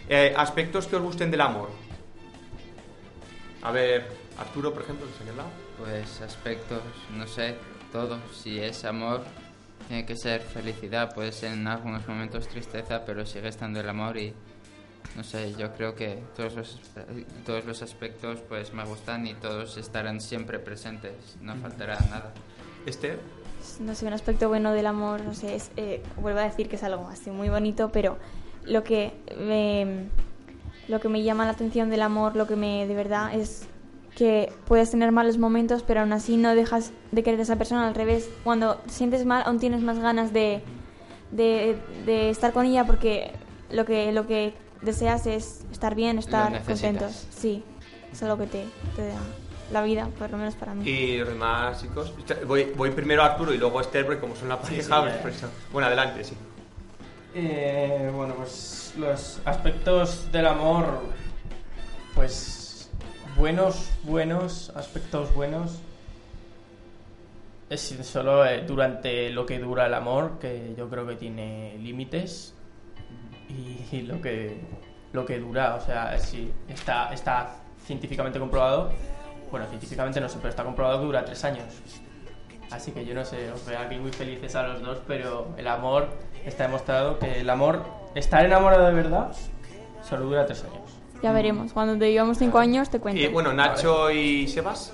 Eh, 0.07 0.34
aspectos 0.38 0.86
que 0.88 0.95
os 0.95 1.01
gusten 1.01 1.32
del 1.32 1.41
amor. 1.41 1.70
A 3.64 3.72
ver, 3.72 4.05
Arturo, 4.39 4.74
por 4.74 4.84
ejemplo, 4.84 5.05
que 5.07 5.14
se 5.24 5.24
ha 5.30 5.34
quedado. 5.34 5.49
Pues 5.82 6.22
aspectos, 6.22 6.84
no 7.18 7.26
sé, 7.26 7.56
todo. 7.92 8.20
Si 8.32 8.60
es 8.60 8.86
amor, 8.86 9.24
tiene 9.88 10.06
que 10.06 10.16
ser 10.16 10.42
felicidad. 10.42 11.14
Puede 11.16 11.32
ser 11.32 11.54
en 11.54 11.68
algunos 11.68 12.08
momentos 12.08 12.48
tristeza, 12.48 13.04
pero 13.04 13.26
sigue 13.26 13.48
estando 13.48 13.80
el 13.80 13.90
amor 13.90 14.18
y 14.18 14.32
no 15.16 15.24
sé, 15.24 15.56
yo 15.58 15.74
creo 15.74 15.96
que 15.96 16.20
todos 16.38 16.56
los, 16.56 16.80
todos 17.48 17.66
los 17.66 17.82
aspectos 17.82 18.42
pues 18.48 18.74
me 18.74 18.86
gustan 18.86 19.26
y 19.26 19.34
todos 19.34 19.76
estarán 19.78 20.22
siempre 20.22 20.60
presentes. 20.60 21.38
No 21.42 21.56
faltará 21.56 21.98
nada. 22.12 22.32
Esther. 22.86 23.20
no 23.80 23.96
sé, 23.96 24.06
un 24.06 24.14
aspecto 24.14 24.50
bueno 24.50 24.74
del 24.74 24.86
amor, 24.86 25.22
no 25.24 25.34
sé, 25.34 25.56
es, 25.56 25.72
eh, 25.78 26.04
vuelvo 26.18 26.40
a 26.40 26.44
decir 26.44 26.70
que 26.70 26.76
es 26.76 26.84
algo 26.84 27.08
así 27.08 27.32
muy 27.32 27.50
bonito, 27.50 27.92
pero 27.92 28.18
lo 28.66 28.84
que 28.84 29.14
me, 29.40 30.06
lo 30.88 31.00
que 31.00 31.10
me 31.10 31.24
llama 31.24 31.46
la 31.46 31.52
atención 31.52 31.90
del 31.90 32.04
amor, 32.04 32.36
lo 32.36 32.46
que 32.46 32.56
me 32.56 32.86
de 32.86 32.96
verdad 32.96 33.34
es 33.34 33.68
que 34.16 34.51
puedes 34.68 34.91
tener 34.91 35.12
malos 35.12 35.38
momentos, 35.38 35.84
pero 35.84 36.01
aún 36.01 36.14
así 36.14 36.38
no 36.38 36.53
dejas 36.55 36.91
de 37.12 37.24
querer 37.24 37.39
a 37.39 37.43
esa 37.43 37.55
persona, 37.55 37.88
al 37.88 37.95
revés, 37.95 38.30
cuando 38.43 38.76
te 38.76 38.89
sientes 38.89 39.26
mal 39.26 39.43
aún 39.45 39.59
tienes 39.59 39.82
más 39.82 39.99
ganas 39.99 40.34
de, 40.34 40.62
de, 41.32 41.78
de 42.05 42.30
estar 42.30 42.51
con 42.53 42.66
ella 42.66 42.86
porque 42.86 43.32
lo 43.72 43.86
que, 43.86 44.12
lo 44.12 44.28
que 44.28 44.53
deseas 44.82 45.28
es 45.28 45.62
estar 45.72 45.95
bien, 45.95 46.18
estar 46.18 46.64
contentos. 46.64 47.28
Sí, 47.30 47.64
es 48.12 48.22
algo 48.24 48.38
que 48.38 48.47
te, 48.47 48.66
te 48.95 49.07
da 49.07 49.20
la 49.72 49.82
vida, 49.84 50.09
por 50.20 50.30
lo 50.30 50.38
menos 50.38 50.55
para 50.55 50.74
mí. 50.74 50.88
Y 50.89 51.18
los 51.18 51.30
demás 51.30 51.82
chicos. 51.82 52.14
Voy, 52.45 52.66
voy 52.76 52.91
primero 52.91 53.24
a 53.24 53.28
Arturo 53.28 53.53
y 53.53 53.57
luego 53.57 53.80
a 53.80 53.82
Esther, 53.84 54.05
porque 54.05 54.20
como 54.20 54.36
son 54.36 54.49
la 54.49 54.59
pareja. 54.59 54.84
sí, 54.84 55.18
pues. 55.22 55.45
Bueno, 55.72 55.88
adelante, 55.88 56.24
sí. 56.24 56.36
Eh, 57.34 58.12
bueno, 58.14 58.36
pues 58.36 58.93
los 58.97 59.39
aspectos 59.45 60.30
del 60.34 60.47
amor, 60.47 60.99
pues 62.14 62.61
buenos, 63.42 63.89
buenos, 64.04 64.72
aspectos 64.76 65.34
buenos. 65.34 65.80
Es 67.72 67.82
solo 68.04 68.46
eh, 68.46 68.64
durante 68.68 69.32
lo 69.32 69.48
que 69.48 69.58
dura 69.58 69.88
el 69.88 69.96
amor, 69.96 70.38
que 70.38 70.76
yo 70.78 70.88
creo 70.88 71.08
que 71.08 71.16
tiene 71.16 71.76
límites. 71.80 72.54
Y, 73.50 73.84
y 73.98 74.02
lo 74.04 74.22
que 74.22 74.60
lo 75.12 75.26
que 75.26 75.39
dura, 75.39 75.74
o 75.74 75.82
sea, 75.82 76.20
sí, 76.20 76.54
está, 76.70 77.12
está 77.12 77.56
científicamente 77.84 78.38
comprobado. 78.38 78.92
Bueno, 79.50 79.66
científicamente 79.70 80.22
no 80.22 80.30
sé, 80.30 80.38
pero 80.38 80.50
está 80.50 80.64
comprobado 80.64 81.00
que 81.00 81.06
dura 81.08 81.26
tres 81.26 81.44
años. 81.44 81.66
Así 82.70 82.92
que 82.92 83.04
yo 83.04 83.16
no 83.16 83.26
sé, 83.26 83.52
os 83.52 83.66
veo 83.66 83.80
aquí 83.80 83.96
muy 83.96 84.12
felices 84.12 84.54
a 84.56 84.68
los 84.68 84.84
dos, 84.84 85.00
pero 85.08 85.48
el 85.58 85.68
amor 85.68 86.10
está 86.46 86.66
demostrado 86.66 87.18
que 87.18 87.42
el 87.42 87.50
amor, 87.50 87.84
estar 88.14 88.46
enamorado 88.46 88.86
de 88.86 88.94
verdad, 88.94 89.32
solo 90.08 90.26
dura 90.26 90.46
tres 90.46 90.64
años. 90.64 90.81
Ya 91.22 91.32
veremos, 91.32 91.72
cuando 91.74 91.98
te 91.98 92.12
llevamos 92.12 92.38
cinco 92.38 92.58
años 92.58 92.90
te 92.90 93.00
cuento. 93.00 93.22
Y 93.22 93.28
bueno, 93.28 93.54
Nacho 93.54 94.10
y 94.12 94.48
Sebas. 94.48 94.94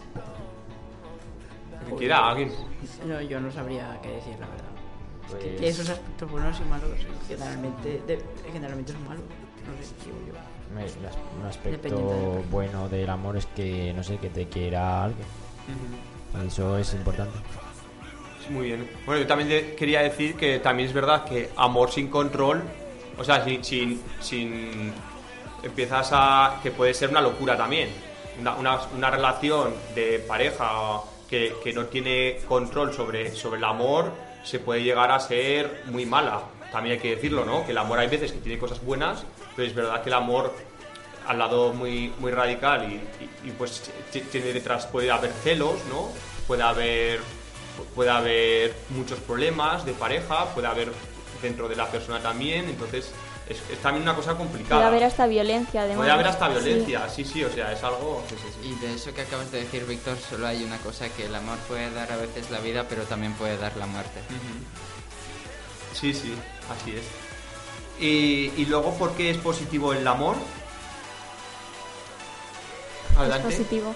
Quiera 1.97 2.29
alguien. 2.29 2.51
No, 3.05 3.21
yo 3.21 3.39
no 3.39 3.51
sabría 3.51 3.97
qué 4.03 4.09
decir, 4.09 4.33
la 4.39 4.47
verdad. 4.47 4.65
Es 5.29 5.33
que 5.35 5.49
Pues- 5.57 5.61
esos 5.61 5.89
aspectos 5.89 6.29
buenos 6.31 6.59
y 6.59 6.63
malos 6.69 6.89
generalmente, 7.27 8.01
de- 8.07 8.21
generalmente 8.51 8.91
son 8.91 9.03
malos. 9.07 9.23
No 9.23 9.83
sé, 9.85 9.93
digo 10.05 10.17
yo. 10.27 10.33
Un 11.41 11.45
aspecto 11.47 12.43
bueno 12.51 12.89
del 12.89 13.09
amor 13.09 13.37
es 13.37 13.45
que, 13.47 13.93
no 13.95 14.03
sé, 14.03 14.17
que 14.17 14.29
te 14.29 14.47
quiera 14.47 15.05
alguien. 15.05 15.25
Eso 16.45 16.77
es 16.77 16.93
importante. 16.93 17.37
Sí, 18.45 18.53
Muy 18.53 18.65
bien. 18.67 18.89
Bueno, 19.05 19.21
yo 19.21 19.27
también 19.27 19.75
quería 19.77 20.01
decir 20.01 20.35
que 20.35 20.59
también 20.59 20.87
es 20.89 20.93
verdad 20.93 21.23
que 21.25 21.49
amor 21.55 21.89
sin 21.91 22.09
control, 22.09 22.61
o 23.17 23.23
sea, 23.23 23.43
sin, 23.45 23.63
sin, 23.63 24.01
sin- 24.21 24.93
empiezas 25.63 26.09
a 26.11 26.59
que 26.63 26.71
puede 26.71 26.93
ser 26.93 27.09
una 27.09 27.21
locura 27.21 27.55
también. 27.57 27.89
Una, 28.39 28.55
una- 28.55 29.09
relación 29.09 29.73
de 29.95 30.19
pareja 30.19 31.01
que, 31.29 31.55
que 31.63 31.73
no 31.73 31.85
tiene 31.85 32.39
control 32.47 32.93
sobre, 32.93 33.31
sobre 33.35 33.57
el 33.57 33.63
amor 33.63 34.11
se 34.43 34.59
puede 34.59 34.83
llegar 34.83 35.11
a 35.11 35.19
ser 35.19 35.83
muy 35.85 36.05
mala. 36.05 36.41
También 36.71 36.95
hay 36.95 37.01
que 37.01 37.15
decirlo, 37.15 37.43
¿no? 37.45 37.65
Que 37.65 37.71
el 37.71 37.77
amor 37.77 37.99
hay 37.99 38.07
veces 38.07 38.31
que 38.31 38.39
tiene 38.39 38.59
cosas 38.59 38.83
buenas, 38.83 39.23
pero 39.55 39.67
es 39.67 39.73
verdad 39.73 40.01
que 40.03 40.09
el 40.09 40.13
amor 40.15 40.53
al 41.27 41.39
lado 41.39 41.73
muy, 41.73 42.13
muy 42.19 42.31
radical 42.31 42.89
y, 42.91 42.95
y- 43.23 43.49
y, 43.49 43.51
pues 43.51 43.89
tiene 44.31 44.53
detrás, 44.53 44.85
puede 44.85 45.11
haber 45.11 45.31
celos, 45.43 45.75
¿no? 45.89 46.09
Puede 46.45 46.63
haber, 46.63 47.19
puede 47.95 48.09
haber 48.11 48.73
muchos 48.89 49.19
problemas 49.19 49.85
de 49.85 49.93
pareja, 49.93 50.45
puede 50.53 50.67
haber 50.67 50.91
dentro 51.41 51.67
de 51.67 51.75
la 51.75 51.87
persona 51.87 52.19
también, 52.21 52.69
entonces 52.69 53.11
es, 53.49 53.57
es 53.71 53.77
también 53.81 54.03
una 54.03 54.15
cosa 54.15 54.35
complicada. 54.35 54.75
Puede 54.81 54.87
haber 54.87 55.03
hasta 55.03 55.25
violencia, 55.27 55.81
además. 55.81 55.97
Puede 55.97 56.11
haber 56.11 56.27
hasta 56.27 56.49
violencia, 56.49 57.09
sí, 57.09 57.23
sí, 57.23 57.43
o 57.43 57.49
sea, 57.49 57.71
es 57.71 57.83
algo... 57.83 58.23
sí, 58.29 58.35
sí, 58.35 58.47
sí. 58.61 58.69
Y 58.69 58.75
de 58.85 58.93
eso 58.95 59.13
que 59.13 59.21
acabas 59.21 59.51
de 59.51 59.59
decir, 59.59 59.85
Víctor, 59.85 60.17
solo 60.17 60.47
hay 60.47 60.63
una 60.63 60.77
cosa, 60.79 61.09
que 61.09 61.25
el 61.25 61.35
amor 61.35 61.57
puede 61.67 61.89
dar 61.91 62.11
a 62.11 62.17
veces 62.17 62.49
la 62.51 62.59
vida, 62.59 62.85
pero 62.89 63.03
también 63.03 63.33
puede 63.33 63.57
dar 63.57 63.75
la 63.77 63.85
muerte. 63.85 64.19
Sí, 65.93 66.13
sí, 66.13 66.33
así 66.69 66.91
es. 66.95 67.03
Y, 67.99 68.51
y 68.61 68.65
luego, 68.67 68.93
¿por 68.93 69.13
qué 69.15 69.31
es 69.31 69.37
positivo 69.37 69.93
el 69.93 70.07
amor? 70.07 70.35
Es 73.19 73.39
positivo. 73.39 73.95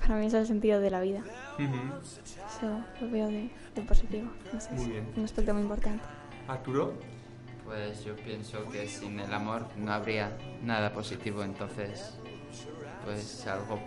Para 0.00 0.14
mí 0.14 0.26
es 0.26 0.32
el 0.34 0.46
sentido 0.46 0.80
de 0.80 0.90
la 0.90 1.00
vida. 1.00 1.20
Ujú. 1.58 1.76
Eso 2.56 2.80
lo 3.00 3.10
veo 3.10 3.26
de, 3.28 3.50
de 3.74 3.82
positivo. 3.82 4.30
No 4.50 4.58
sé, 4.60 4.70
Muy 4.70 4.82
es 4.84 4.88
bien. 4.88 5.12
un 5.14 5.24
aspecto 5.24 5.52
muy 5.52 5.62
importante. 5.62 6.02
Arturo. 6.46 6.94
Pues 7.68 8.02
yo 8.04 8.16
pienso 8.16 8.66
que 8.70 8.88
sin 8.88 9.20
el 9.20 9.32
amor 9.32 9.66
no 9.76 9.92
habría 9.92 10.32
nada 10.62 10.90
positivo, 10.92 11.42
entonces, 11.42 12.14
pues 13.04 13.46
algo... 13.46 13.78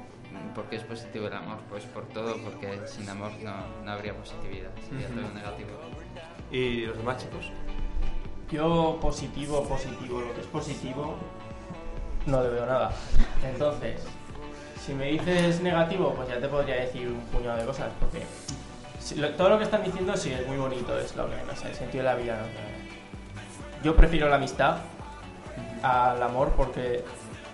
¿Por 0.55 0.65
qué 0.65 0.77
es 0.77 0.84
positivo 0.84 1.27
el 1.27 1.34
amor? 1.34 1.57
Pues 1.69 1.84
por 1.86 2.05
todo, 2.09 2.38
porque 2.38 2.79
sin 2.88 3.09
amor 3.09 3.32
no, 3.43 3.53
no 3.84 3.91
habría 3.91 4.15
positividad, 4.15 4.69
sería 4.88 5.07
todo 5.07 5.34
negativo. 5.34 5.69
¿Y 6.51 6.86
los 6.86 6.97
demás 6.97 7.17
chicos? 7.17 7.47
Yo 8.51 8.97
positivo, 9.01 9.63
positivo, 9.67 10.21
lo 10.21 10.34
que 10.34 10.41
es 10.41 10.47
positivo, 10.47 11.15
no 12.27 12.43
le 12.43 12.49
veo 12.49 12.65
nada. 12.65 12.91
Entonces, 13.43 14.01
si 14.86 14.93
me 14.93 15.07
dices 15.07 15.59
negativo, 15.61 16.13
pues 16.15 16.29
ya 16.29 16.39
te 16.39 16.47
podría 16.47 16.75
decir 16.75 17.07
un 17.07 17.19
puñado 17.25 17.57
de 17.57 17.65
cosas, 17.65 17.91
porque 17.99 18.23
si 18.99 19.15
lo- 19.15 19.32
todo 19.32 19.49
lo 19.49 19.57
que 19.57 19.63
están 19.65 19.84
diciendo 19.84 20.15
sí 20.15 20.32
es 20.32 20.45
muy 20.47 20.57
bonito, 20.57 20.97
es 20.99 21.13
lo 21.15 21.29
que, 21.29 21.36
no 21.45 21.55
sé, 21.55 21.69
el 21.69 21.75
sentido 21.75 22.03
de 22.03 22.09
la 22.09 22.15
vida. 22.15 22.38
¿no? 22.41 22.80
Yo 23.84 23.95
prefiero 23.95 24.29
la 24.29 24.36
amistad 24.36 24.77
al 25.82 26.21
amor 26.21 26.53
porque 26.55 27.03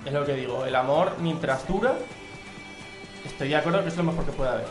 es 0.05 0.13
lo 0.13 0.25
que 0.25 0.33
digo, 0.33 0.65
el 0.65 0.75
amor 0.75 1.13
mientras 1.19 1.67
dura, 1.67 1.95
estoy 3.25 3.49
de 3.49 3.55
acuerdo 3.55 3.81
que 3.81 3.89
es 3.89 3.97
lo 3.97 4.03
mejor 4.03 4.25
que 4.25 4.31
puede 4.31 4.49
haber, 4.49 4.67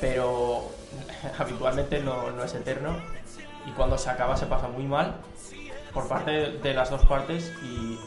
pero 0.00 0.70
habitualmente 1.38 2.00
no, 2.00 2.30
no 2.30 2.42
es 2.42 2.54
eterno 2.54 2.96
y 3.66 3.70
cuando 3.72 3.98
se 3.98 4.10
acaba 4.10 4.36
se 4.36 4.46
pasa 4.46 4.68
muy 4.68 4.84
mal 4.84 5.16
por 5.92 6.08
parte 6.08 6.52
de, 6.52 6.74
las 6.74 6.90
dos 6.90 7.04
partes 7.06 7.52
y, 7.62 7.98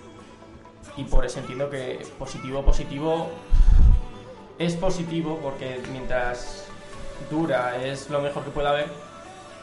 y 0.97 1.03
por 1.05 1.25
eso 1.25 1.39
entiendo 1.39 1.69
que 1.69 2.05
positivo, 2.17 2.63
positivo 2.63 3.29
es 4.59 4.75
positivo 4.75 5.39
porque 5.41 5.81
mientras 5.91 6.67
dura 7.29 7.77
es 7.77 8.09
lo 8.09 8.21
mejor 8.21 8.43
que 8.43 8.51
puede 8.51 8.67
haber, 8.67 8.87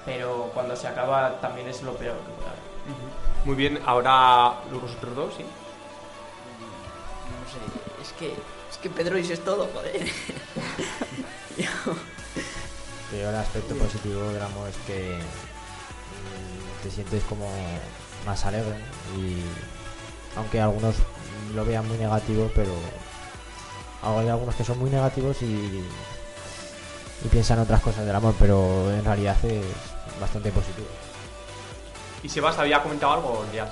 pero 0.04 0.50
cuando 0.54 0.74
se 0.74 0.88
acaba 0.88 1.40
también 1.40 1.68
es 1.68 1.82
lo 1.82 1.92
peor 1.94 2.16
que 2.16 2.32
puede 2.32 2.48
haber. 2.48 2.55
Muy 3.44 3.54
bien, 3.54 3.80
ahora 3.86 4.60
vosotros 4.72 5.14
dos, 5.14 5.34
¿sí? 5.36 5.44
No 7.30 7.46
sé, 7.50 7.58
es 8.02 8.12
que, 8.18 8.32
es 8.32 8.78
que 8.82 8.90
Pedro 8.90 9.16
dices 9.16 9.44
todo, 9.44 9.68
joder. 9.72 10.06
Pero 13.10 13.30
el 13.30 13.36
aspecto 13.36 13.76
positivo 13.76 14.20
del 14.30 14.42
amor 14.42 14.68
es 14.68 14.76
que 14.86 15.16
mm, 15.16 16.82
te 16.82 16.90
sientes 16.90 17.22
como 17.24 17.48
más 18.26 18.44
alegre 18.44 18.76
y 19.16 19.42
aunque 20.36 20.60
algunos 20.60 20.96
lo 21.54 21.64
vean 21.64 21.86
muy 21.86 21.96
negativo, 21.96 22.50
pero 22.54 22.72
hay 24.02 24.28
algunos 24.28 24.54
que 24.56 24.64
son 24.64 24.78
muy 24.78 24.90
negativos 24.90 25.40
y, 25.42 25.46
y 27.24 27.28
piensan 27.30 27.60
otras 27.60 27.80
cosas 27.80 28.04
del 28.04 28.14
amor, 28.14 28.34
pero 28.38 28.92
en 28.92 29.04
realidad 29.04 29.36
es 29.44 29.64
bastante 30.20 30.50
positivo. 30.50 30.88
¿Y 32.22 32.28
Sebas 32.28 32.58
había 32.58 32.82
comentado 32.82 33.12
algo? 33.12 33.44
Ya. 33.54 33.64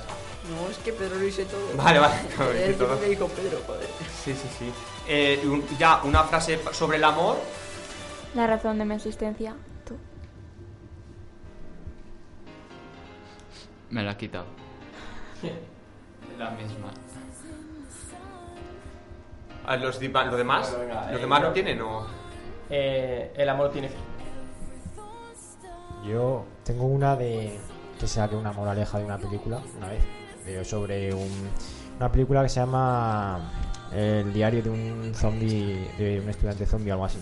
No, 0.49 0.69
es 0.69 0.77
que 0.77 0.93
Pedro 0.93 1.15
lo 1.15 1.21
dice 1.21 1.45
todo. 1.45 1.59
Vale, 1.75 1.99
vale, 1.99 2.13
dice 2.21 2.71
Es 2.71 2.77
todo. 2.77 2.99
que 2.99 3.07
dijo 3.07 3.27
Pedro, 3.29 3.59
joder. 3.65 3.87
Sí, 4.23 4.33
sí, 4.33 4.47
sí. 4.59 4.71
Eh, 5.07 5.41
un- 5.45 5.65
ya, 5.77 6.01
una 6.03 6.23
frase 6.23 6.59
sobre 6.71 6.97
el 6.97 7.03
amor. 7.03 7.37
La 8.35 8.45
razón 8.47 8.77
de 8.77 8.85
mi 8.85 8.95
existencia. 8.95 9.55
Tú. 9.85 9.95
Me 13.89 14.03
la 14.03 14.11
ha 14.11 14.17
quitado. 14.17 14.45
La 16.37 16.49
misma. 16.51 16.91
¿A 19.65 19.77
los, 19.77 19.99
di- 19.99 20.09
los 20.09 20.37
demás? 20.37 20.69
Bueno, 20.69 20.85
venga, 20.85 21.07
¿Los 21.11 21.17
eh, 21.17 21.21
demás 21.21 21.41
no 21.41 21.51
tienen 21.51 21.81
o...? 21.81 22.05
Eh, 22.69 23.33
el 23.35 23.49
amor 23.49 23.71
tiene 23.71 23.87
fin. 23.89 23.97
Yo 26.05 26.45
tengo 26.63 26.83
una 26.85 27.15
de 27.15 27.57
que 27.99 28.07
saqué 28.07 28.35
una 28.35 28.51
moraleja 28.51 28.97
de 28.99 29.05
una 29.05 29.17
película 29.17 29.59
una 29.77 29.87
vez 29.89 30.67
sobre 30.67 31.13
un- 31.13 31.49
una 31.97 32.11
película 32.11 32.43
que 32.43 32.49
se 32.49 32.59
llama 32.59 33.51
El 33.91 34.33
diario 34.33 34.61
de 34.61 34.69
un 34.69 35.13
zombie 35.15 35.87
de 35.97 36.19
un 36.19 36.29
estudiante 36.29 36.65
zombie 36.65 36.91
algo 36.91 37.05
así 37.05 37.19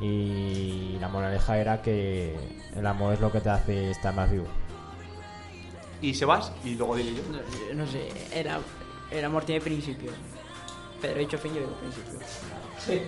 y 0.00 0.96
la 1.00 1.08
moraleja 1.08 1.56
era 1.58 1.80
que 1.80 2.34
el 2.74 2.86
amor 2.86 3.14
es 3.14 3.20
lo 3.20 3.30
que 3.30 3.40
te 3.40 3.48
hace 3.50 3.90
estar 3.92 4.12
más 4.14 4.30
vivo. 4.30 4.46
Y 6.02 6.12
Sebas, 6.14 6.52
y 6.64 6.74
luego 6.74 6.96
diré 6.96 7.14
yo. 7.14 7.22
No, 7.30 7.84
no 7.84 7.90
sé, 7.90 8.08
era, 8.32 8.58
el 9.10 9.24
amor 9.24 9.44
tiene 9.44 9.60
principios. 9.60 10.12
Pedro 11.00 11.16
ha 11.16 11.18
dicho 11.20 11.38
fin, 11.38 11.54
yo 11.54 11.60
digo 11.60 11.72
principios. 11.76 12.22
Sí. 12.78 13.02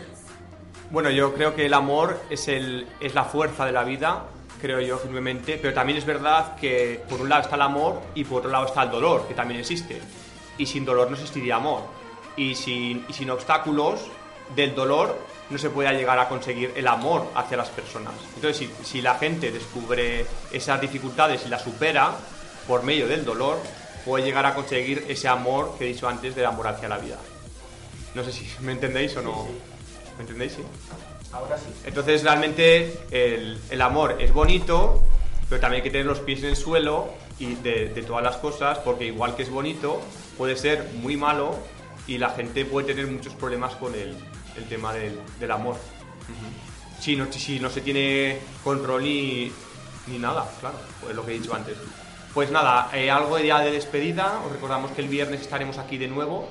Bueno, 0.91 1.11
yo 1.11 1.35
creo 1.35 1.55
que 1.55 1.67
el 1.67 1.75
amor 1.75 2.21
es, 2.31 2.47
el, 2.49 2.87
es 3.01 3.15
la 3.15 3.25
fuerza 3.25 3.67
de 3.67 3.73
la 3.73 3.83
vida, 3.83 4.25
creo 4.61 4.81
yo 4.81 4.99
firmemente, 4.99 5.59
pero 5.61 5.75
también 5.75 5.99
es 5.99 6.05
verdad 6.05 6.57
que 6.57 7.03
por 7.09 7.21
un 7.21 7.29
lado 7.29 7.43
está 7.43 7.57
el 7.57 7.63
amor 7.63 8.01
y 8.15 8.25
por 8.25 8.39
otro 8.39 8.51
lado 8.51 8.67
está 8.67 8.83
el 8.83 8.91
dolor, 8.91 9.27
que 9.29 9.35
también 9.35 9.61
existe. 9.61 10.01
Y 10.59 10.67
sin 10.67 10.85
dolor 10.85 11.09
no 11.11 11.17
existiría 11.17 11.57
amor. 11.57 11.83
Y 12.37 12.55
sin, 12.55 13.05
y 13.09 13.13
sin 13.13 13.31
obstáculos 13.31 14.01
del 14.55 14.75
dolor 14.75 15.19
no 15.51 15.59
se 15.59 15.71
puede 15.71 15.93
llegar 15.95 16.19
a 16.19 16.29
conseguir 16.29 16.73
el 16.77 16.87
amor 16.87 17.31
hacia 17.35 17.57
las 17.57 17.69
personas. 17.69 18.15
Entonces, 18.35 18.57
si, 18.57 18.85
si 18.85 19.03
la 19.03 19.15
gente 19.17 19.51
descubre 19.51 20.27
esas 20.53 20.81
dificultades 20.81 21.45
y 21.47 21.49
las 21.49 21.63
supera 21.63 22.13
por 22.67 22.83
medio 22.83 23.07
del 23.07 23.25
dolor, 23.25 23.59
puede 24.05 24.25
llegar 24.25 24.47
a 24.47 24.55
conseguir 24.55 25.05
ese 25.09 25.29
amor 25.29 25.77
que 25.79 25.85
he 25.85 25.89
dicho 25.89 26.09
antes 26.09 26.35
del 26.35 26.47
amor 26.47 26.69
hacia 26.69 26.89
la 26.89 26.99
vida. 26.99 27.19
No 28.15 28.25
sé 28.25 28.33
si 28.33 28.49
me 28.61 28.73
entendéis 28.73 29.17
o 29.17 29.23
no. 29.23 29.47
¿Me 30.17 30.23
entendéis? 30.23 30.53
Sí. 30.53 30.63
Ahora 31.33 31.59
sí. 31.59 31.67
Entonces 31.85 32.23
realmente 32.23 32.99
el, 33.11 33.59
el 33.71 33.83
amor 33.83 34.17
es 34.21 34.33
bonito, 34.33 35.03
pero 35.49 35.61
también 35.61 35.81
hay 35.81 35.85
que 35.85 35.91
tener 35.91 36.07
los 36.07 36.21
pies 36.21 36.41
en 36.41 36.51
el 36.51 36.57
suelo 36.57 37.09
y 37.39 37.55
de, 37.57 37.89
de 37.91 38.03
todas 38.03 38.23
las 38.23 38.37
cosas, 38.37 38.79
porque 38.79 39.05
igual 39.07 39.37
que 39.37 39.43
es 39.43 39.51
bonito, 39.51 40.01
puede 40.39 40.57
ser 40.57 40.91
muy 40.95 41.17
malo 41.17 41.57
y 42.07 42.19
la 42.19 42.31
gente 42.31 42.65
puede 42.65 42.89
tener 42.89 43.07
muchos 43.07 43.35
problemas 43.35 43.75
con 43.77 43.95
el, 43.95 44.17
el 44.57 44.65
tema 44.69 44.93
del, 44.95 45.19
del 45.39 45.51
amor. 45.51 45.77
Si 47.01 47.15
no, 47.15 47.31
si 47.31 47.61
no 47.61 47.69
se 47.69 47.83
tiene 47.83 48.39
control 48.65 49.03
ni, 49.03 49.53
ni 50.07 50.19
nada, 50.19 50.51
claro, 50.61 50.77
pues 51.03 51.15
lo 51.15 51.27
que 51.27 51.35
he 51.35 51.39
dicho 51.39 51.55
antes. 51.55 51.77
Pues 52.33 52.51
nada, 52.51 52.91
eh, 52.93 53.11
algo 53.11 53.37
de 53.37 53.45
día 53.45 53.59
de 53.59 53.71
despedida, 53.71 54.41
os 54.45 54.53
recordamos 54.53 54.91
que 54.93 55.03
el 55.03 55.09
viernes 55.09 55.41
estaremos 55.41 55.79
aquí 55.79 55.99
de 55.99 56.09
nuevo 56.09 56.49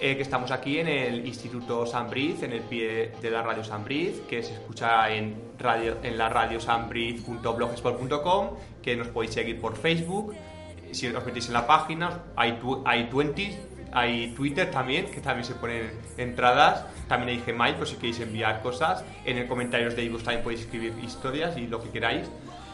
eh, 0.00 0.16
que 0.16 0.22
estamos 0.22 0.50
aquí 0.50 0.78
en 0.78 0.88
el 0.88 1.26
Instituto 1.26 1.84
San 1.86 2.08
Briz, 2.10 2.42
en 2.42 2.52
el 2.52 2.60
pie 2.62 3.12
de 3.20 3.30
la 3.30 3.42
radio 3.42 3.62
San 3.62 3.84
Briz, 3.84 4.20
que 4.28 4.42
se 4.42 4.54
escucha 4.54 5.10
en, 5.10 5.34
radio, 5.58 5.98
en 6.02 6.16
la 6.16 6.28
radio 6.28 6.58
sanbriz.blogspot.com, 6.60 8.48
que 8.82 8.96
nos 8.96 9.08
podéis 9.08 9.34
seguir 9.34 9.60
por 9.60 9.76
Facebook, 9.76 10.34
eh, 10.34 10.88
si 10.94 11.06
os 11.08 11.24
metéis 11.24 11.46
en 11.48 11.52
la 11.54 11.66
página, 11.66 12.22
hay, 12.36 12.52
tu- 12.52 12.82
hay 12.86 13.08
20, 13.12 13.58
hay 13.92 14.32
Twitter 14.34 14.70
también, 14.70 15.06
que 15.10 15.20
también 15.20 15.44
se 15.44 15.54
ponen 15.54 15.90
entradas, 16.16 16.86
también 17.08 17.38
hay 17.38 17.44
Gmail, 17.52 17.74
por 17.74 17.86
si 17.86 17.96
queréis 17.96 18.20
enviar 18.20 18.62
cosas, 18.62 19.04
en 19.24 19.38
el 19.38 19.46
comentarios 19.48 19.96
de 19.96 20.04
iVoox 20.04 20.22
también 20.24 20.42
podéis 20.44 20.60
escribir 20.62 20.92
historias 21.02 21.56
y 21.56 21.66
lo 21.66 21.82
que 21.82 21.90
queráis. 21.90 22.30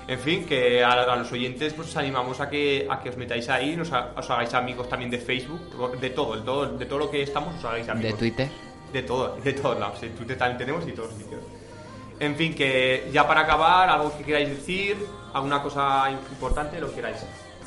En 0.09 0.21
fin, 0.21 0.45
que 0.47 0.85
a, 0.85 0.93
a 0.93 1.17
los 1.17 1.33
oyentes 1.33 1.73
pues 1.73 1.89
os 1.89 1.97
animamos 1.97 2.41
a 2.41 2.49
que, 2.49 2.87
a 2.89 3.01
que 3.01 3.09
os 3.11 3.17
metáis 3.17 3.49
ahí, 3.49 3.77
nos 3.77 3.91
ha- 3.93 4.13
os 4.17 4.31
hagáis 4.31 4.55
amigos 4.55 4.89
también 4.89 5.11
de 5.11 5.19
Facebook, 5.19 5.99
de 6.01 6.11
todo, 6.11 6.37
de 6.37 6.43
todo, 6.43 6.67
de 6.79 6.87
todo 6.87 6.99
lo 7.01 7.11
que 7.11 7.23
estamos, 7.23 7.57
os 7.57 7.65
hagáis 7.65 7.89
amigos. 7.89 8.13
¿De 8.13 8.17
Twitter? 8.19 8.49
De 8.93 9.03
todo, 9.03 9.37
de 9.43 9.53
todos 9.53 9.79
lados. 9.81 10.01
En 10.05 10.15
Twitter 10.15 10.39
también 10.39 10.59
tenemos 10.59 10.87
y 10.87 10.93
todos 10.93 11.11
los 11.11 11.19
sitios. 11.19 11.41
En 12.21 12.37
fin, 12.37 12.55
que 12.55 13.11
ya 13.13 13.27
para 13.27 13.41
acabar, 13.41 13.89
algo 13.91 14.17
que 14.17 14.23
queráis 14.25 14.49
decir, 14.49 14.97
alguna 15.35 15.61
cosa 15.61 16.09
importante, 16.11 16.81
lo 16.81 16.89
que 16.91 16.95
queráis. 16.97 17.19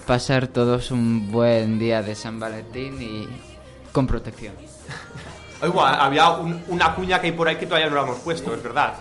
Pasar 0.07 0.47
todos 0.47 0.91
un 0.91 1.29
buen 1.31 1.77
día 1.77 2.01
de 2.01 2.15
San 2.15 2.39
Valentín 2.39 3.01
y 3.01 3.27
con 3.91 4.07
protección. 4.07 4.55
Igual, 5.63 5.93
había 5.99 6.29
un- 6.31 6.63
una 6.69 6.95
cuña 6.95 7.19
que 7.19 7.27
hay 7.27 7.33
por 7.33 7.47
ahí 7.49 7.57
que 7.57 7.65
todavía 7.65 7.89
no 7.89 7.97
la 7.97 8.03
hemos 8.03 8.19
puesto, 8.19 8.53
es 8.55 8.63
verdad. 8.63 8.93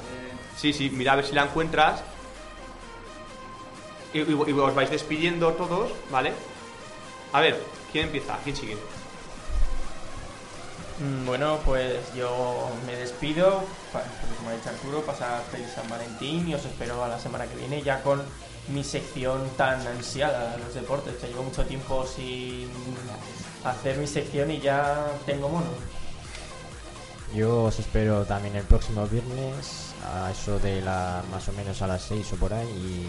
Sí, 0.57 0.72
sí, 0.72 0.91
mira 0.91 1.12
a 1.12 1.16
ver 1.16 1.24
si 1.24 1.34
la 1.34 1.45
encuentras. 1.45 2.03
Y, 4.13 4.21
y- 4.21 4.51
y 4.51 4.53
os 4.53 4.75
vais 4.75 4.91
despidiendo 4.91 5.53
todos, 5.53 5.91
¿vale? 6.11 6.33
A 7.33 7.41
ver, 7.41 7.63
¿quién 7.93 8.07
empieza? 8.07 8.39
¿Quién 8.45 8.57
sigue? 8.57 8.77
Mm, 11.01 11.27
Bueno, 11.27 11.59
pues 11.65 11.97
yo 12.15 12.71
me 12.87 12.97
despido, 12.97 13.63
como 14.39 14.51
ha 14.51 14.55
dicho 14.55 14.71
Arturo, 14.71 15.03
pasar 15.03 15.43
feliz 15.53 15.69
San 15.75 15.89
Valentín 15.89 16.49
y 16.49 16.55
os 16.55 16.65
espero 16.65 17.05
a 17.05 17.09
la 17.09 17.19
semana 17.19 17.47
que 17.47 17.55
viene 17.57 17.83
ya 17.83 18.03
con 18.03 18.23
mi 18.69 18.83
sección 18.83 19.49
tan 19.57 19.87
ansiada, 19.87 20.57
los 20.59 20.75
deportes, 20.75 21.15
que 21.17 21.29
llevo 21.29 21.43
mucho 21.45 21.65
tiempo 21.65 22.05
sin 22.07 22.69
hacer 23.65 23.97
mi 23.99 24.07
sección 24.07 24.51
y 24.51 24.61
ya 24.61 25.07
tengo 25.25 25.49
mono. 25.49 25.71
Yo 27.35 27.65
os 27.65 27.79
espero 27.79 28.25
también 28.25 28.57
el 28.57 28.65
próximo 28.65 29.07
viernes 29.07 29.93
a 30.15 30.31
eso 30.31 30.59
de 30.59 30.81
la 30.81 31.23
más 31.31 31.47
o 31.49 31.53
menos 31.53 31.81
a 31.83 31.87
las 31.87 32.03
6 32.03 32.33
o 32.33 32.37
por 32.37 32.53
ahí 32.55 32.67
y 32.67 33.07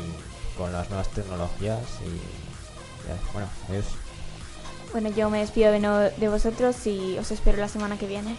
con 0.60 0.74
las 0.74 0.90
nuevas 0.90 1.08
tecnologías 1.10 1.80
y 2.06 2.20
bueno, 3.34 3.48
adiós. 3.70 3.86
Bueno, 4.92 5.10
yo 5.10 5.30
me 5.30 5.40
despido 5.40 5.72
de, 5.72 5.80
no- 5.80 5.98
de 6.00 6.28
vosotros 6.30 6.76
y 6.86 7.18
os 7.18 7.32
espero 7.32 7.58
la 7.60 7.70
semana 7.70 7.98
que 7.98 8.06
viene. 8.08 8.36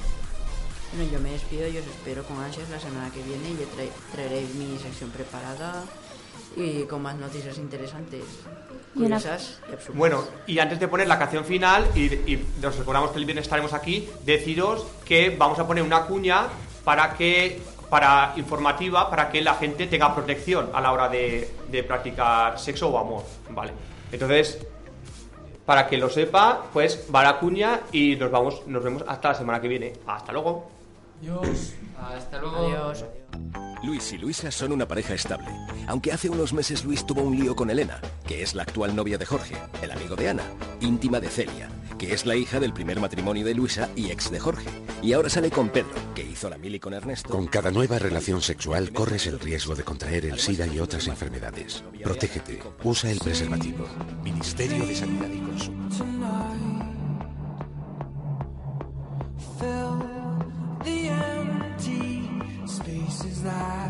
Bueno, 0.94 1.10
yo 1.10 1.18
me 1.20 1.30
despido 1.30 1.66
y 1.66 1.78
os 1.78 1.86
espero 1.86 2.22
con 2.24 2.38
ansias 2.38 2.68
la 2.68 2.78
semana 2.78 3.10
que 3.10 3.22
viene 3.22 3.48
y 3.50 3.52
yo 3.56 3.66
trae- 3.74 3.90
traeré 4.12 4.42
mi 4.54 4.76
sección 4.78 5.10
preparada 5.10 5.84
y 6.56 6.82
con 6.82 7.00
más 7.02 7.16
noticias 7.16 7.56
interesantes, 7.58 8.24
Y 8.94 9.02
una- 9.04 9.16
curiosas 9.16 9.58
y 9.70 9.72
absurdas. 9.72 9.96
Bueno, 9.98 10.24
y 10.46 10.58
antes 10.58 10.78
de 10.78 10.88
poner 10.88 11.08
la 11.08 11.18
canción 11.18 11.44
final, 11.44 11.86
y, 11.94 12.06
y 12.30 12.46
nos 12.60 12.76
recordamos 12.76 13.12
que 13.12 13.18
el 13.18 13.24
viernes 13.24 13.44
estaremos 13.46 13.72
aquí, 13.72 14.08
deciros 14.26 14.84
que 15.06 15.34
vamos 15.38 15.58
a 15.58 15.66
poner 15.66 15.82
una 15.84 16.04
cuña 16.06 16.48
para 16.84 17.14
que 17.14 17.62
para 17.90 18.32
informativa 18.36 19.10
para 19.10 19.28
que 19.28 19.42
la 19.42 19.54
gente 19.54 19.86
tenga 19.88 20.14
protección 20.14 20.70
a 20.72 20.80
la 20.80 20.92
hora 20.92 21.08
de, 21.08 21.50
de 21.68 21.82
practicar 21.82 22.58
sexo 22.58 22.88
o 22.88 22.98
amor, 22.98 23.24
¿vale? 23.50 23.72
Entonces, 24.12 24.64
para 25.66 25.86
que 25.86 25.98
lo 25.98 26.08
sepa, 26.08 26.64
pues 26.72 27.06
va 27.14 27.22
la 27.22 27.38
cuña 27.38 27.80
y 27.92 28.16
nos 28.16 28.30
vamos, 28.30 28.66
nos 28.66 28.82
vemos 28.82 29.04
hasta 29.06 29.28
la 29.28 29.34
semana 29.34 29.60
que 29.60 29.68
viene. 29.68 29.92
Hasta 30.06 30.32
luego. 30.32 30.79
Adiós. 31.20 31.74
Hasta 31.98 32.40
luego. 32.40 32.56
Adiós. 32.56 33.04
Luis 33.82 34.12
y 34.12 34.18
Luisa 34.18 34.50
son 34.50 34.72
una 34.72 34.86
pareja 34.86 35.14
estable, 35.14 35.48
aunque 35.86 36.12
hace 36.12 36.28
unos 36.28 36.52
meses 36.52 36.84
Luis 36.84 37.06
tuvo 37.06 37.22
un 37.22 37.38
lío 37.38 37.56
con 37.56 37.70
Elena, 37.70 38.00
que 38.26 38.42
es 38.42 38.54
la 38.54 38.62
actual 38.62 38.94
novia 38.94 39.16
de 39.16 39.24
Jorge, 39.24 39.56
el 39.82 39.90
amigo 39.90 40.16
de 40.16 40.28
Ana, 40.28 40.42
íntima 40.80 41.18
de 41.18 41.28
Celia, 41.28 41.68
que 41.98 42.12
es 42.12 42.26
la 42.26 42.36
hija 42.36 42.60
del 42.60 42.74
primer 42.74 43.00
matrimonio 43.00 43.44
de 43.44 43.54
Luisa 43.54 43.88
y 43.96 44.10
ex 44.10 44.30
de 44.30 44.38
Jorge, 44.38 44.68
y 45.02 45.14
ahora 45.14 45.30
sale 45.30 45.50
con 45.50 45.70
Pedro, 45.70 45.94
que 46.14 46.22
hizo 46.22 46.50
la 46.50 46.58
mili 46.58 46.78
con 46.78 46.92
Ernesto. 46.92 47.30
Con 47.30 47.46
cada 47.46 47.70
nueva 47.70 47.98
relación 47.98 48.42
sexual 48.42 48.92
corres 48.92 49.26
el 49.26 49.40
riesgo 49.40 49.74
de 49.74 49.82
contraer 49.82 50.26
el 50.26 50.38
SIDA 50.38 50.66
y 50.66 50.78
otras 50.78 51.06
enfermedades. 51.08 51.82
Protégete. 52.02 52.60
Usa 52.84 53.10
el 53.10 53.18
preservativo. 53.18 53.86
Ministerio 54.22 54.84
de 54.86 54.94
Sanidad 54.94 55.28
y 55.30 55.38
Consumo. 55.38 56.69
desire. 63.42 63.89